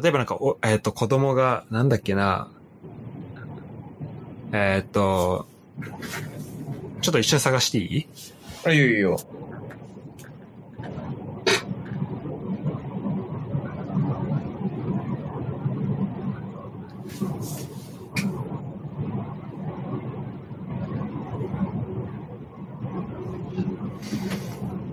[0.00, 2.50] 例えばなんか、お、えっ、と、子供が、なんだっけな、
[4.52, 5.46] えっ、と、
[7.02, 8.06] ちょっと一緒に探していい？
[8.64, 9.20] あ、いいよいいよ。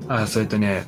[0.07, 0.83] あ、それとね、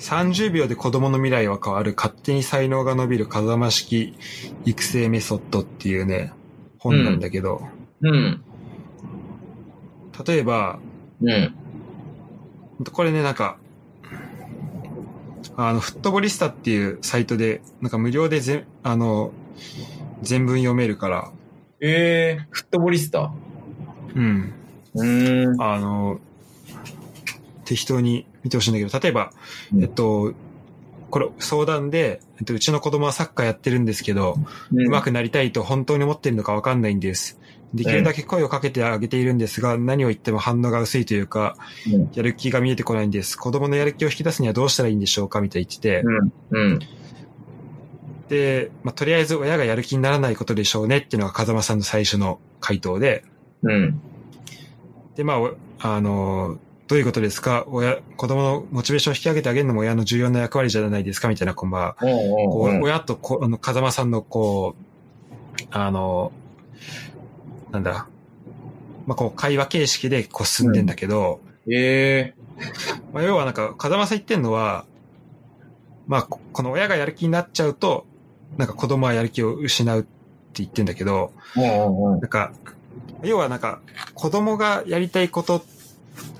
[0.00, 1.94] 30秒で子供の未来は変わる。
[1.96, 4.16] 勝手に才能が伸びる風間式
[4.64, 6.32] 育成メソッドっていうね、
[6.80, 7.62] 本なんだけど、
[8.00, 8.42] うん。
[10.26, 10.80] 例えば、
[11.20, 11.54] うん。
[12.92, 13.58] これね、なんか、
[15.56, 19.32] あの、フットボリスタっていうサイトで、なんか無料でぜあの、
[20.22, 21.30] 全文読めるから、
[21.82, 23.32] えー、フットボリスタ。
[24.14, 24.52] うん。
[24.94, 25.62] うーん。
[25.62, 26.18] あの、
[27.66, 29.32] 適当に見てほしいんだけど、例えば、
[29.74, 30.32] うんえっと、
[31.10, 34.36] これ相談で、えっと、うちの子供はサッカーやってるんですけど、
[34.72, 37.40] う上手くなりたいと本当に思ってるのかわかんないんです。
[37.74, 41.56] できるだけ声をかけてあげているんですが、何を言っても反応が薄いというか、
[41.92, 43.36] うんやる気が見えてこないんです。
[43.36, 46.02] 子供のやる気を引き出すにはどうしたらいいんでしょうかみたいに言ってて、
[46.50, 46.70] うん。
[46.72, 46.78] うん。
[48.28, 53.24] で、まあ、とりあえず親がやる気にならないことでしょうねっていうのが風間さんの最初の回答で、
[53.62, 54.00] うん。
[55.14, 56.58] で、まあ、おあの、
[56.90, 57.64] どういうことですか？
[57.68, 61.28] 親、子供のモチベーションを引き上げてあげるのも親の重要な役割じゃないですか？
[61.28, 66.32] みたいな、こう、まあ、おうおこううおう親とこ、あの、風間さんの、こう、あの、
[67.70, 68.08] なんだ、
[69.06, 72.34] まあ、こう、会話形式で、こう、進んでんだけど、え。
[73.12, 74.84] まあ、要はなんか、風間さん言ってんのは、
[76.08, 78.04] まあ、ここの親がやる気になっちゃうと、
[78.56, 80.08] なんか子供はやる気を失うって
[80.54, 82.52] 言ってんだけど、うおうおうなんか、
[83.22, 83.80] 要はなんか、
[84.14, 85.64] 子供がやりたいことが、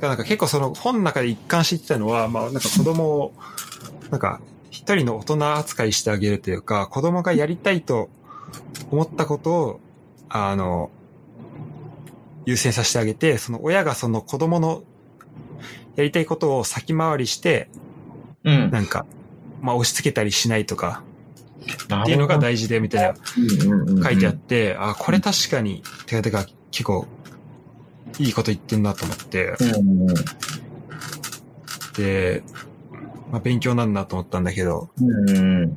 [0.01, 3.33] なんか結構その本の中で一貫して言ってたのは、まあなんか子供を、
[4.11, 4.41] なんか、
[4.71, 8.09] 一人の大人扱いしてあげるというか、子供がやりたいと
[8.91, 9.81] 思ったことを、
[10.29, 10.91] あの、
[12.47, 14.83] 優先させてあげて、その親がその子供の
[15.97, 17.69] やりたいことを先回りして、
[18.45, 18.71] うん。
[18.71, 19.07] なんか、
[19.61, 21.03] まあ押し付けたりしないとか、
[21.61, 27.07] っっていうのが大事だよみたいな事書いてあって、あ、これ確かに、てかてか結構、
[28.19, 30.15] いいこと言ってんなと思って、うんうん
[31.97, 32.43] で、
[33.31, 35.33] まあ、勉強なんだと思ったんだけど、うんう
[35.67, 35.77] ん。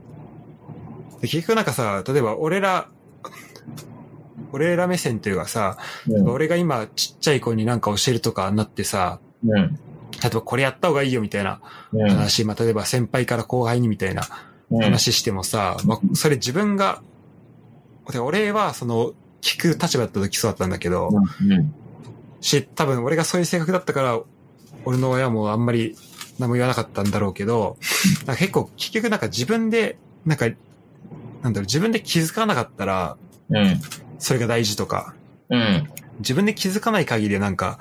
[1.21, 2.87] で結局なんかさ、例えば俺ら、
[4.51, 5.77] 俺ら目線というかさ、
[6.07, 9.73] うん俺が今ちっちゃい子になんか教えるとかなってさ、うん。
[10.21, 11.61] 例えばこれやった方がいいよみたいな
[11.91, 12.09] うん。
[12.09, 14.23] 話、まあ、例えば先輩から後輩にみたいな
[14.69, 17.01] 話してもさ、まあ、それ自分が、
[18.11, 21.73] で俺はその、聞く立場だった時そうだったんだけど、うん。
[22.43, 24.19] し、多分俺がそういう性格だったから、
[24.85, 25.95] 俺の親もあんまり
[26.39, 27.77] 何も言わなかったんだろうけど、
[28.27, 30.47] なんか結構結局なんか自分で、なんか、
[31.41, 33.17] なんだろう、自分で気づかなかったら、
[33.49, 33.81] うん。
[34.19, 35.13] それが大事とか、
[35.49, 35.89] うん。
[36.19, 37.79] 自分で気づかない限りなんか、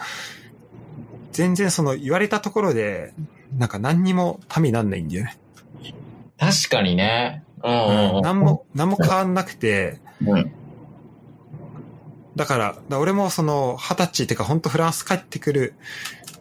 [1.33, 3.15] 全然その言われたところで、
[3.59, 5.39] なんか何にもためになんないんだよね。
[6.39, 7.43] 確かにね。
[7.65, 8.23] うんうんうん。
[8.23, 10.53] 何も、何も変わんなくて、うん。
[12.37, 15.75] だから、だから俺もその、二十歳ってか本当フランス帰ってくる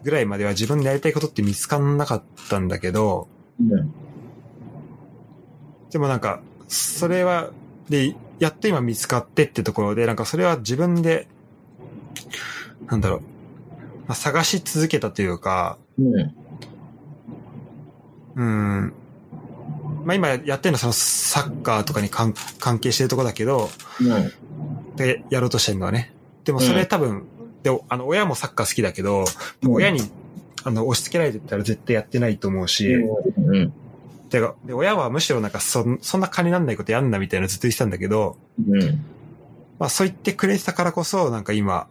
[0.04, 3.28] ぐらいまでは自分でやりたいことって見つかんなかったんだけど、
[3.60, 3.92] うん。
[5.90, 7.50] でもなんか、それは、
[7.88, 11.28] で、やっと今見つかってってところで、なんかそれは自分で、
[12.86, 13.20] なんだろう、
[14.06, 16.34] まあ、探し続けたというか、うん。
[18.34, 18.92] うん。
[20.04, 23.70] まあ今やってるのはそのサッカーとかに関関係してるとこだけど、
[24.00, 24.32] うん。
[24.96, 26.12] で、やろうとしてるのはね。
[26.44, 27.24] でもそれ多分、
[27.62, 29.24] で、あの、親もサッカー好きだけど、
[29.66, 30.00] 親に、
[30.64, 33.72] あの、押し付けられてたら絶対やってないと思うし、うん。
[34.30, 38.36] てか、で、親はむしろなんかそ、そんな金になんないことやんなみたいなのずっと言ってたんだけど、
[38.68, 38.80] うん。
[39.78, 41.86] まあそう言ってくれてたからこそ、なんか今、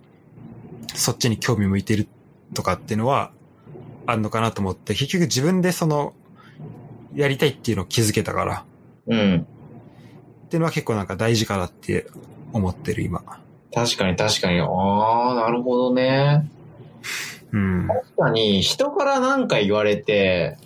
[0.95, 2.07] そっちに興味向いてる
[2.53, 3.31] とかっていうのは、
[4.05, 6.13] あるのかなと思って、結局自分でその、
[7.13, 8.65] やりたいっていうのを気づけたから、
[9.07, 9.47] うん。
[10.45, 12.07] っていうのは結構なんか大事かなって
[12.53, 13.21] 思ってる今。
[13.73, 14.59] 確かに確かに。
[14.59, 14.65] あ
[15.31, 16.49] あ、なるほどね。
[17.51, 17.87] うん。
[17.87, 20.57] 確かに、人から何か言われて、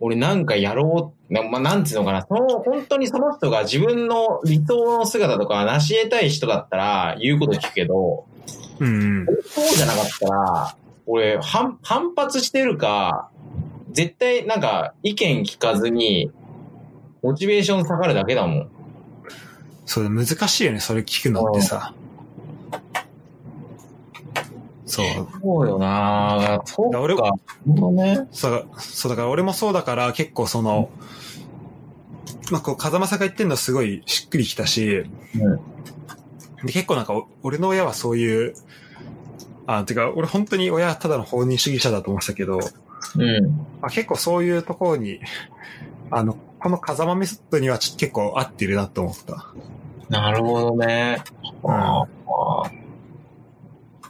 [0.00, 8.26] 俺なんかやろう、なまあ、なんていうのかな、その、本当にその人が自分の理想の姿とか成し得たい人だったら言うこと聞くけど、
[8.78, 9.26] うん。
[9.44, 10.76] そうじゃなかったら、
[11.06, 13.30] 俺、反、反発してるか、
[13.92, 16.30] 絶対なんか意見聞かずに、
[17.22, 18.70] モチベーション下がるだけだもん。
[19.86, 21.94] そうだ、難しいよね、それ聞くのってさ。
[24.84, 25.06] そう。
[25.42, 27.00] そうよなそうか。
[27.00, 27.32] 俺なる
[27.68, 28.28] ほどね。
[28.30, 30.90] そう、そうだから俺もそうだから結構その、
[32.50, 35.04] まあこう、風間さんが言ってんのすごいしっくりきたし、
[36.64, 38.54] で結構なんかお俺の親はそういう、
[39.66, 42.60] あ、てか俺本当に親はただの放任主義者だと思ってたけど、う
[43.18, 43.66] ん。
[43.82, 45.20] あ結構そういうところに、
[46.10, 49.46] あの、この風間メソッドにはち結構合ってるなと思った。
[50.08, 51.22] なるほどね。
[51.64, 52.70] ああ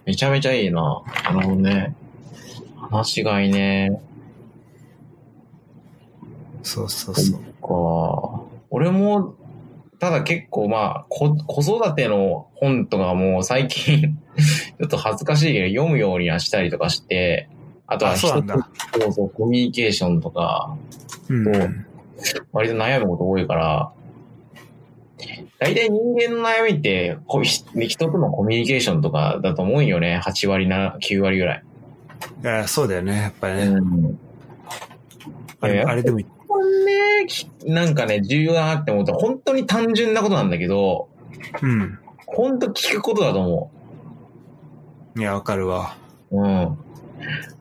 [0.04, 1.02] めちゃめちゃいいな。
[1.24, 1.94] なるほどね。
[2.90, 4.00] 話しがいね。
[6.62, 7.40] そうそうそう。
[7.62, 8.42] か。
[8.70, 9.34] 俺も、
[9.98, 14.18] ただ結構まあ、こ子育ての本とかも最近、
[14.78, 17.48] ちょっと恥ずかしいけど読むようにはしたりとかして、
[17.86, 18.54] あとは人と
[19.00, 20.76] そうそうコミュニケーションとか、
[21.28, 21.85] うん。
[22.52, 23.92] 割と悩むこと多いから、
[25.58, 27.18] 大体人間の悩みって、
[27.88, 30.20] 人とのコミュニケーションとかだと思うよね。
[30.22, 31.62] 8割な、9割ぐらい。
[32.42, 33.62] いやそうだよね、やっぱりね。
[33.64, 34.18] うん。
[35.60, 36.24] あれあれでもね、
[37.26, 41.08] きなんかね、重要だなって思うと、本当に単純なことなんだけど、
[41.62, 41.98] うん。
[42.26, 43.70] 本当聞くことだと思
[45.16, 45.96] いや、わかるわ。
[46.30, 46.40] う。
[46.42, 46.78] うん。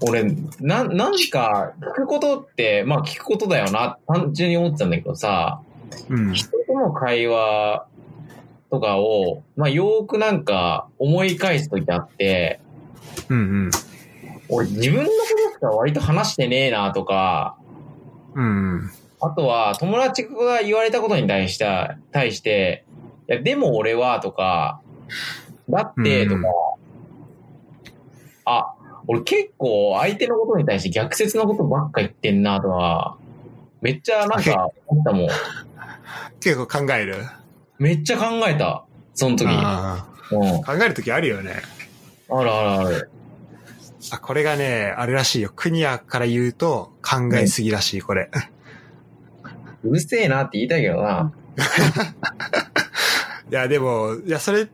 [0.01, 0.23] 俺、
[0.59, 5.61] な、何か聞くことって、まあ聞くことだよな、単純に思ってたんだけどさ、
[6.09, 6.33] うん。
[6.33, 7.87] 人との会話
[8.69, 12.59] とかを、まあよーくなんか思い返すときあって、
[13.29, 13.71] うんうん。
[14.49, 15.09] 俺自分のこ
[15.49, 17.57] としか割と話してねえなとか、
[18.35, 18.91] うん。
[19.21, 21.65] あとは友達が言われたことに対して、
[22.11, 22.85] 対して、
[23.29, 24.81] いや、でも俺はとか、
[25.69, 26.43] だってとか、うん
[28.47, 28.74] あ、
[29.07, 33.17] 俺結構相手のことに対して逆説のことばっか言ってんなとか、
[33.81, 35.29] めっちゃなんか思ったもん。
[36.39, 37.15] 結構考える？
[37.77, 38.85] めっちゃ考えた。
[39.13, 39.51] その時うん。
[39.53, 41.61] あ考えるときあるよね。
[42.29, 43.09] あるあるある。
[44.11, 45.51] あ、これがね、あれらしいよ。
[45.55, 48.29] 国谷から言うと考えすぎらしい、これ。
[49.83, 51.31] うるせえなって言いたいけどな。
[53.51, 54.67] いや、でも、いや、それ、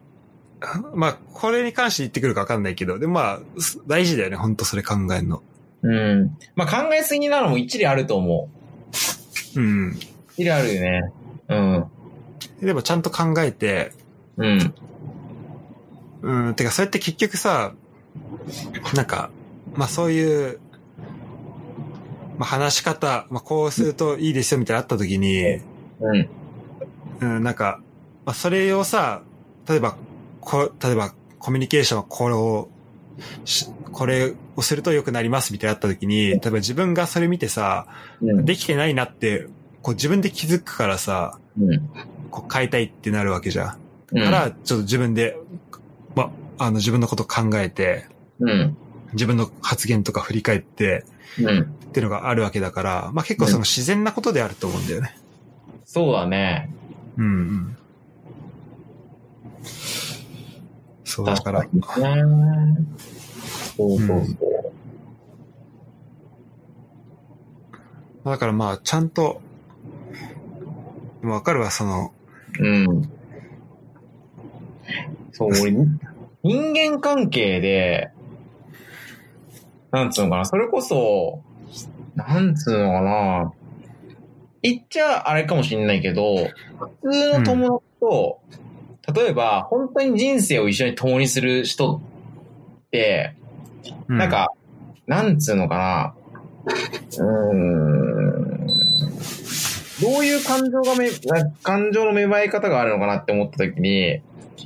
[0.93, 5.41] まあ、これに関して言ってくるかわかんないけど、でもまあ、す大事だよね、本当それ考えるの。
[5.83, 6.37] うん。
[6.55, 8.49] まあ考えすぎなのも一理あると思
[9.55, 9.59] う。
[9.59, 9.99] うん。
[10.37, 11.11] 一理あるよね。
[11.49, 11.85] うん。
[12.61, 13.91] でもちゃんと考えて、
[14.37, 14.73] うん。
[16.21, 17.73] うん、てか、それって結局さ、
[18.95, 19.31] なんか、
[19.73, 20.59] まあそういう、
[22.37, 25.43] まあ話し方、まあこうするといいですよみたいなのあった時に、
[25.99, 26.29] うん。
[27.21, 27.79] うん、なんか、
[28.25, 29.23] まあそれをさ、
[29.67, 29.97] 例えば、
[30.41, 32.69] こ例えばコミュニケーションはこれを
[33.45, 37.87] し、これをすると良くなりますみたいなのあった時に、例えば自分がそれ見てさ、
[38.21, 38.45] うん。
[38.45, 39.47] できてないなって、
[39.81, 41.89] こう自分で気づくからさ、うん。
[42.29, 43.77] こう変えたいってなるわけじゃん。
[44.13, 44.23] うん。
[44.23, 45.37] から、ちょっと自分で、
[46.15, 48.05] ま、あの自分のこと考えて、
[48.39, 48.77] うん。
[49.13, 51.03] 自分の発言とか振り返って、
[51.39, 51.61] うん。
[51.61, 55.17] っていうのがあるわけだから、まあ結構その自然なことであると思うんだよね。
[55.85, 56.73] そうだね。
[57.17, 57.77] うんうん。
[61.11, 61.61] そうだから。
[63.75, 64.29] そうそうそう。
[68.23, 69.41] だからまあちゃんと、
[71.21, 72.13] わかるわ、その、
[72.59, 73.09] うん。
[75.33, 75.73] そう、俺、
[76.43, 78.11] 人間関係で、
[79.91, 81.41] なんつうのかな、それこそ、
[82.15, 83.53] なんつうのかな、
[84.61, 86.47] 言っちゃあれかもしんないけど、
[87.01, 88.39] 普通の友達と、
[89.13, 93.35] 例えば、本当に人生を一緒に共にする人って、
[94.07, 94.51] うなん、か、
[95.07, 96.13] なんつうのかな。
[96.65, 98.67] うーん。
[100.01, 104.21] どういう感情がめ、な感情の芽生え方があるのかなって思った時に、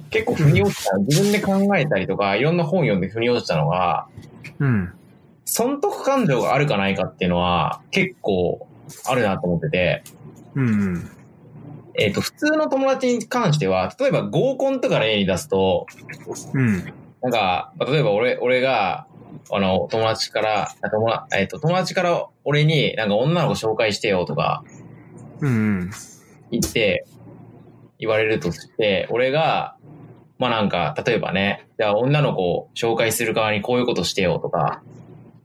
[0.10, 4.08] 結構腑に落ちた、自分で考えたりとか、いろんな本読んで腑に落ちたのが、
[4.60, 4.94] うん。
[5.46, 8.68] 損得感情があるかないかっていうのは結構
[9.06, 10.04] あるなと思ってて、
[10.56, 11.12] うんうん。
[11.98, 15.86] えっ、と、普通の友達に関しては、例えば合コンとか例に出すと、
[16.54, 16.94] うん。
[17.22, 19.08] なんか、まあ例えば俺、俺が、
[19.52, 24.64] あの、友達から、あ友達えっ、と、友達から俺になんか女の子紹介してよとか
[25.42, 25.52] うんう
[25.86, 25.92] ん。
[26.52, 27.06] 言って、
[28.00, 29.76] 言われるとして、俺が、
[30.38, 34.82] まあなんか、例えばね、じゃあ女の子を紹介する側にこういうことしてよとか、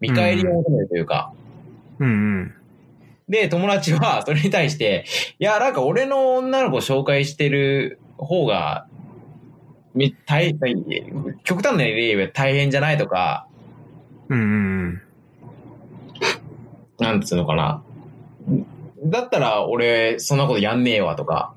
[0.00, 1.32] 見返りを求めるというか、
[1.98, 2.54] うんうん。
[3.30, 5.04] で、友達は それに対して、
[5.38, 8.86] いや、なんか俺の女の子を紹介してる方が、
[9.94, 10.56] み大
[11.42, 13.46] 極端な例言えば大変じゃないとか、
[14.28, 15.02] うんうん。
[16.98, 17.82] なんつうのかな。
[19.04, 21.54] だったら俺、そんなことやんねえわとか、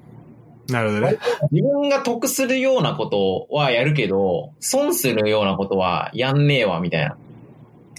[0.69, 1.17] なるほどね。
[1.51, 7.17] 自分が得するようなことはやるけど、損するようなことはやんねえわみたいな。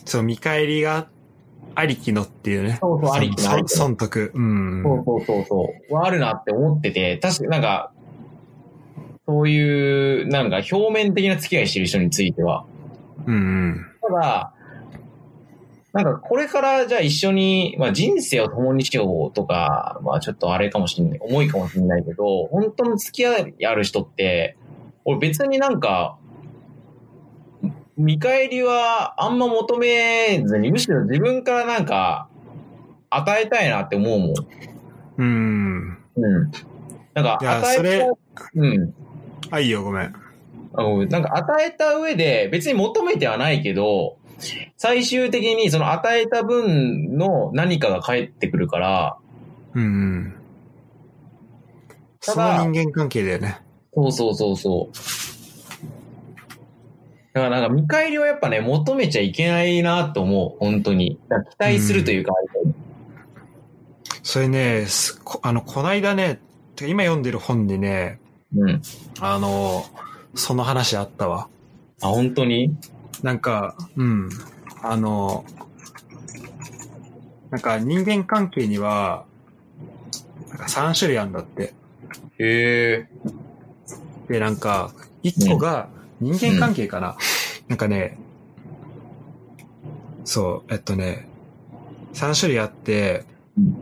[0.05, 1.09] そう、見返りがあ
[1.85, 2.79] りきのっていうね。
[2.81, 4.33] そうそうありきのありきのそ損得。
[4.35, 4.83] うん。
[4.85, 5.95] そうそうそうそう。
[5.95, 7.93] はあるなって思ってて、確かになんか、
[9.27, 12.67] そういう、なんか表面的な付き合いしてる人については。
[13.27, 13.87] うんうん。
[14.01, 14.55] ただ、
[15.95, 24.57] なんかこれからじゃあ一緒に、まあ人生を共にしようとか、まあちょっとあれかもしれない、重いかもしれないけど、本当の付き合いある人って、
[25.05, 26.19] 俺別になんか、
[27.97, 32.29] 見返りはあんま求めずに、むしろ自分からなんか、
[33.11, 34.35] 与えたいなって思うもん。
[35.19, 35.99] うん。
[36.17, 36.51] うん。
[37.15, 37.99] なんか、与えそれ
[38.35, 38.95] た、うん。
[39.51, 40.15] あ、いいよ、ごめん。
[40.77, 44.17] あのなんか与えた上で、別に求めてはないけど、
[44.77, 49.17] 最終的にその与えた分の何かが返ってくるから、
[49.75, 50.35] うんうん。
[52.21, 53.61] そただの人間関係だよね。
[53.95, 54.97] そうそうそうそう。
[57.35, 61.19] だからなんか見返りはやっぱね、求めちゃいけないなと思う、本当に。
[61.51, 62.33] 期待するというか、
[64.23, 64.87] それね、
[65.43, 66.41] あの、こないだね、
[66.81, 68.21] 今読んでる本でね、
[68.57, 68.83] うん。
[69.19, 69.85] あの、
[70.37, 71.49] その話あったわ。
[72.03, 72.77] あ、本当に？
[73.25, 74.29] なんか、うん。
[74.81, 75.45] あの、
[77.51, 79.25] なんか人間関係には、
[80.51, 81.75] なんか3種類あるんだって。
[82.39, 83.09] へえ。
[84.29, 84.93] で、なんか、
[85.25, 85.89] 1個が
[86.21, 87.17] 人間関係かな？
[87.69, 88.19] なんかね、
[90.25, 91.29] そう、えっとね、
[92.15, 93.25] 3種類あって、
[93.59, 93.77] うん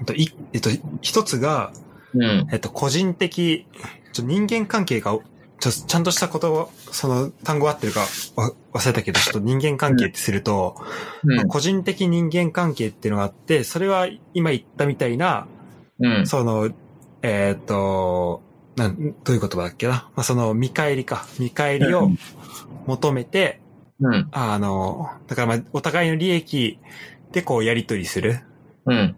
[0.00, 0.70] えっと、いえっと、
[1.02, 1.72] 一つが、
[2.14, 2.48] うん。
[2.50, 3.66] えっと、個人的、
[4.12, 5.18] ちょ人間関係が、
[5.60, 8.00] ちょちゃんとした言葉、その単語合ってるか
[8.34, 10.76] わ忘れたけど、ちょっと人間関係ってすると、
[11.22, 11.48] うん。
[11.48, 15.46] 個人的人間関係っていうのがあって、それは今言ったみたいな、
[16.00, 16.26] うん。
[16.26, 16.70] その、
[17.22, 18.42] えっ、と、
[18.80, 20.08] なん、どういう言葉だっけな？
[20.16, 21.26] まあ、その見返りか。
[21.38, 22.10] 見返りを
[22.86, 23.60] 求めて、
[24.00, 24.28] うん。
[24.32, 26.78] あの、だからまあ、お互いの利益
[27.32, 28.40] でこうやり取りする
[28.86, 29.16] うん。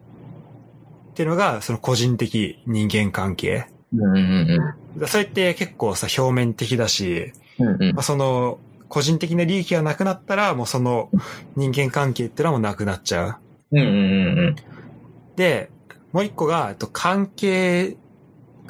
[1.12, 3.66] っていうのが、その個人的人間関係。
[3.94, 4.16] うん。
[4.16, 5.06] うん。
[5.06, 7.66] それって結構さ、表面的だし、うん。
[7.68, 8.58] うんまあ、その、
[8.88, 11.08] 個人的な利益がなくなったら、もうその
[11.54, 13.36] 人間関係ってのはもうなくなっちゃう。
[13.70, 13.78] うん。
[13.78, 13.86] うん。
[13.86, 13.90] う
[14.50, 14.56] ん。
[15.36, 15.70] で、
[16.12, 17.96] もう一個が、えっと、関係、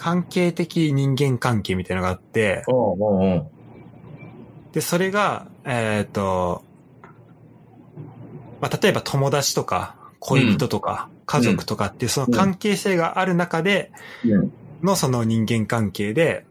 [0.03, 3.47] 関係的人間関係みたいなのがあって、おうおうおう
[4.73, 6.65] で、それが、えっ、と、
[8.61, 13.93] まあ、例えば友達とか、恋人とか、家族とかっていうその関係性がある中で
[14.25, 14.53] うん。
[14.83, 16.47] のその人間関係で、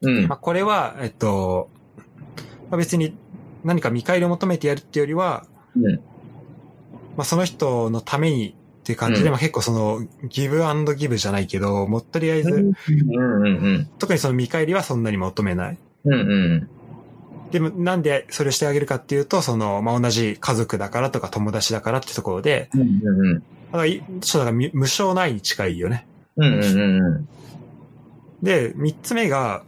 [0.00, 0.38] うんまあ、。
[0.38, 1.68] これは、えっと、
[2.70, 3.14] まあ、別に
[3.62, 5.44] 何か見返りを求めてやるっていうよりは、
[5.76, 5.96] うん。
[5.96, 6.00] ま
[7.18, 8.55] あ、その人のために
[8.86, 12.66] っていう感じで、うんまあ、結構その、ギブアンドギブじゃないけど、もうとりあえず、うん。
[12.68, 13.44] うん。
[13.44, 13.48] う
[13.78, 13.90] ん。
[13.98, 15.78] 特にその見返りはそんなに求めない。
[16.04, 16.12] うん。
[16.12, 16.70] うん。
[17.50, 22.80] でも、なんでそれをしてあげるかっていうと、その、まあ、同じ家族だからとか友達だからってところで、うん。
[22.82, 23.38] うん。
[23.38, 23.40] だ
[23.72, 26.06] からいちょっとだからみ無償ないに近いよね。
[26.36, 26.44] うん。
[26.44, 26.62] うん。
[26.62, 27.28] うん。
[28.40, 29.64] で、三つ目が、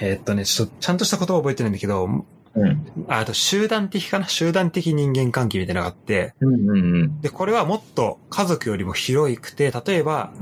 [0.00, 3.06] えーっとね、ちょっとちゃんとした言葉覚えてないんだけど、うん。
[3.08, 4.28] ああと集団的かな？
[4.28, 6.70] 集団的人間関係みたいなのがあって、うん。
[6.70, 6.74] う
[7.04, 7.20] ん。
[7.20, 10.32] で、これはもっと家族よりも広くて、例えば、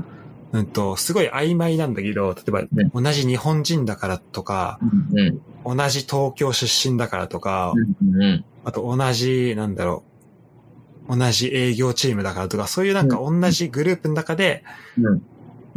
[0.52, 2.62] うんと、すごい曖昧なんだけど、例えば、
[2.92, 4.80] 同じ日本人だからとか、
[5.64, 5.76] うん。
[5.76, 8.20] 同じ東京出身だからとか、うん。
[8.20, 8.44] うん。
[8.64, 10.02] あと同じ、なんだろ
[11.08, 14.64] う、同じ営業チームだからとか、そういうなんか同じグループの中で
[14.96, 15.22] うん。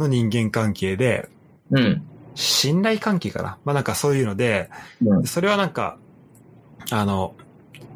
[0.00, 1.28] の人間関係で、
[1.70, 2.02] うん。
[2.34, 3.58] 信頼関係かな？
[3.64, 4.68] まあなんかそういうので、
[5.04, 5.24] うん。
[5.24, 5.98] それはなんか、
[6.90, 7.34] あの、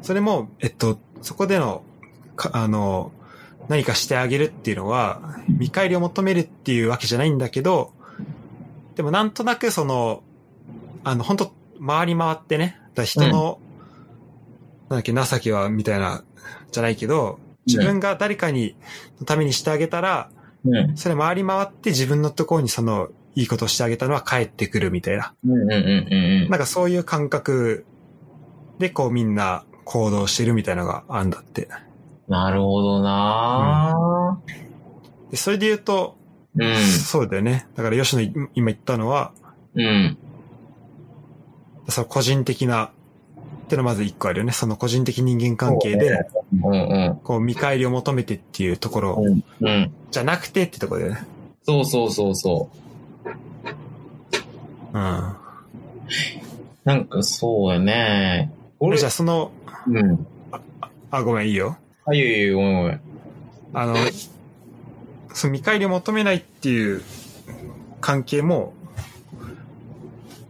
[0.01, 1.83] それも、えっと、そこでの、
[2.35, 3.11] かあの、
[3.67, 7.93] 何かしてあげるっていうのは、見返りを求めるっていうわけじゃないんだけど、
[8.95, 10.23] でもなんとなくその、
[11.03, 11.53] あの、本当
[11.85, 13.59] 回り回ってね、だ人の、
[14.89, 16.23] なんだっけ、情けは、みたいな、
[16.71, 18.75] じゃないけど、自分が誰かに、
[19.19, 20.29] のためにしてあげたら、
[20.65, 20.97] うん。
[20.97, 25.33] それ回り回って自分のところにその、いいことをしてあげたのは帰ってくるみたいな。
[25.45, 26.13] うんうんうん
[26.43, 27.85] うんなんかそういう感覚
[28.79, 31.67] でこうみんな行動してるみたいなのがあるんだって。
[32.27, 34.39] なるほどな
[35.31, 36.15] で、それで言うと、
[36.55, 36.75] うん。
[36.77, 37.67] そうだよね。
[37.75, 39.31] だから吉野今言ったのは、
[39.75, 40.17] うん。
[41.87, 42.89] その個人的な、っ
[43.67, 44.51] てのまず一個あるよね。
[44.51, 46.27] その個人的人間関係で、
[46.63, 47.19] うんうん。
[47.23, 49.43] こう見返りを求めてっていうところうん。
[49.61, 49.91] うん。
[50.11, 51.23] じゃなくてってところだよね。
[51.63, 52.69] そうそうそうそ
[54.93, 55.01] うん。
[55.01, 55.35] う。
[56.83, 58.51] なんかそうやね。
[58.79, 59.51] 俺じゃあその、
[59.87, 60.27] うん。
[61.11, 61.77] あ、ごめん、いいよ。
[62.05, 63.01] あ、いえいえ、ごめんごめん。
[63.73, 63.95] あの、
[65.33, 67.01] その見返りを求めないっていう
[68.01, 68.73] 関係も、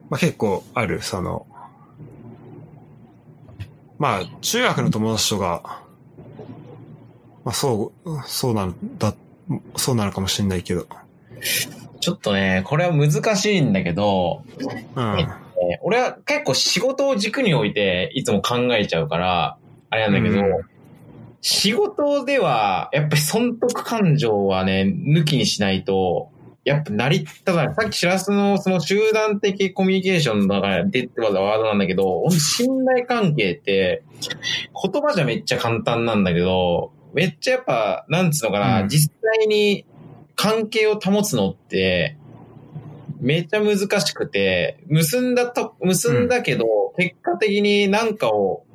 [0.09, 1.47] まあ結構ある、その、
[3.97, 5.83] まあ中学の友達とか、
[7.43, 9.13] まあそう、そうなんだ、
[9.75, 10.87] そうなのかもしれないけど、
[11.99, 14.43] ちょっとね、これは難しいんだけど、
[14.95, 15.27] うん。
[15.61, 19.57] えー俺は結構仕事を軸に置いていつも考えちゃうから、
[19.89, 20.79] あれなんだけど、うん
[21.41, 26.31] 仕事では、やっぱり損得感情はね、抜きにしないと、
[26.65, 27.73] やっぱ成り立たない。
[27.73, 34.03] さっきしらすのその集団的コミュニケーションの中で出てたワードなんだけど、信頼関係って、
[34.91, 39.85] 言葉じゃめっちゃ簡単なんだけど、めっちゃやっぱ、なんつうのかな、うん実際に
[40.35, 42.17] 関係を保つのって、
[43.19, 48.65] めっちゃ難しくて、結んだと、結んだけど、結果的になんかを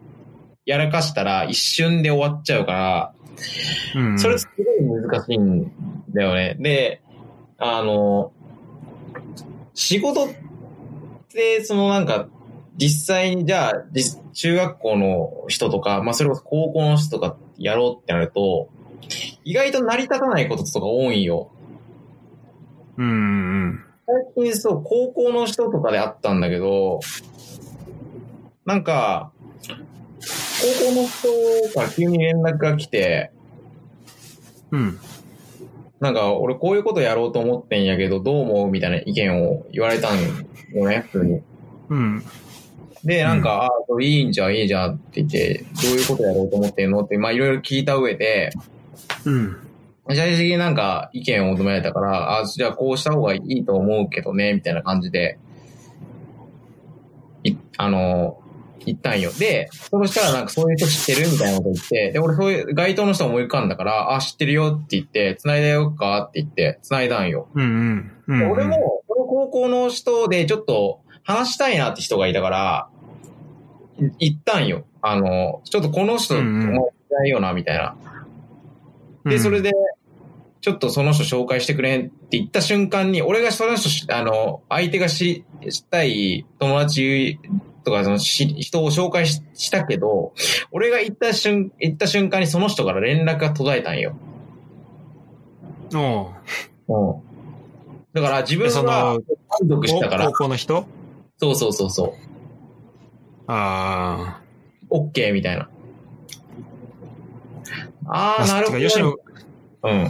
[0.66, 3.14] やらかしたら一瞬で終わっちゃうから、
[3.96, 4.18] うん。
[4.18, 5.72] それすごい難しいん
[6.12, 6.56] だよね。
[6.58, 7.02] で、
[7.58, 8.32] あの、
[9.74, 10.28] 仕事っ
[11.28, 12.28] て、そのなんか、
[12.76, 18.68] 実際にじゃあ、実中学校の人とか、まあそれこそ高校の人とかやろうってなると、
[19.44, 21.50] 意外と成り立たないこととか多いんよ。
[22.96, 23.10] うんう
[23.66, 27.00] ん最近そう、高校の人とかであったんだけど、
[28.64, 29.32] なんか、
[30.80, 33.32] 高校の人から急に連絡が来て、
[34.70, 34.80] うん。
[34.80, 34.98] うん。
[36.00, 41.40] なんか、俺こういうことやろうと思ってんやけど、どう思うみたいな意見を言われたんよね、普通に。
[41.88, 42.22] うん。
[43.04, 48.50] で、なんか、ああ、それいいんじゃん、いいじゃんって言って、どういうことやろうと思ってんのって、まあいろいろ聞いた上で、
[49.24, 49.63] うん。
[50.08, 55.38] 最終的になんか意見を求められたから、あじゃあこうした方がいいと思うけどね、みたいな感じで、
[57.42, 58.40] い、あの、
[58.86, 59.30] 言ったんよ。
[59.32, 61.30] で、そしたらなんかそういう人知ってる？
[61.30, 67.48] みたいなこと言って、で、俺そういう該当の人思い浮かんだから、あ、知ってるよって言って、繋いだよっかって言って、繋いだんよ。
[67.54, 68.12] うんうん。
[68.26, 68.38] うん。
[68.40, 72.88] で俺も、この高校の人でちょっと話したいなって人がいたから、
[73.98, 74.84] い言ったんよ。
[75.00, 77.96] あの、ちょっとこの人、うんうんもういいよな、みたいな。
[79.24, 79.72] うん、で、それで、
[80.64, 87.38] ちょっとその人紹介してくれんって言った瞬間に、俺がその人し、あの、相手がし、したい友達
[87.84, 90.32] とか、そのし、人を紹介ししたけど、
[90.72, 94.16] 俺が行った瞬、行った瞬間にその人から連絡が途絶えたんよ。
[95.94, 96.30] お
[96.88, 97.22] ううん。
[98.14, 99.22] だから自分そはの、
[99.68, 100.86] 満足したから高、校の人？
[101.36, 102.12] そうそうそうそう。
[103.48, 104.40] あ
[104.88, 105.68] オッケーみたいな。
[108.06, 108.42] ああ。
[108.44, 109.20] あ、なるほど。
[109.84, 110.08] うん。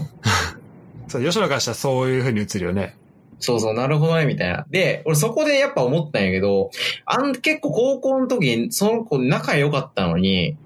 [1.08, 2.96] そう、吉野からしたらそういう風に映るよね。
[3.40, 4.64] そうそう、なるほどね、みたいな。
[4.70, 6.70] で、俺そこでやっぱ思ったんやけど、
[7.04, 10.56] あん、結構高校の時にその子仲良かったのに、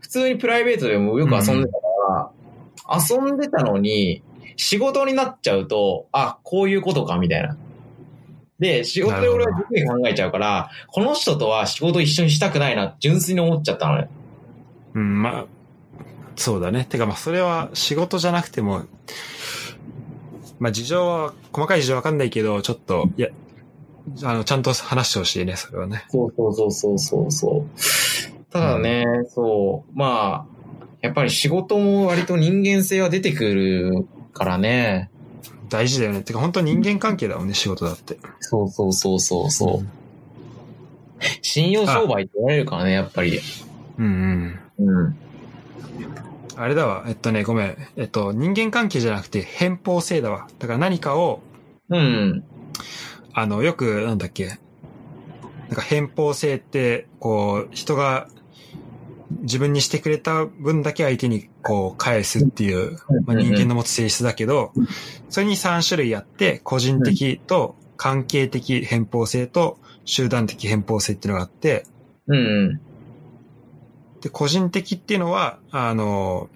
[0.00, 2.32] 普通にプライベートでもよく遊んでたか
[2.88, 4.22] ら、遊んでたのに、
[4.56, 7.56] 仕事になっちゃうと、あ、こういうことか、みたいな。
[8.58, 14.08] で、仕事で俺は自分に考えちゃうから、この人とは仕事一緒にしたくないな、純粋に思っちゃったのね。
[14.94, 15.46] うん、まあ、
[16.38, 16.86] そうだね。
[16.88, 18.84] てかまあ、それは仕事じゃなくても、
[20.60, 23.28] まあ事情は、細かい事情わかんないけど、ちょっと、いや、
[24.22, 26.04] あの、ちゃんと話してほしいね、それはね。
[26.08, 28.52] そうそうそうそうそうそう。
[28.52, 29.04] ただね、
[29.34, 35.10] そう、まあ、やっぱり仕事も割と人間性は出てくるからね。
[35.68, 36.22] 大事だよね。
[36.22, 38.18] てか本当人間関係だもんね、仕事だって。
[38.40, 39.86] そうそうそうそうそう。
[41.42, 43.40] 信用商売って言われるからね、やっぱり。
[43.98, 44.86] うんうん。
[44.86, 45.18] うん。
[46.58, 47.04] あれだわ。
[47.06, 47.76] えっとね、ごめん。
[47.96, 50.48] えっと、人間関係じゃなくて、偏方性だわ。
[50.58, 51.40] だから何かを、
[51.88, 52.44] うん。
[53.32, 54.46] あの、よく、なんだっけ。
[54.46, 54.56] なん
[55.70, 58.28] か偏方性って、こう、人が
[59.42, 64.72] 自分にしてくれた分だけ相手にこう返すっていう、まあ、人間の持つ性質だけど、
[65.28, 71.84] それに3種類あって、個人的と関係的偏方性と集団的偏方性っていうのがあって、
[72.26, 72.40] うんう
[72.72, 72.80] ん。
[74.20, 76.48] で、個人的っていうのは、あの、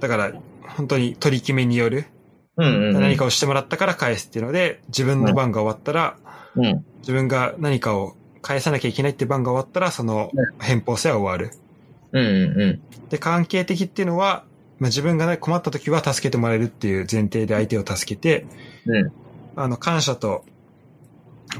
[0.00, 0.32] だから、
[0.76, 2.06] 本当に取り決めによる、
[2.56, 3.00] うんうんうん。
[3.00, 6.16] 何かをしてもらったから返すっていうので、自分の番が終わったら、
[6.56, 6.84] うん。
[6.98, 11.56] 自分が何かを返さなきゃいけないって番が終わったら、その偏方性は終わる。
[12.12, 13.08] うんうんうん。
[13.08, 14.44] で、関係的っていうのは、
[14.78, 18.46] まあ、自分がね困った時は助けてもらえるっていう前提で相手を助けて、
[18.86, 19.12] うん。
[19.56, 20.44] あの、感謝と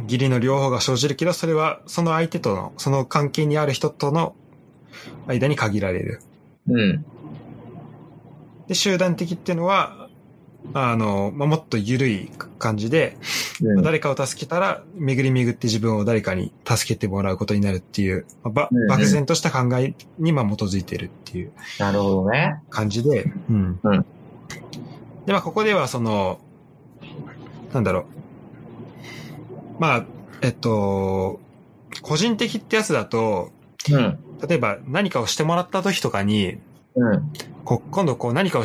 [0.04, 4.34] 義理の両方が生じるけど、それはその相手との、その関係にある人との
[5.26, 6.20] 間に限られる。
[6.68, 7.04] うん。
[8.68, 10.08] で、集団的っていうのは、
[10.74, 13.16] あの、まあ、もっと緩い感じで、
[13.62, 13.82] うん。
[13.82, 22.60] 誰かを助けたら、巡り巡って自分を誰かに助けてもらうことになるっていう、まあばうんうん漠然とした考えにまあ基づいてるっていうなるほどね。
[22.70, 23.80] 感じで、うん。
[23.82, 24.06] うん
[25.26, 26.38] で、まあ、ここではその、
[27.72, 28.04] なんだろう。
[29.80, 30.04] まあ、
[30.40, 31.40] えっと、
[32.00, 33.50] 個人的ってやつだと、
[33.90, 34.18] うん。
[34.46, 36.58] 例えば何かをしてもらった時とかに、
[36.94, 37.32] うん。
[37.64, 38.64] こ今度こう何かを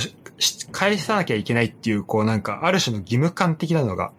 [0.72, 4.11] 返さなきゃいけないっていう、こうなんか、ある種の義務感的なのが。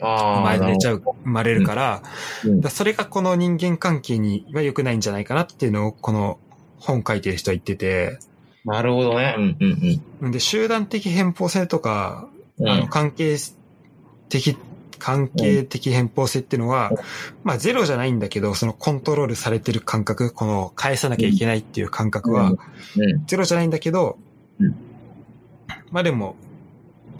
[0.00, 0.96] 生まれちゃう。
[0.96, 2.02] う、生まれるから、
[2.44, 6.38] うんだからそれがこの人間関係には良くないんじゃないかなっていうのを、この
[6.78, 8.18] 本書いてる人は言ってて、
[8.64, 9.34] なるほどね。
[9.36, 9.56] うん
[10.22, 12.28] うんんで、集団的偏方性とか、
[12.58, 12.68] うん。
[12.68, 13.36] あの、関係
[14.28, 14.56] 的、
[15.04, 16.96] 関係的偏方性っていうのは、うん
[17.44, 22.58] まあゼロじゃないんだけど、そのコントロールされてる感覚、この返さなきゃいけないっていう感覚は、うん。
[23.26, 24.16] ゼロじゃないんだけど、
[24.58, 24.74] うん
[25.90, 26.36] まあでも、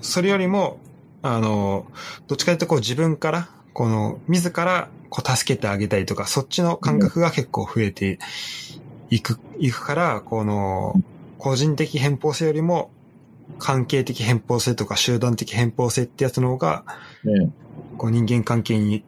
[0.01, 0.79] それよりも、
[1.21, 1.87] あの、
[2.27, 8.19] どっちかというとこう自分から、この、自ら、こう助けてあげたいとか、そっちの感覚が結構増えて
[9.11, 10.95] いく、いくから、この、
[11.37, 12.91] 個人的偏方性よりも、
[13.59, 16.85] 関係的偏方性とか集団的偏方性ってやつの方が、
[17.25, 17.55] うん。
[17.95, 19.05] こう人間関係に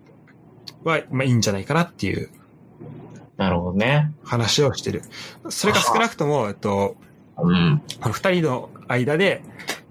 [0.84, 2.30] は、まあいいんじゃないかなっていう
[3.36, 4.12] なるほどね。
[4.24, 5.02] 話をしてる。
[5.50, 6.96] それが少なくとも、えっと、
[7.38, 7.82] うん。
[8.00, 9.42] この二人の間で、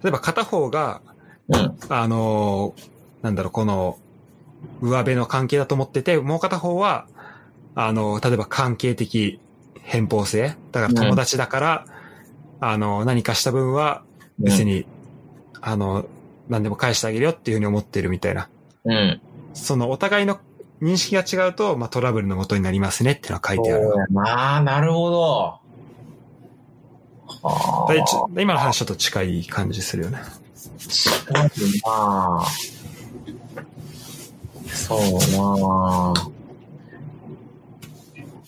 [0.04, 1.02] 例えば片方が、
[1.48, 1.78] うん。
[1.90, 2.90] あのー
[3.22, 3.98] なんだろう、この、
[4.82, 7.08] 上辺の関係だと思ってて、もう片方は、
[7.76, 9.40] あのー例えば関係的
[9.82, 11.86] 偏方性だから友達だから、
[12.60, 14.04] あのー何かした分は、
[14.40, 14.88] 別に、
[15.62, 16.08] あのー
[16.50, 18.50] 何でも返してあげるよっていうふうに思ってるみたいな。
[18.86, 19.22] うん。
[19.54, 20.40] そのお互いの
[20.82, 23.84] 認識が違うと、まあ、トラブルの元になりますねっていうのは書いてある。
[23.84, 25.60] そうやなあ、なるほど。
[28.40, 30.20] 今の話ちょっと近い感じするよね。
[30.78, 31.50] 近いな
[31.86, 32.46] あ
[34.68, 35.00] そう
[35.38, 36.36] なあ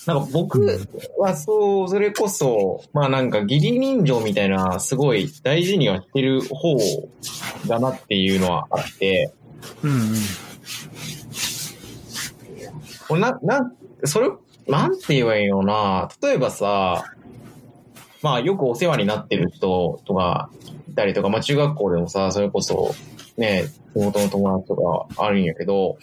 [0.07, 0.87] なんか僕
[1.17, 6.77] はそう、それこそ、まあなんか義理人情みたいな、すごい大事にはしてる方
[7.67, 9.33] だなっていうのはあって、
[9.83, 9.91] うん
[13.13, 13.21] うん。
[13.21, 13.71] な、な、
[14.03, 14.29] それ、
[14.67, 16.09] なんて言えばいいのな？
[16.21, 17.05] 例えばさ、
[18.21, 20.49] まあよくお世話になってる人とか
[20.89, 22.93] いたりとか、まあ中学校でもさ、それこそ、
[23.37, 23.65] ね、
[23.95, 24.75] 地元の友達と
[25.15, 25.97] かあるんやけど、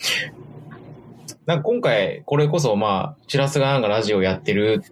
[1.46, 4.82] なんか今回、これこそまあ、チラスがなんかラジオやってる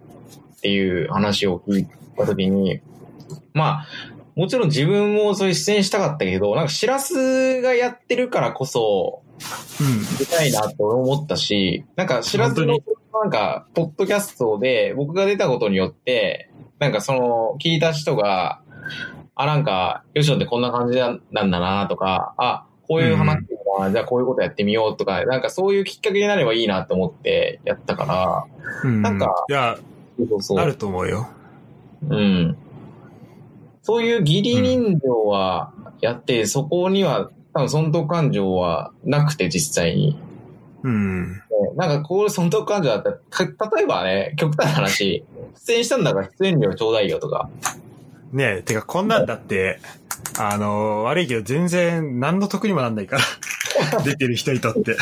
[0.57, 2.79] っていう話を聞いたときに、
[3.53, 3.87] まあ、
[4.35, 9.21] もちろん自分もそういう出演したかったけど、なんかシラスがやってるからこそ、
[9.79, 10.17] うん。
[10.17, 12.79] 出たいなって俺思ったし、なんか、知らずの
[13.11, 16.49] 本、なんか、ポッドキャストで僕が出たことによって、
[16.79, 18.61] なんかその、聞いた人が、
[19.35, 28.45] あ、なんか、よしのってこんな感じなんだなとか、あ、こういう話っていうのは、じゃあこういうことやってみようとか、なんかそういうきっかけになればいいなって思ってやったから、
[28.83, 29.01] うん。
[29.01, 29.77] なんかいや、
[30.17, 30.59] そうそうそう。
[30.59, 31.27] あると思うよ。
[32.09, 32.57] うん。
[33.83, 40.19] そういう義理人情はやって、そこには多分損得感情はなくて実際に。
[40.83, 41.33] うん。
[41.33, 41.41] ね
[41.75, 43.45] なんかこういう損得感情だったら、か
[43.75, 45.23] 例えばね、極端な話、
[45.65, 47.49] 出演したんだから出演料ちょうだいよとか。
[48.31, 49.79] ねえ、てかこんなんだって、
[50.39, 53.23] あの、悪いけど全然何の得にもなんないから。
[54.03, 54.97] 出てる人にとって。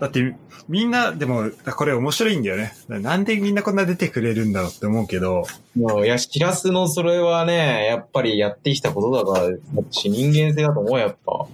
[0.00, 0.34] だって、
[0.68, 2.72] みんな、でも、これ面白いんだよね。
[2.88, 5.44] なんでみんなこんな出てくれるんだろうって思うけど、
[5.76, 11.46] もう、いや、しらすのそれはね、やっぱりやってきたことだから、し人間性だと思う、やっぱ。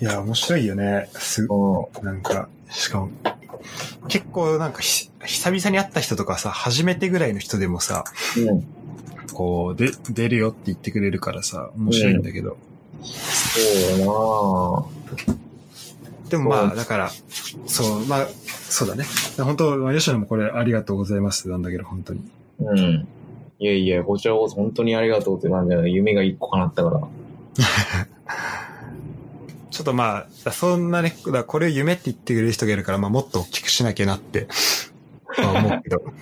[0.00, 1.08] いや、面白いよね。
[1.14, 3.10] すうなんか、しかも、
[4.08, 8.04] 結構なんかひ、久々に会った人とかさ、初めてぐらいの人でもさ、
[8.38, 8.48] ん。
[8.48, 8.66] うん。
[9.34, 12.56] こう、で、出るよって言ってくれるからさ、面白いんだけど。
[13.02, 15.49] そうだなぁ。
[16.30, 17.10] でもまあ、だから、
[17.66, 19.04] そう、まあ、そうだね。
[19.36, 22.20] 本当、まあ吉野もこれありがとうございますなんだけど、本当に。
[22.60, 23.08] うん。
[23.58, 25.90] いやいや、こちらこそ本当にありがとうってなんだよね。
[25.90, 27.00] 夢が一個叶ったから。
[29.70, 34.46] ちょっとまあ、そんなね、だこれを夢って言ってくれる人がいるから、まあもっと大きくしなきゃなって、
[35.36, 35.98] まあ思うけど。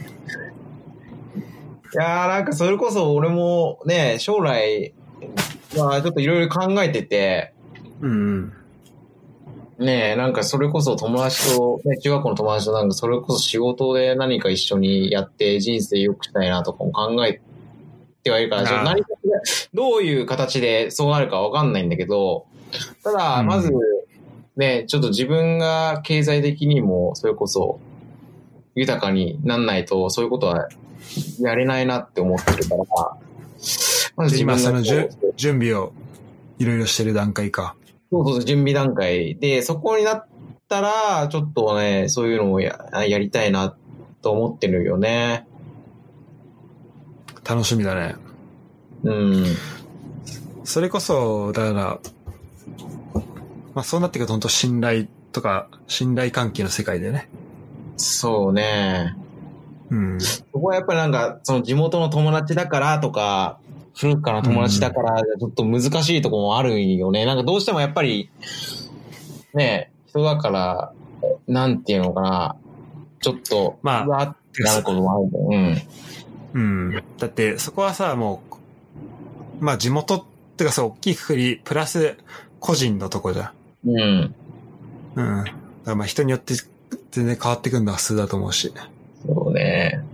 [1.95, 4.95] いやーなんかそれこそ俺もね、将来、
[5.77, 7.53] まあちょっといろいろ考えてて、
[8.01, 8.53] うんうん。
[9.79, 17.41] ねえ、なんかそれこそ友達と、ね、中学校の友達となんかそれこそ仕事で何か一緒にやって人生良くしたいなとかも考え
[18.25, 19.09] てはいるから、あーちょっと何か
[19.73, 22.47] どういう形でそうなるかわかんないんだけど、
[23.05, 23.73] ただ、うんまず、
[24.57, 27.79] ね、ちょっと自分が経済的にもそれこそ
[28.75, 30.69] 豊かになんないとそういうことは
[31.39, 32.85] やれないなって思ってるから、
[34.17, 35.93] まず自分今その準備を
[36.59, 37.77] いろいろしてる段階か。
[38.11, 40.27] そうそう、準備段階で、そこになっ
[40.69, 43.77] たら、ちょっとね、そういうのをややりたいな
[44.23, 45.47] と思ってるよね。
[47.49, 48.17] 楽しみだね。
[49.05, 49.45] うん。
[50.65, 52.01] それこそ、だから、
[53.75, 57.29] まあそうなってくると本当信頼とか、信頼関係の世界でね。
[57.97, 59.17] そうね。
[59.91, 60.21] うん。
[60.21, 63.59] そこはやっぱりなんか、その地元の友達だからとか、
[63.99, 67.25] 古くから友達だから、ちょっと難しいところもあるよね。
[67.27, 68.31] なんかどうしてもやっぱり、
[69.55, 70.93] ね、人だから、
[71.49, 72.57] なんていうのかな、
[73.21, 75.83] ちょっと、まあうわってなることもあるんだよ。
[76.55, 77.03] うん。
[77.19, 78.43] だって、そこはさ、も
[79.61, 80.23] う、まあ地元っ
[80.57, 82.17] てかさ、大きいくくり、プラス
[82.61, 83.53] 個人のとこじゃ
[83.85, 83.91] ん。
[83.91, 84.35] うん。
[85.17, 85.39] うん。
[85.39, 85.45] うん。
[85.45, 85.55] だか
[85.87, 86.55] らまあ人によって
[87.11, 88.73] 全然変わってくるのは普通だと思うし。
[89.27, 90.05] そうね。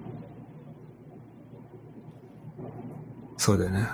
[3.45, 3.87] そうだよね。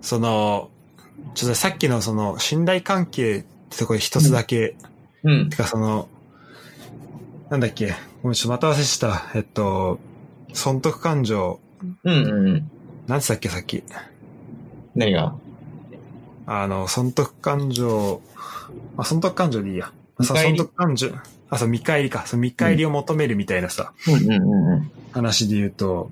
[0.00, 0.70] その、
[1.34, 4.76] ちょっとさっきのその信頼関係ってところで一つだけ、
[5.24, 5.56] うんて。
[5.56, 6.08] かその、
[7.48, 9.24] なんだっけ、ごめん、ちょっとまた忘れした。
[9.34, 9.98] えっと、
[10.52, 11.58] 損得感情、
[12.04, 12.70] うんうん。
[13.08, 13.82] なんつったっけ、さっき。
[14.94, 15.34] 何が？
[16.46, 18.22] あの、損得感情、
[18.96, 19.90] あ、損得感情でいいや。
[20.20, 21.08] 損得感情、
[21.50, 22.24] あ、そう、見返りか。
[22.26, 23.92] そう、見返りを求めるみたいなさ。
[25.12, 26.10] 話で言うと、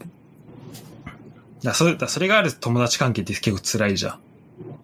[1.63, 4.19] だそれ、だそれがある友達関係って結構辛いじゃん。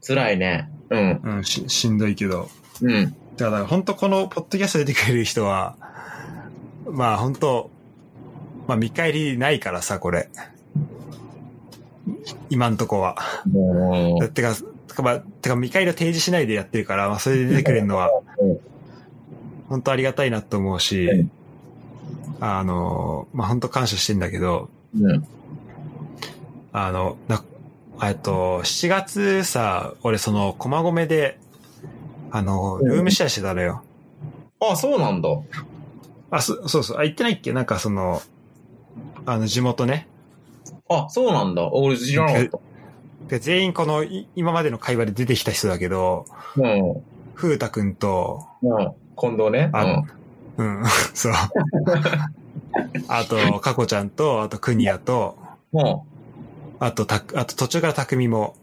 [0.06, 0.70] 辛いね。
[0.90, 1.20] うん。
[1.22, 2.48] うん、ししんどいけど。
[2.82, 3.14] うん。
[3.36, 5.76] だから、本当このポッドキャスト出てくれる人は、
[6.86, 7.70] まあ本当
[8.66, 10.28] まあ見返りないからさ、これ。
[12.50, 13.16] 今んとこは。
[13.50, 18.60] もてか、てかまあ、てか見返りを提示しないでやってるから、まあそれで出てくれるのはうん、
[19.68, 21.30] 本当ありがたいなと思うしうん、
[22.40, 25.26] あの、まあ本当感謝してんだけど、う、うん。
[26.72, 27.44] あの、な、
[28.02, 31.38] えっと、7月さ、俺その、駒込で、
[32.30, 33.82] あの、ルームシェアしてたのよ。
[34.60, 35.28] あ、そうなんだ。
[36.30, 36.98] あ、そそうそう。
[36.98, 37.52] あ、行ってないっけ？
[37.52, 38.20] なんかその、
[39.24, 40.08] あの、地元ね。
[40.88, 41.70] あ、そうなんだ。
[41.72, 42.58] 俺知らなかった。
[43.28, 46.26] で全員この、い今までの会話で出てきた人だけど、
[46.56, 47.02] うん。
[47.34, 48.92] 風太くんと、うん。
[49.16, 49.70] 近藤ね。
[49.72, 50.02] あ
[50.56, 50.84] うん、
[51.14, 51.32] そう。
[53.08, 55.36] あと、かこちゃんと、あと、くにやと、
[55.72, 55.80] うん。
[55.80, 56.00] うん。
[56.80, 58.54] あと、た、あと途中からたくみも、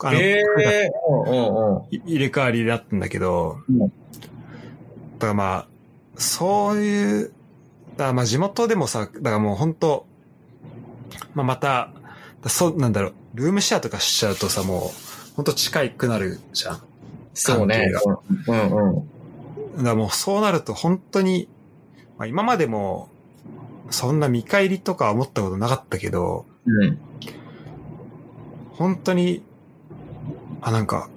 [0.00, 1.82] あの、え風太えうんうんうん。
[1.90, 5.66] い入れ替わりだったんだけど、うんだからまあ、
[6.16, 7.32] そういう、
[7.96, 10.06] だまあ地元でもさ、だからもう本当
[11.34, 11.90] まあまた、
[12.46, 16.82] そう、なんだろう、ルームシェアとかしちゃうとさ、もう、本当近くなるじゃん。
[17.34, 18.18] そうね関。
[18.48, 19.10] うんうん。
[19.76, 21.48] だからもうそうなると本当に、
[22.18, 23.08] まあ今までも、
[23.90, 26.98] そんな見返りとかは思ったことなかったけど、うん。
[28.72, 29.42] 本当に、
[30.60, 31.08] あ、なんか、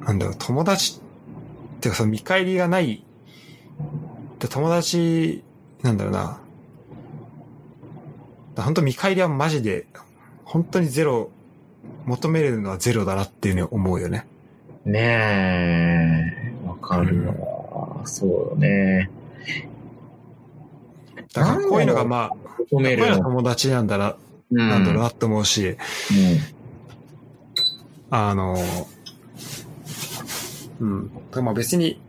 [0.00, 1.00] なんだろう、友達
[1.76, 3.04] っていうかさ、見返りがない、
[4.38, 5.42] で友達、
[5.82, 6.40] なんだろうな、
[8.56, 9.86] 本当見返りはマジで、
[10.44, 11.30] 本当にゼロ、
[12.06, 14.26] 求めるのはゼロだなっていうふうに思うよね。
[14.84, 16.66] ねえ。
[16.66, 17.55] わかるわ。
[18.06, 19.10] そうよね。
[21.32, 23.16] だからこういうのがまあ、求こういうの。
[23.18, 24.16] 友達なんだな、
[24.50, 25.76] うんなんだろうなって思うし、
[28.10, 28.56] あの、
[30.80, 31.10] うん。
[31.34, 32.00] まあ別に、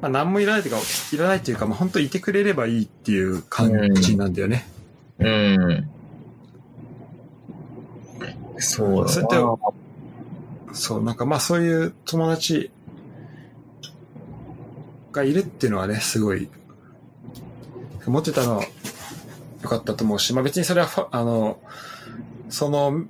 [0.00, 0.80] まあ何もいらないというか、
[1.12, 4.66] いらないというか、まあ本当いてくれればいいっていう感じなんだよね。
[5.18, 5.26] うん。
[5.26, 5.30] う
[5.72, 5.90] ん。
[8.58, 9.56] そうそれってだな。
[10.72, 12.70] そう、なんかまあそういう友達
[15.12, 16.48] がいるっていうのはね、すごい、
[18.06, 18.64] 持ってたのは
[19.62, 21.60] 良かったと思うし、まあ別にそれはあの、
[22.48, 23.04] その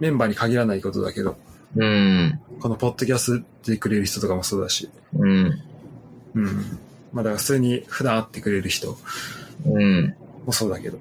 [0.00, 1.36] メンバーに限らないことだけど、
[1.76, 2.40] うん。
[2.60, 4.90] このポッドキャストでくれる人とかもそうだし。
[5.16, 5.60] うん。
[6.34, 6.78] うん。
[7.12, 8.96] まあだから普通に普段会ってくれる人
[9.66, 10.14] うん。
[10.46, 10.98] もそうだけど。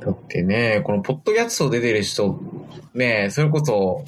[0.00, 2.40] だってね、このポッドキャスト出てる人、
[2.94, 4.04] ね、それこそ、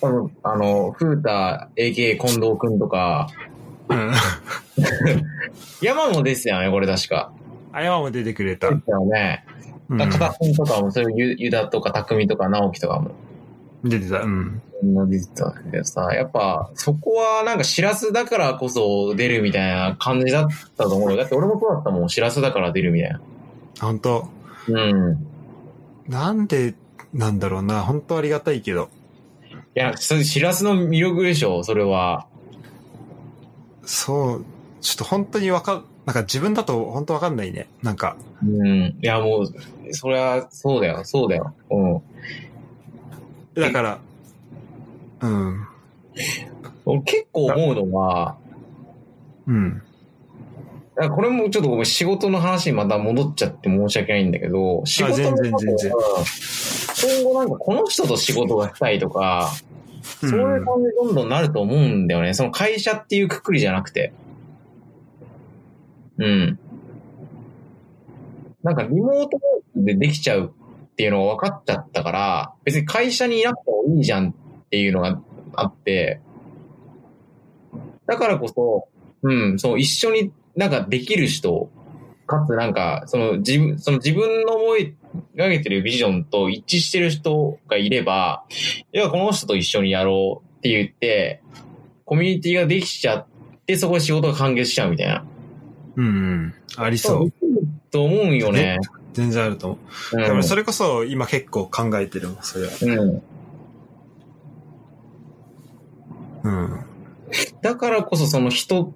[0.00, 1.28] 多分あの、風太
[1.76, 3.28] AK 近藤くんとか、
[3.88, 4.12] うん。
[5.80, 7.32] 山もですよね、これ確か。
[7.72, 8.70] あやまも出てくれた。
[8.70, 9.44] ですよね。
[9.88, 13.10] うん片君とかも、そういうゆゆだとか匠とか直樹とかも。
[13.84, 14.20] 出てた。
[14.20, 14.62] うん。
[14.82, 21.16] の出てたけどさ、やっぱ、そこはなんか、しらすだからこそ出るみたいな感じだったと思うよ。
[21.16, 23.20] だって俺もそうだったもん、しらすだから出るみたいな。
[23.80, 24.28] 本当
[24.68, 25.26] うん。
[26.08, 26.74] なんで
[27.12, 27.82] なんだろうな。
[27.82, 28.88] 本当ありがたいけど。
[29.76, 32.26] いや、それしらすの魅力でしょ、それは。
[33.84, 34.44] そう、
[34.80, 37.68] ちょっと本当にわかん、なんか自分だと本当わかんないね。
[37.82, 38.76] なんか、うん。
[38.78, 41.54] いや、もう、それは、そうだよ、そうだよ。
[41.70, 42.02] うん。
[43.54, 43.98] だから、
[45.20, 45.66] うん。
[46.84, 48.36] 俺結構思うのは、
[49.46, 49.82] うん。
[50.94, 55.50] これもちょっとごめん仕事の話にまた戻っちゃって申し訳ないんだけど、仕事の今
[57.24, 59.50] 後なんかこの人と仕事がしたいとか、
[60.02, 62.34] そういう感じでどんどんなると思うんだよね。
[62.34, 64.12] その会社っていうくくりじゃなくて。
[66.18, 66.58] うん。
[68.62, 69.38] なんかリモート
[69.76, 70.52] でできちゃう
[70.92, 74.34] っていうのが分かっちゃったから、別に会社にいなくてもいいじゃんっ
[74.70, 75.20] ていうのが
[75.54, 76.20] あって、
[78.06, 78.88] だからこそ、
[79.22, 81.70] うん、そう、一緒になんかできる人、
[82.26, 84.94] かつなんか、その自分、その自分の思い
[85.36, 88.44] がけてるビジョンと一致してる人がいれば、
[88.92, 91.42] いや、この人と一緒にやろうって言って、
[92.04, 93.26] コミュニティができちゃっ
[93.66, 95.24] て、そこで仕事が完結しちゃうみたいな。
[95.96, 96.54] うんうん。
[96.76, 97.32] ありそう。
[97.90, 98.78] と思うよね。
[99.12, 100.16] 全然あると思う。
[100.16, 102.72] うんだからそれこそ今結構考えてるもん、それは。
[102.82, 103.22] うん。
[106.44, 106.84] うん。
[107.60, 108.92] だからこそその人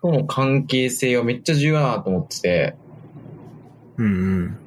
[0.00, 2.76] との関係性はめっちゃ重要だなと思ってて。
[3.96, 4.08] うんう
[4.46, 4.58] ん。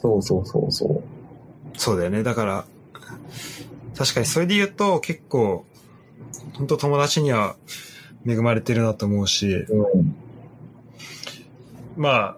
[0.00, 1.78] そうそうそうそう。
[1.78, 2.22] そうだよね。
[2.22, 2.64] だから、
[3.96, 5.64] 確かにそれで言うと結構、
[6.54, 7.56] 本当友達には
[8.26, 10.16] 恵まれてるなと思うし、うん。
[11.96, 12.36] まあ、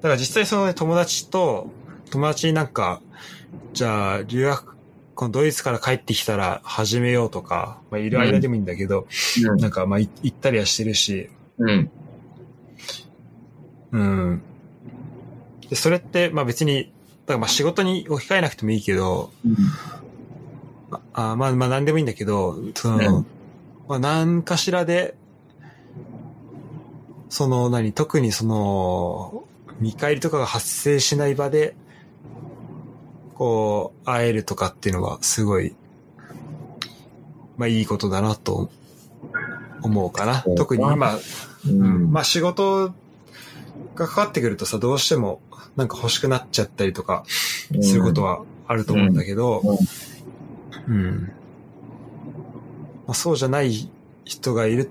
[0.00, 1.70] だから実際そのね、友達と、
[2.10, 3.02] 友達になんか、
[3.74, 4.76] じゃあ留学、
[5.14, 9.06] このドイツから帰ってきたら始めようとか、まあいる間でもいいんだけど、
[9.58, 11.28] なんかまあい行ったりはしてるし、
[11.58, 11.90] うん。
[13.92, 14.42] うん。
[15.68, 16.92] で、それって、まあ別に、
[17.26, 19.30] だからまあ仕事に置き換えなくてもいいけど、
[21.12, 23.26] あまあまあ何でもいいんだけど、その、うん
[23.88, 25.16] まあ何かしらで、
[27.30, 29.44] その何、特にその、
[29.80, 31.74] 見返りとかが発生しない場で、
[33.34, 35.74] こう、会えるとかっていうのはすごい、
[37.56, 38.70] まあいいことだなと
[39.82, 40.44] 思うかな。
[40.56, 41.20] 特に今、う
[41.66, 42.12] うんん。
[42.12, 42.92] まあ仕事
[43.98, 45.40] がかかってくるとさ、どうしても
[45.76, 47.24] なんか欲しくなっちゃったりとか
[47.80, 49.62] することはあると思うんだけど、
[50.86, 51.32] うん。
[53.06, 53.90] まあ、そうじゃない
[54.24, 54.88] 人がいるっ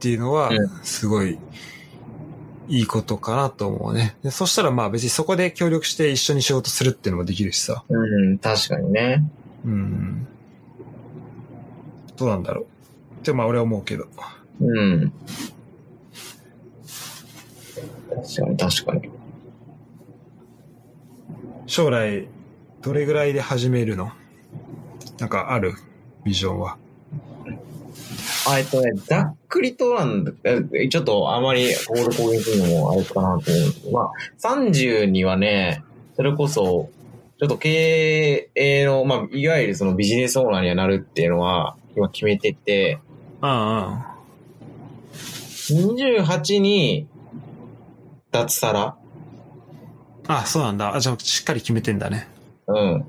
[0.00, 1.38] ていうのはうん、すごい
[2.68, 4.16] いいことかなと思うね。
[4.22, 7.84] でそしたらまあ別にそこで協力して一緒に仕事するっていうのもできるしさ。
[7.88, 9.24] うん、確かにね。
[9.64, 10.26] うん。
[12.16, 12.64] どうなんだろう。
[13.20, 14.06] ってまあ俺は思うけど。
[14.60, 15.12] うん。
[18.16, 19.10] 確かに、確かに。
[21.66, 22.26] 将来、
[22.82, 24.10] どれぐらいで始めるの？
[25.18, 25.74] なんかある？
[26.24, 26.76] ビジョンは。
[28.48, 30.32] あ、えっとね、ざっくりとなんだ、
[30.72, 35.84] えちょっとあまりここで攻撃するのもあれかなと思うんですけど、まあ、30にはね、
[36.16, 36.90] それこそ、
[37.38, 42.98] ちょっと経営の、まあ、いわゆるそのビジネスオーナーにはなるっていうのは、今決めてて、
[43.40, 44.16] あ
[45.12, 47.06] 28に、
[48.30, 48.96] 脱サラ？
[50.28, 50.94] あ、そうなんだ。
[50.94, 52.28] あ、じゃあしっかり決めてんだね。
[52.66, 53.04] うん。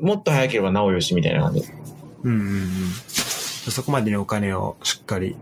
[0.00, 1.64] もっと早ければなおよしみたいな感じ。
[2.22, 2.66] うんうんうん。
[3.70, 5.36] そこまでにお金をしっかり。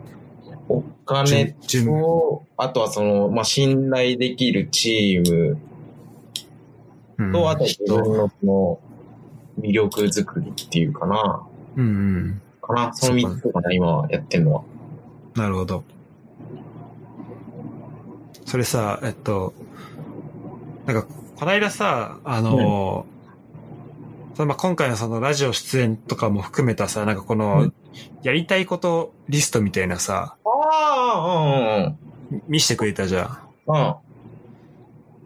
[0.69, 1.55] お金
[1.85, 5.59] と、あとはその、まあ、信頼できるチーム
[7.19, 8.81] うん、と、あと自分人のその
[9.61, 11.47] 魅力作りっていうかな。
[11.77, 12.43] うんうん。
[12.61, 12.93] かな。
[12.95, 14.63] その3つかな、今やってんのは。
[15.35, 15.85] なるほど。
[18.47, 19.55] それさ、えっと、
[20.87, 23.07] なんか、こないださ、あの、
[24.35, 27.75] そのまあ、今回のそのラジオ出演とかも含めたさ、なんかこうのん、
[28.23, 31.97] やりたいことリストみたいなさ、ああ、
[32.47, 33.39] 見してくれたじゃん。
[33.67, 33.83] うん、うん。
[33.83, 33.95] うん。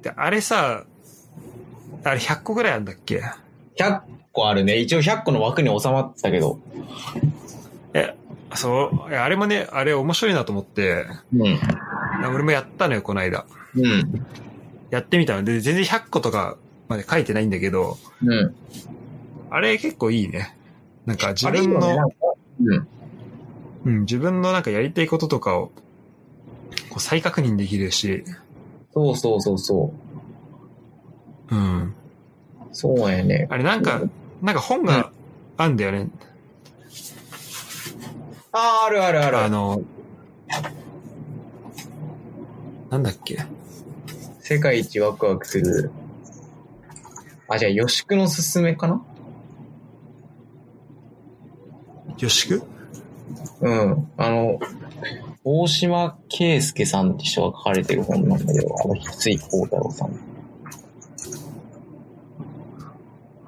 [0.02, 0.84] で、あれさ、
[2.05, 3.22] あれ100個ぐらいあるんだっけ
[3.78, 4.01] ？100
[4.32, 4.78] 個あるね。
[4.78, 6.59] 一応100個の枠に収まってたけど。
[7.94, 8.14] え、
[8.55, 11.59] そう、あれもね、あれ面白いなと思って、うん。
[12.28, 13.47] 俺もやったのよ、この間。
[13.74, 14.26] うん。
[14.90, 16.56] やってみたので、全然100個とか
[16.88, 18.55] まで書いてないんだけど、うん。
[19.51, 20.56] あれ結構いいね。
[21.06, 21.97] なんか自分の、
[22.60, 22.88] うん。
[23.84, 25.70] うん、自分のなんかやりたいこととかを、
[26.90, 28.24] こう再確認できるし、
[28.92, 29.94] そうそうそうそ
[31.51, 31.82] うん。
[31.82, 31.94] う。
[32.72, 33.47] そうやね。
[33.51, 34.02] あれなんか、
[34.42, 35.12] なんか本が
[35.56, 36.09] あんだよね。
[38.52, 39.38] ああ、あるあるある。
[39.38, 39.80] あの、
[42.91, 43.39] なんだっけ？
[44.41, 45.91] 世界一ワクワクする。
[47.49, 49.05] あ、じゃあ、予宿のすすめかな？
[52.19, 52.62] よしく？
[53.61, 54.11] うん。
[54.17, 54.59] あの、
[55.45, 60.11] 大島圭介さんって人が書かれてる本なんだけど、あの、翡翠光太郎さん。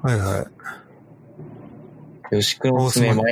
[0.03, 0.47] はいはい。
[2.35, 3.31] 予宿のすすめ、マ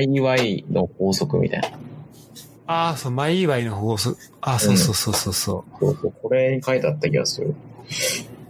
[0.00, 1.70] イワイの法則みたいな。
[2.68, 4.14] ああ、そう、マイ祝いの放送。
[4.42, 5.78] ああ、そうそうそうそうそう。
[5.80, 7.54] そうそう、これに書いてあった気がする。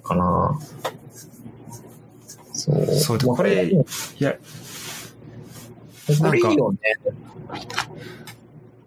[0.02, 0.58] かな
[2.52, 2.86] そう。
[2.96, 3.76] そうでまあこれい
[4.18, 4.36] や、
[6.18, 6.78] これいいよね。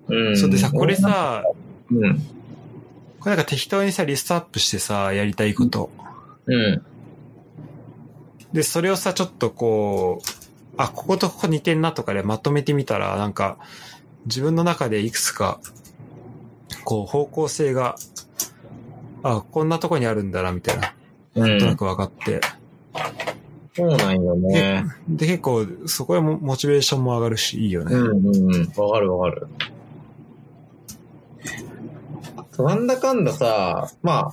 [0.10, 0.38] うん。
[0.38, 1.46] そうでさ、これ、さ、
[1.90, 2.20] うん。
[3.22, 5.90] これなんか適当にさ、リストアップしてさ、やりたいこと。
[6.46, 6.86] うん。
[8.52, 10.26] で、それをさ、ちょっとこう、
[10.76, 13.58] あ、こことここ似てんなとかでまとめてみたら、なんか、
[14.26, 15.60] 自分の中でいくつか、
[16.84, 17.96] こう、方向性が、
[19.24, 20.94] あ、こんなとこにあるんだな、みたいな、
[21.36, 21.50] うん。
[21.50, 22.42] なんとなく分かって。
[23.74, 24.86] そうなんよね。
[25.08, 27.96] で、結構、そこでもモチベーションも上がるし、いいよね。
[27.96, 28.74] うんうんうん。
[28.76, 29.48] わかるわかる。
[32.64, 34.32] なんだかんださ、まあ、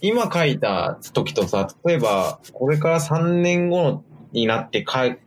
[0.00, 5.18] 今書いた時とさ、例えば、これから3年後になって書い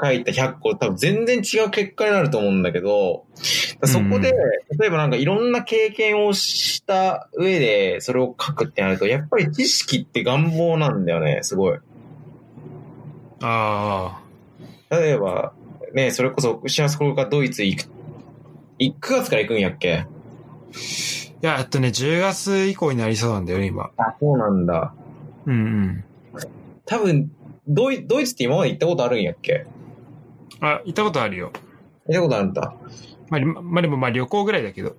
[0.00, 3.24] 書いた100個、多分全然違う結果になると思うんだけど、
[3.84, 4.32] そこで、
[4.78, 11.78] 例えばなんかいろんな経験をした上で、それを書くってなると、やっぱり知識って願望なんだよね、すごい。
[13.40, 14.20] あ
[14.90, 15.52] 例えば、
[15.94, 17.90] ね、それこそ、幸せこれからドイツ行く、
[18.78, 19.94] い9月から行くんやっけ？
[19.94, 20.06] あ。
[20.06, 20.06] い
[21.40, 23.90] や、えっとね、10月以降になりそうなんだよね、今。
[23.96, 24.92] あ、そうなんだ。
[25.46, 26.04] うんうん。
[26.84, 27.30] 多分、
[27.68, 29.66] ドイドイツって今まで行ったことあるんやっけ？
[30.60, 31.52] あ、行ったことあるよ。
[32.06, 32.74] 行ったことあるんだ。
[33.28, 34.96] まあ、りまあ、でもまあ旅行ぐらいだけど。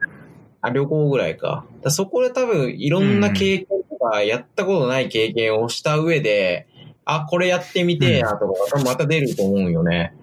[0.61, 1.65] あ、旅行ぐらいか。
[1.81, 6.67] だそこで多分、いろんな経験とか、やったことない経験をした上で、
[7.05, 10.13] あ、これやってみてえなとか、また出ると思うんよね。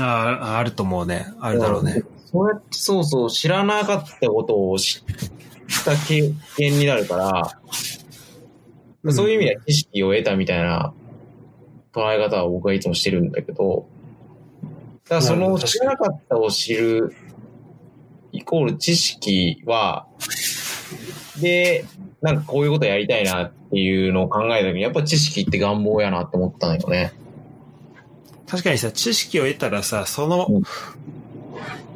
[0.00, 1.26] ああ、あると思うね。
[1.40, 2.02] あるだろうね。
[2.26, 7.16] そうやって、そうそう、知らなかったことを知った経験になるか
[9.04, 10.92] ら、そういう意味では知識を得たみたいな
[11.92, 13.88] 捉え方は僕はいつもしてるんだけど、
[15.08, 17.14] だからその知らなかったを知る
[18.32, 20.06] イコール知識は、
[21.40, 21.84] で、
[22.20, 27.12] なんかこういうことやりたいなっていうのを考えた時に、やっぱ知識って願望やなって思ったんよね。
[28.46, 30.62] 確かにさ、知識を得たらさ、そのうん、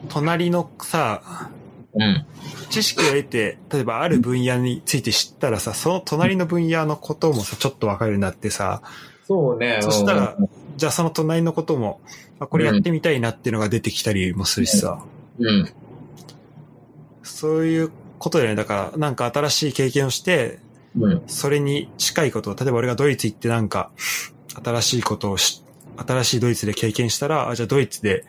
[0.08, 1.50] 隣のさ、
[1.94, 2.26] うん。
[2.70, 8.80] 知識を得て、例えばある分野について知ったらさ、その隣の分野のこともさ、ちょっとわかるようになってさ、
[9.26, 9.78] そうね。
[9.82, 12.00] そしたらうんじゃあその隣のことも、
[12.38, 15.04] あこれやってみたいなっていうのが出てきたりもするしさ、
[15.38, 15.68] うん。
[17.22, 18.56] そういうことだよね。
[18.56, 20.58] だから、なんか新しい経験をして、
[20.98, 21.22] うん。
[21.26, 23.90] それに近いことを、例えば俺がドイツ行ってなんか、
[24.62, 25.62] 新しいことをし、
[25.96, 28.24] 新しいドイツで経験したら、あ、じゃあドイツで、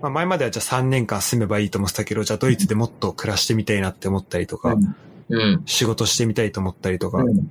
[0.00, 4.76] まあ前まではじゃあ3年間住めばいいと思ってたけど、じゃあドイツでもっと暮らしてみたいなって思ったりとか、
[5.28, 5.62] うん。
[5.66, 7.50] 仕事してみたいと思ったりとか、うん。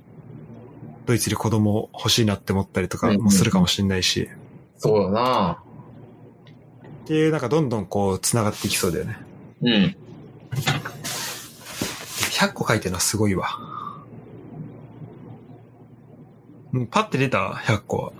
[1.06, 4.28] ドイツで子供欲しいなって思ったりとかうんもするかもしれないし、
[4.76, 5.62] そうだな。
[7.04, 9.16] っていうなんかどんどんこう繋がっていきそうだよね。
[9.62, 9.96] うん。
[12.36, 13.48] 100個書いてるのはすごいわ。
[16.90, 18.12] パッて出た ?100 個は。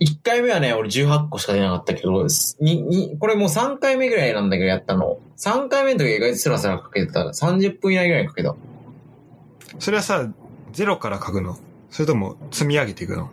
[0.00, 2.26] 1回目はね、俺18個しか出なかったけど、
[2.60, 5.18] に、に、これもう3回目ぐらいなんだけどやったの。
[5.38, 7.20] 3回目の時は意外とスラスラかけてた。
[7.20, 8.54] 30分以内ぐらいかけた。
[9.78, 10.28] それはさ、
[10.76, 11.56] ゼロから書くの？
[11.90, 13.30] それとも積み上げていくの？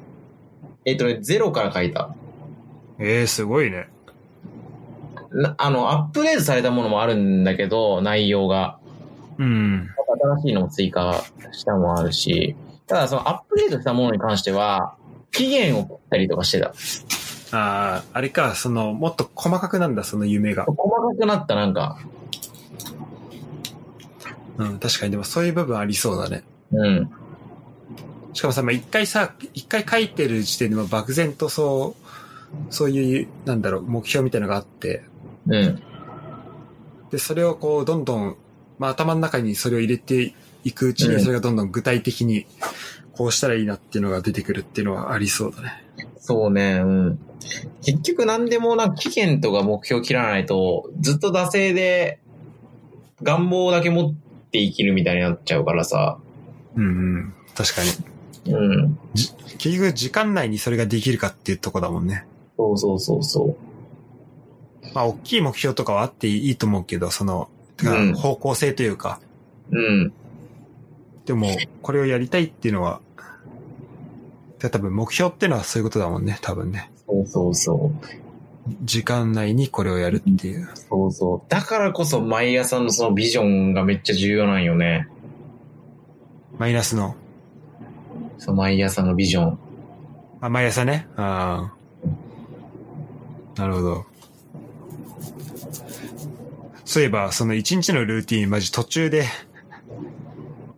[0.86, 2.16] えっ、とね、ゼロから書いた。
[3.00, 3.90] ええー、すごいね。
[5.30, 8.80] なあの、アップデートされたものもあるんだけど、内容が。
[9.38, 9.90] うん。
[10.38, 11.22] 新しいのも追加
[11.52, 12.56] したのもあるし、
[12.88, 14.96] ただそのアップデートしたものに関しては、
[15.32, 16.68] 期限を切ったりとかしてた。
[17.58, 20.64] ああ、あれか、その、もっと細かくなんだ、その夢が。
[20.64, 22.00] 細かくなったなんか、
[24.60, 26.46] うん、確かに、でもそういう部分ありそうだね。
[26.72, 27.10] うん。
[28.34, 35.04] しかもさ、まあ、一回さ、一回書いてる時点でも漠然とそう、そういう、なんだろう、目標みたいなのがあって、
[35.48, 35.82] うん。
[37.12, 38.36] で、それをこう、どんどん、
[38.80, 40.34] まあ、頭の中にそれを入れて
[40.64, 42.46] いくうちに、うんそれがどんどん具体的に、
[43.14, 45.84] こうしたらいいなっていうのが出てくるっていうのはありそうだね。
[46.18, 47.20] そうね、うん。
[47.84, 52.20] 結局何でもなんか期限とか目標切らないと、ずっと惰性で
[53.22, 54.14] 願望だけ持っ
[54.52, 56.18] て生きるみたいになっちゃうからさ。
[56.76, 56.88] うんう
[57.20, 57.34] ん。
[57.54, 58.13] 確かに。
[58.46, 58.98] うん。
[59.58, 62.26] 結局、時間内にそれができるかっていうとこだもんね。
[62.58, 63.58] そうそうそうそ
[64.94, 67.50] まあ、大きい目標とかはあっていいと思うけど、その、
[68.16, 69.20] 方向性というか、
[69.72, 69.78] う。
[69.78, 70.14] うん。
[71.26, 71.48] でも、
[71.82, 73.02] これをやりたいっていうのは、
[74.60, 76.90] で多分目標っていうのはそういうことだもんね、多分ね。
[77.06, 78.08] そうそうそう。
[78.84, 80.70] 時間内にこれをやるっていう。
[80.74, 81.50] そうそう。
[81.50, 85.10] だからこそ毎朝のそのビジョンがめっちゃ重要なんよね。
[86.58, 87.16] マイナスの、
[88.44, 89.58] その毎朝のビジョン。
[90.42, 91.08] あ、毎朝ね？
[91.16, 91.72] あ
[93.56, 93.62] あ。
[93.62, 94.06] なるほど。
[96.84, 99.28] そういえば、その一日のルーティン、マジ途中で、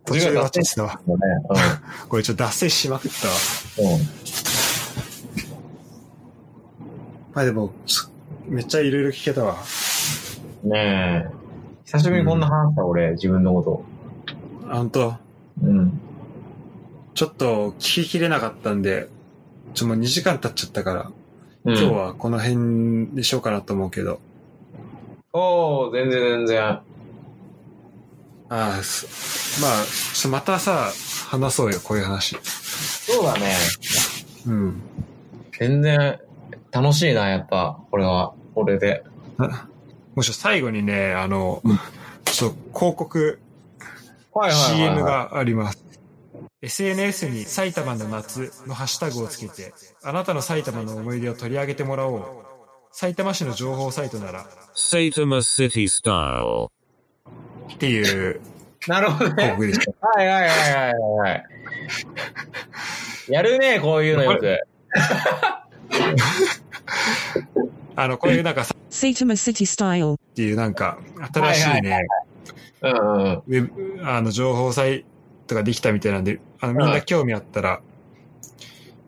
[0.04, 1.00] 途中で終わっちゃってたわ。
[2.08, 3.34] これちょっと脱線しまくったわ。
[3.78, 3.94] うん。
[3.94, 4.00] うん。
[7.34, 8.12] まあでも、す
[8.46, 9.56] めっちゃいろいろ聞けたわ。
[10.62, 11.30] ねえ。
[11.84, 13.84] 久しぶりにこんな話した、俺、自分のこ
[14.68, 15.10] あ、本当？
[15.10, 15.16] と。
[15.64, 16.00] うん。
[17.16, 19.08] ちょっと聞ききれなかったんで、
[19.72, 21.10] ちょ、もう2時間経っちゃったから、
[21.64, 24.20] うん、今日はこの辺でしようかなと思うけど。
[25.32, 26.62] おー、全然全然。
[26.62, 26.82] あ
[28.50, 30.92] あ、すまあ、またさ、
[31.30, 32.36] 話そうよ、こういう話。
[32.42, 33.54] そうだね。
[34.46, 34.82] うん。
[35.58, 36.20] 全然、
[36.70, 38.34] 楽しいな、やっぱ、これは。
[38.54, 39.02] 俺で。
[39.38, 39.68] あ
[40.14, 41.62] もし最後にね、あの、
[42.26, 43.40] ちょっと広告、
[44.34, 45.02] はい CM。
[45.02, 45.85] があります。
[46.66, 49.72] SNS に埼玉の夏のハッシュタグをつけて、
[50.02, 52.22] あなたの埼玉の思い出を取り上げてもらおう。
[52.90, 56.70] 埼玉市の情報サイトなら、Saitama City Style.
[57.72, 58.40] っていう
[58.88, 59.56] なるほどね。
[60.00, 61.44] はいはいはいはいはい。
[63.28, 64.58] やるね、こういうのよく。
[67.96, 70.14] あの、こういうなんかさ Saitama City Style.
[70.14, 70.98] っていうなんか、
[71.32, 72.06] 新しいね、
[72.82, 73.42] うんうん。
[73.46, 75.04] ウェブ、あの、情報サイ
[75.46, 77.80] トができたみたいなんで、あの、みんな興味あったら、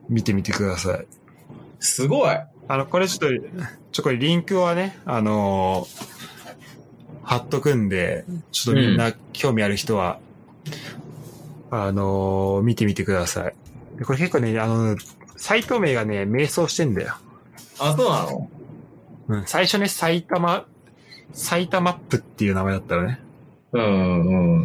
[0.09, 1.07] 見てみてください。
[1.81, 2.37] すごい。
[2.69, 3.49] あの、これちょっと、
[3.93, 6.19] ちょ、これリンクはね、あのー
[7.23, 10.19] 貼っとくんで、ちょっとみんな興味ある人は、
[11.70, 13.55] あのー見てみてください。
[13.99, 14.97] でこれ結構ね、あの、
[15.37, 17.16] サイト名がね、迷走してんだよ。
[17.79, 18.51] あ、そうなの？
[19.29, 20.66] うん、最初ね、埼玉、
[21.33, 23.20] 埼玉マップっていう名前だったらね。
[23.73, 24.61] うんうん。
[24.61, 24.65] うん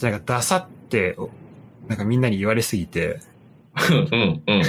[0.00, 1.16] なんかダサって、
[1.88, 3.20] なんかみんなに言われすぎて、
[3.90, 4.62] うんうん。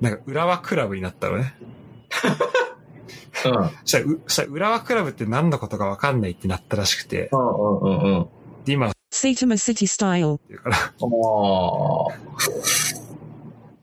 [0.00, 1.54] なんか浦和クラブになったのね。
[1.60, 8.26] うんそしたら、うそしたら浦和クラブって何のことかわかんないってなったらしくて、うんうんうんうん。
[8.64, 10.92] で、今、Saitama City ていうから、ああ。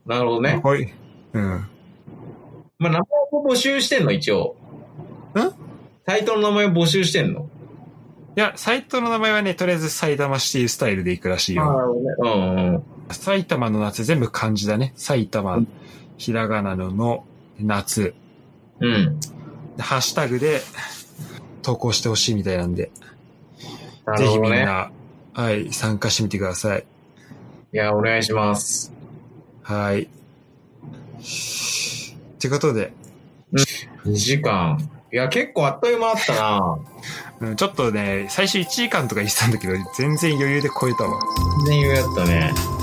[0.06, 0.60] なるほどね。
[0.62, 0.92] こういう、
[1.34, 1.68] うん。
[2.78, 3.00] まあ、名前
[3.32, 4.56] を募集してんの、一応。
[5.34, 5.38] ん？
[6.06, 7.48] サイトの名前を募集してんの？
[8.34, 11.64] いや、サイトの名前はね、とりあえず埼玉シティスタイルで行くらしいよ。
[11.64, 12.14] るほどね。
[12.18, 12.82] うんうん。
[13.10, 14.92] 埼玉の夏全部漢字だね。
[14.96, 15.60] 埼玉、
[16.16, 17.24] ひらがなのの
[17.60, 18.14] 夏。
[18.80, 19.20] うん。
[19.76, 20.60] でハッシュタグで
[21.62, 22.90] 投稿してほしいみたいなんで、
[24.06, 24.38] なぜひ。
[24.38, 24.90] みんな、
[25.34, 26.84] はい、参加してみてください。
[27.74, 28.92] いや、お願いします。
[29.62, 30.02] はい。
[30.02, 30.06] っ
[32.38, 32.92] てことで、
[33.52, 34.78] 2時間。
[35.12, 36.78] いや、結構あっという間だったな
[37.42, 41.20] うんちょっとね、最初1時間とか言ってたんだけど、全然余裕で超えたわ。
[41.66, 42.81] 全然余裕だったね。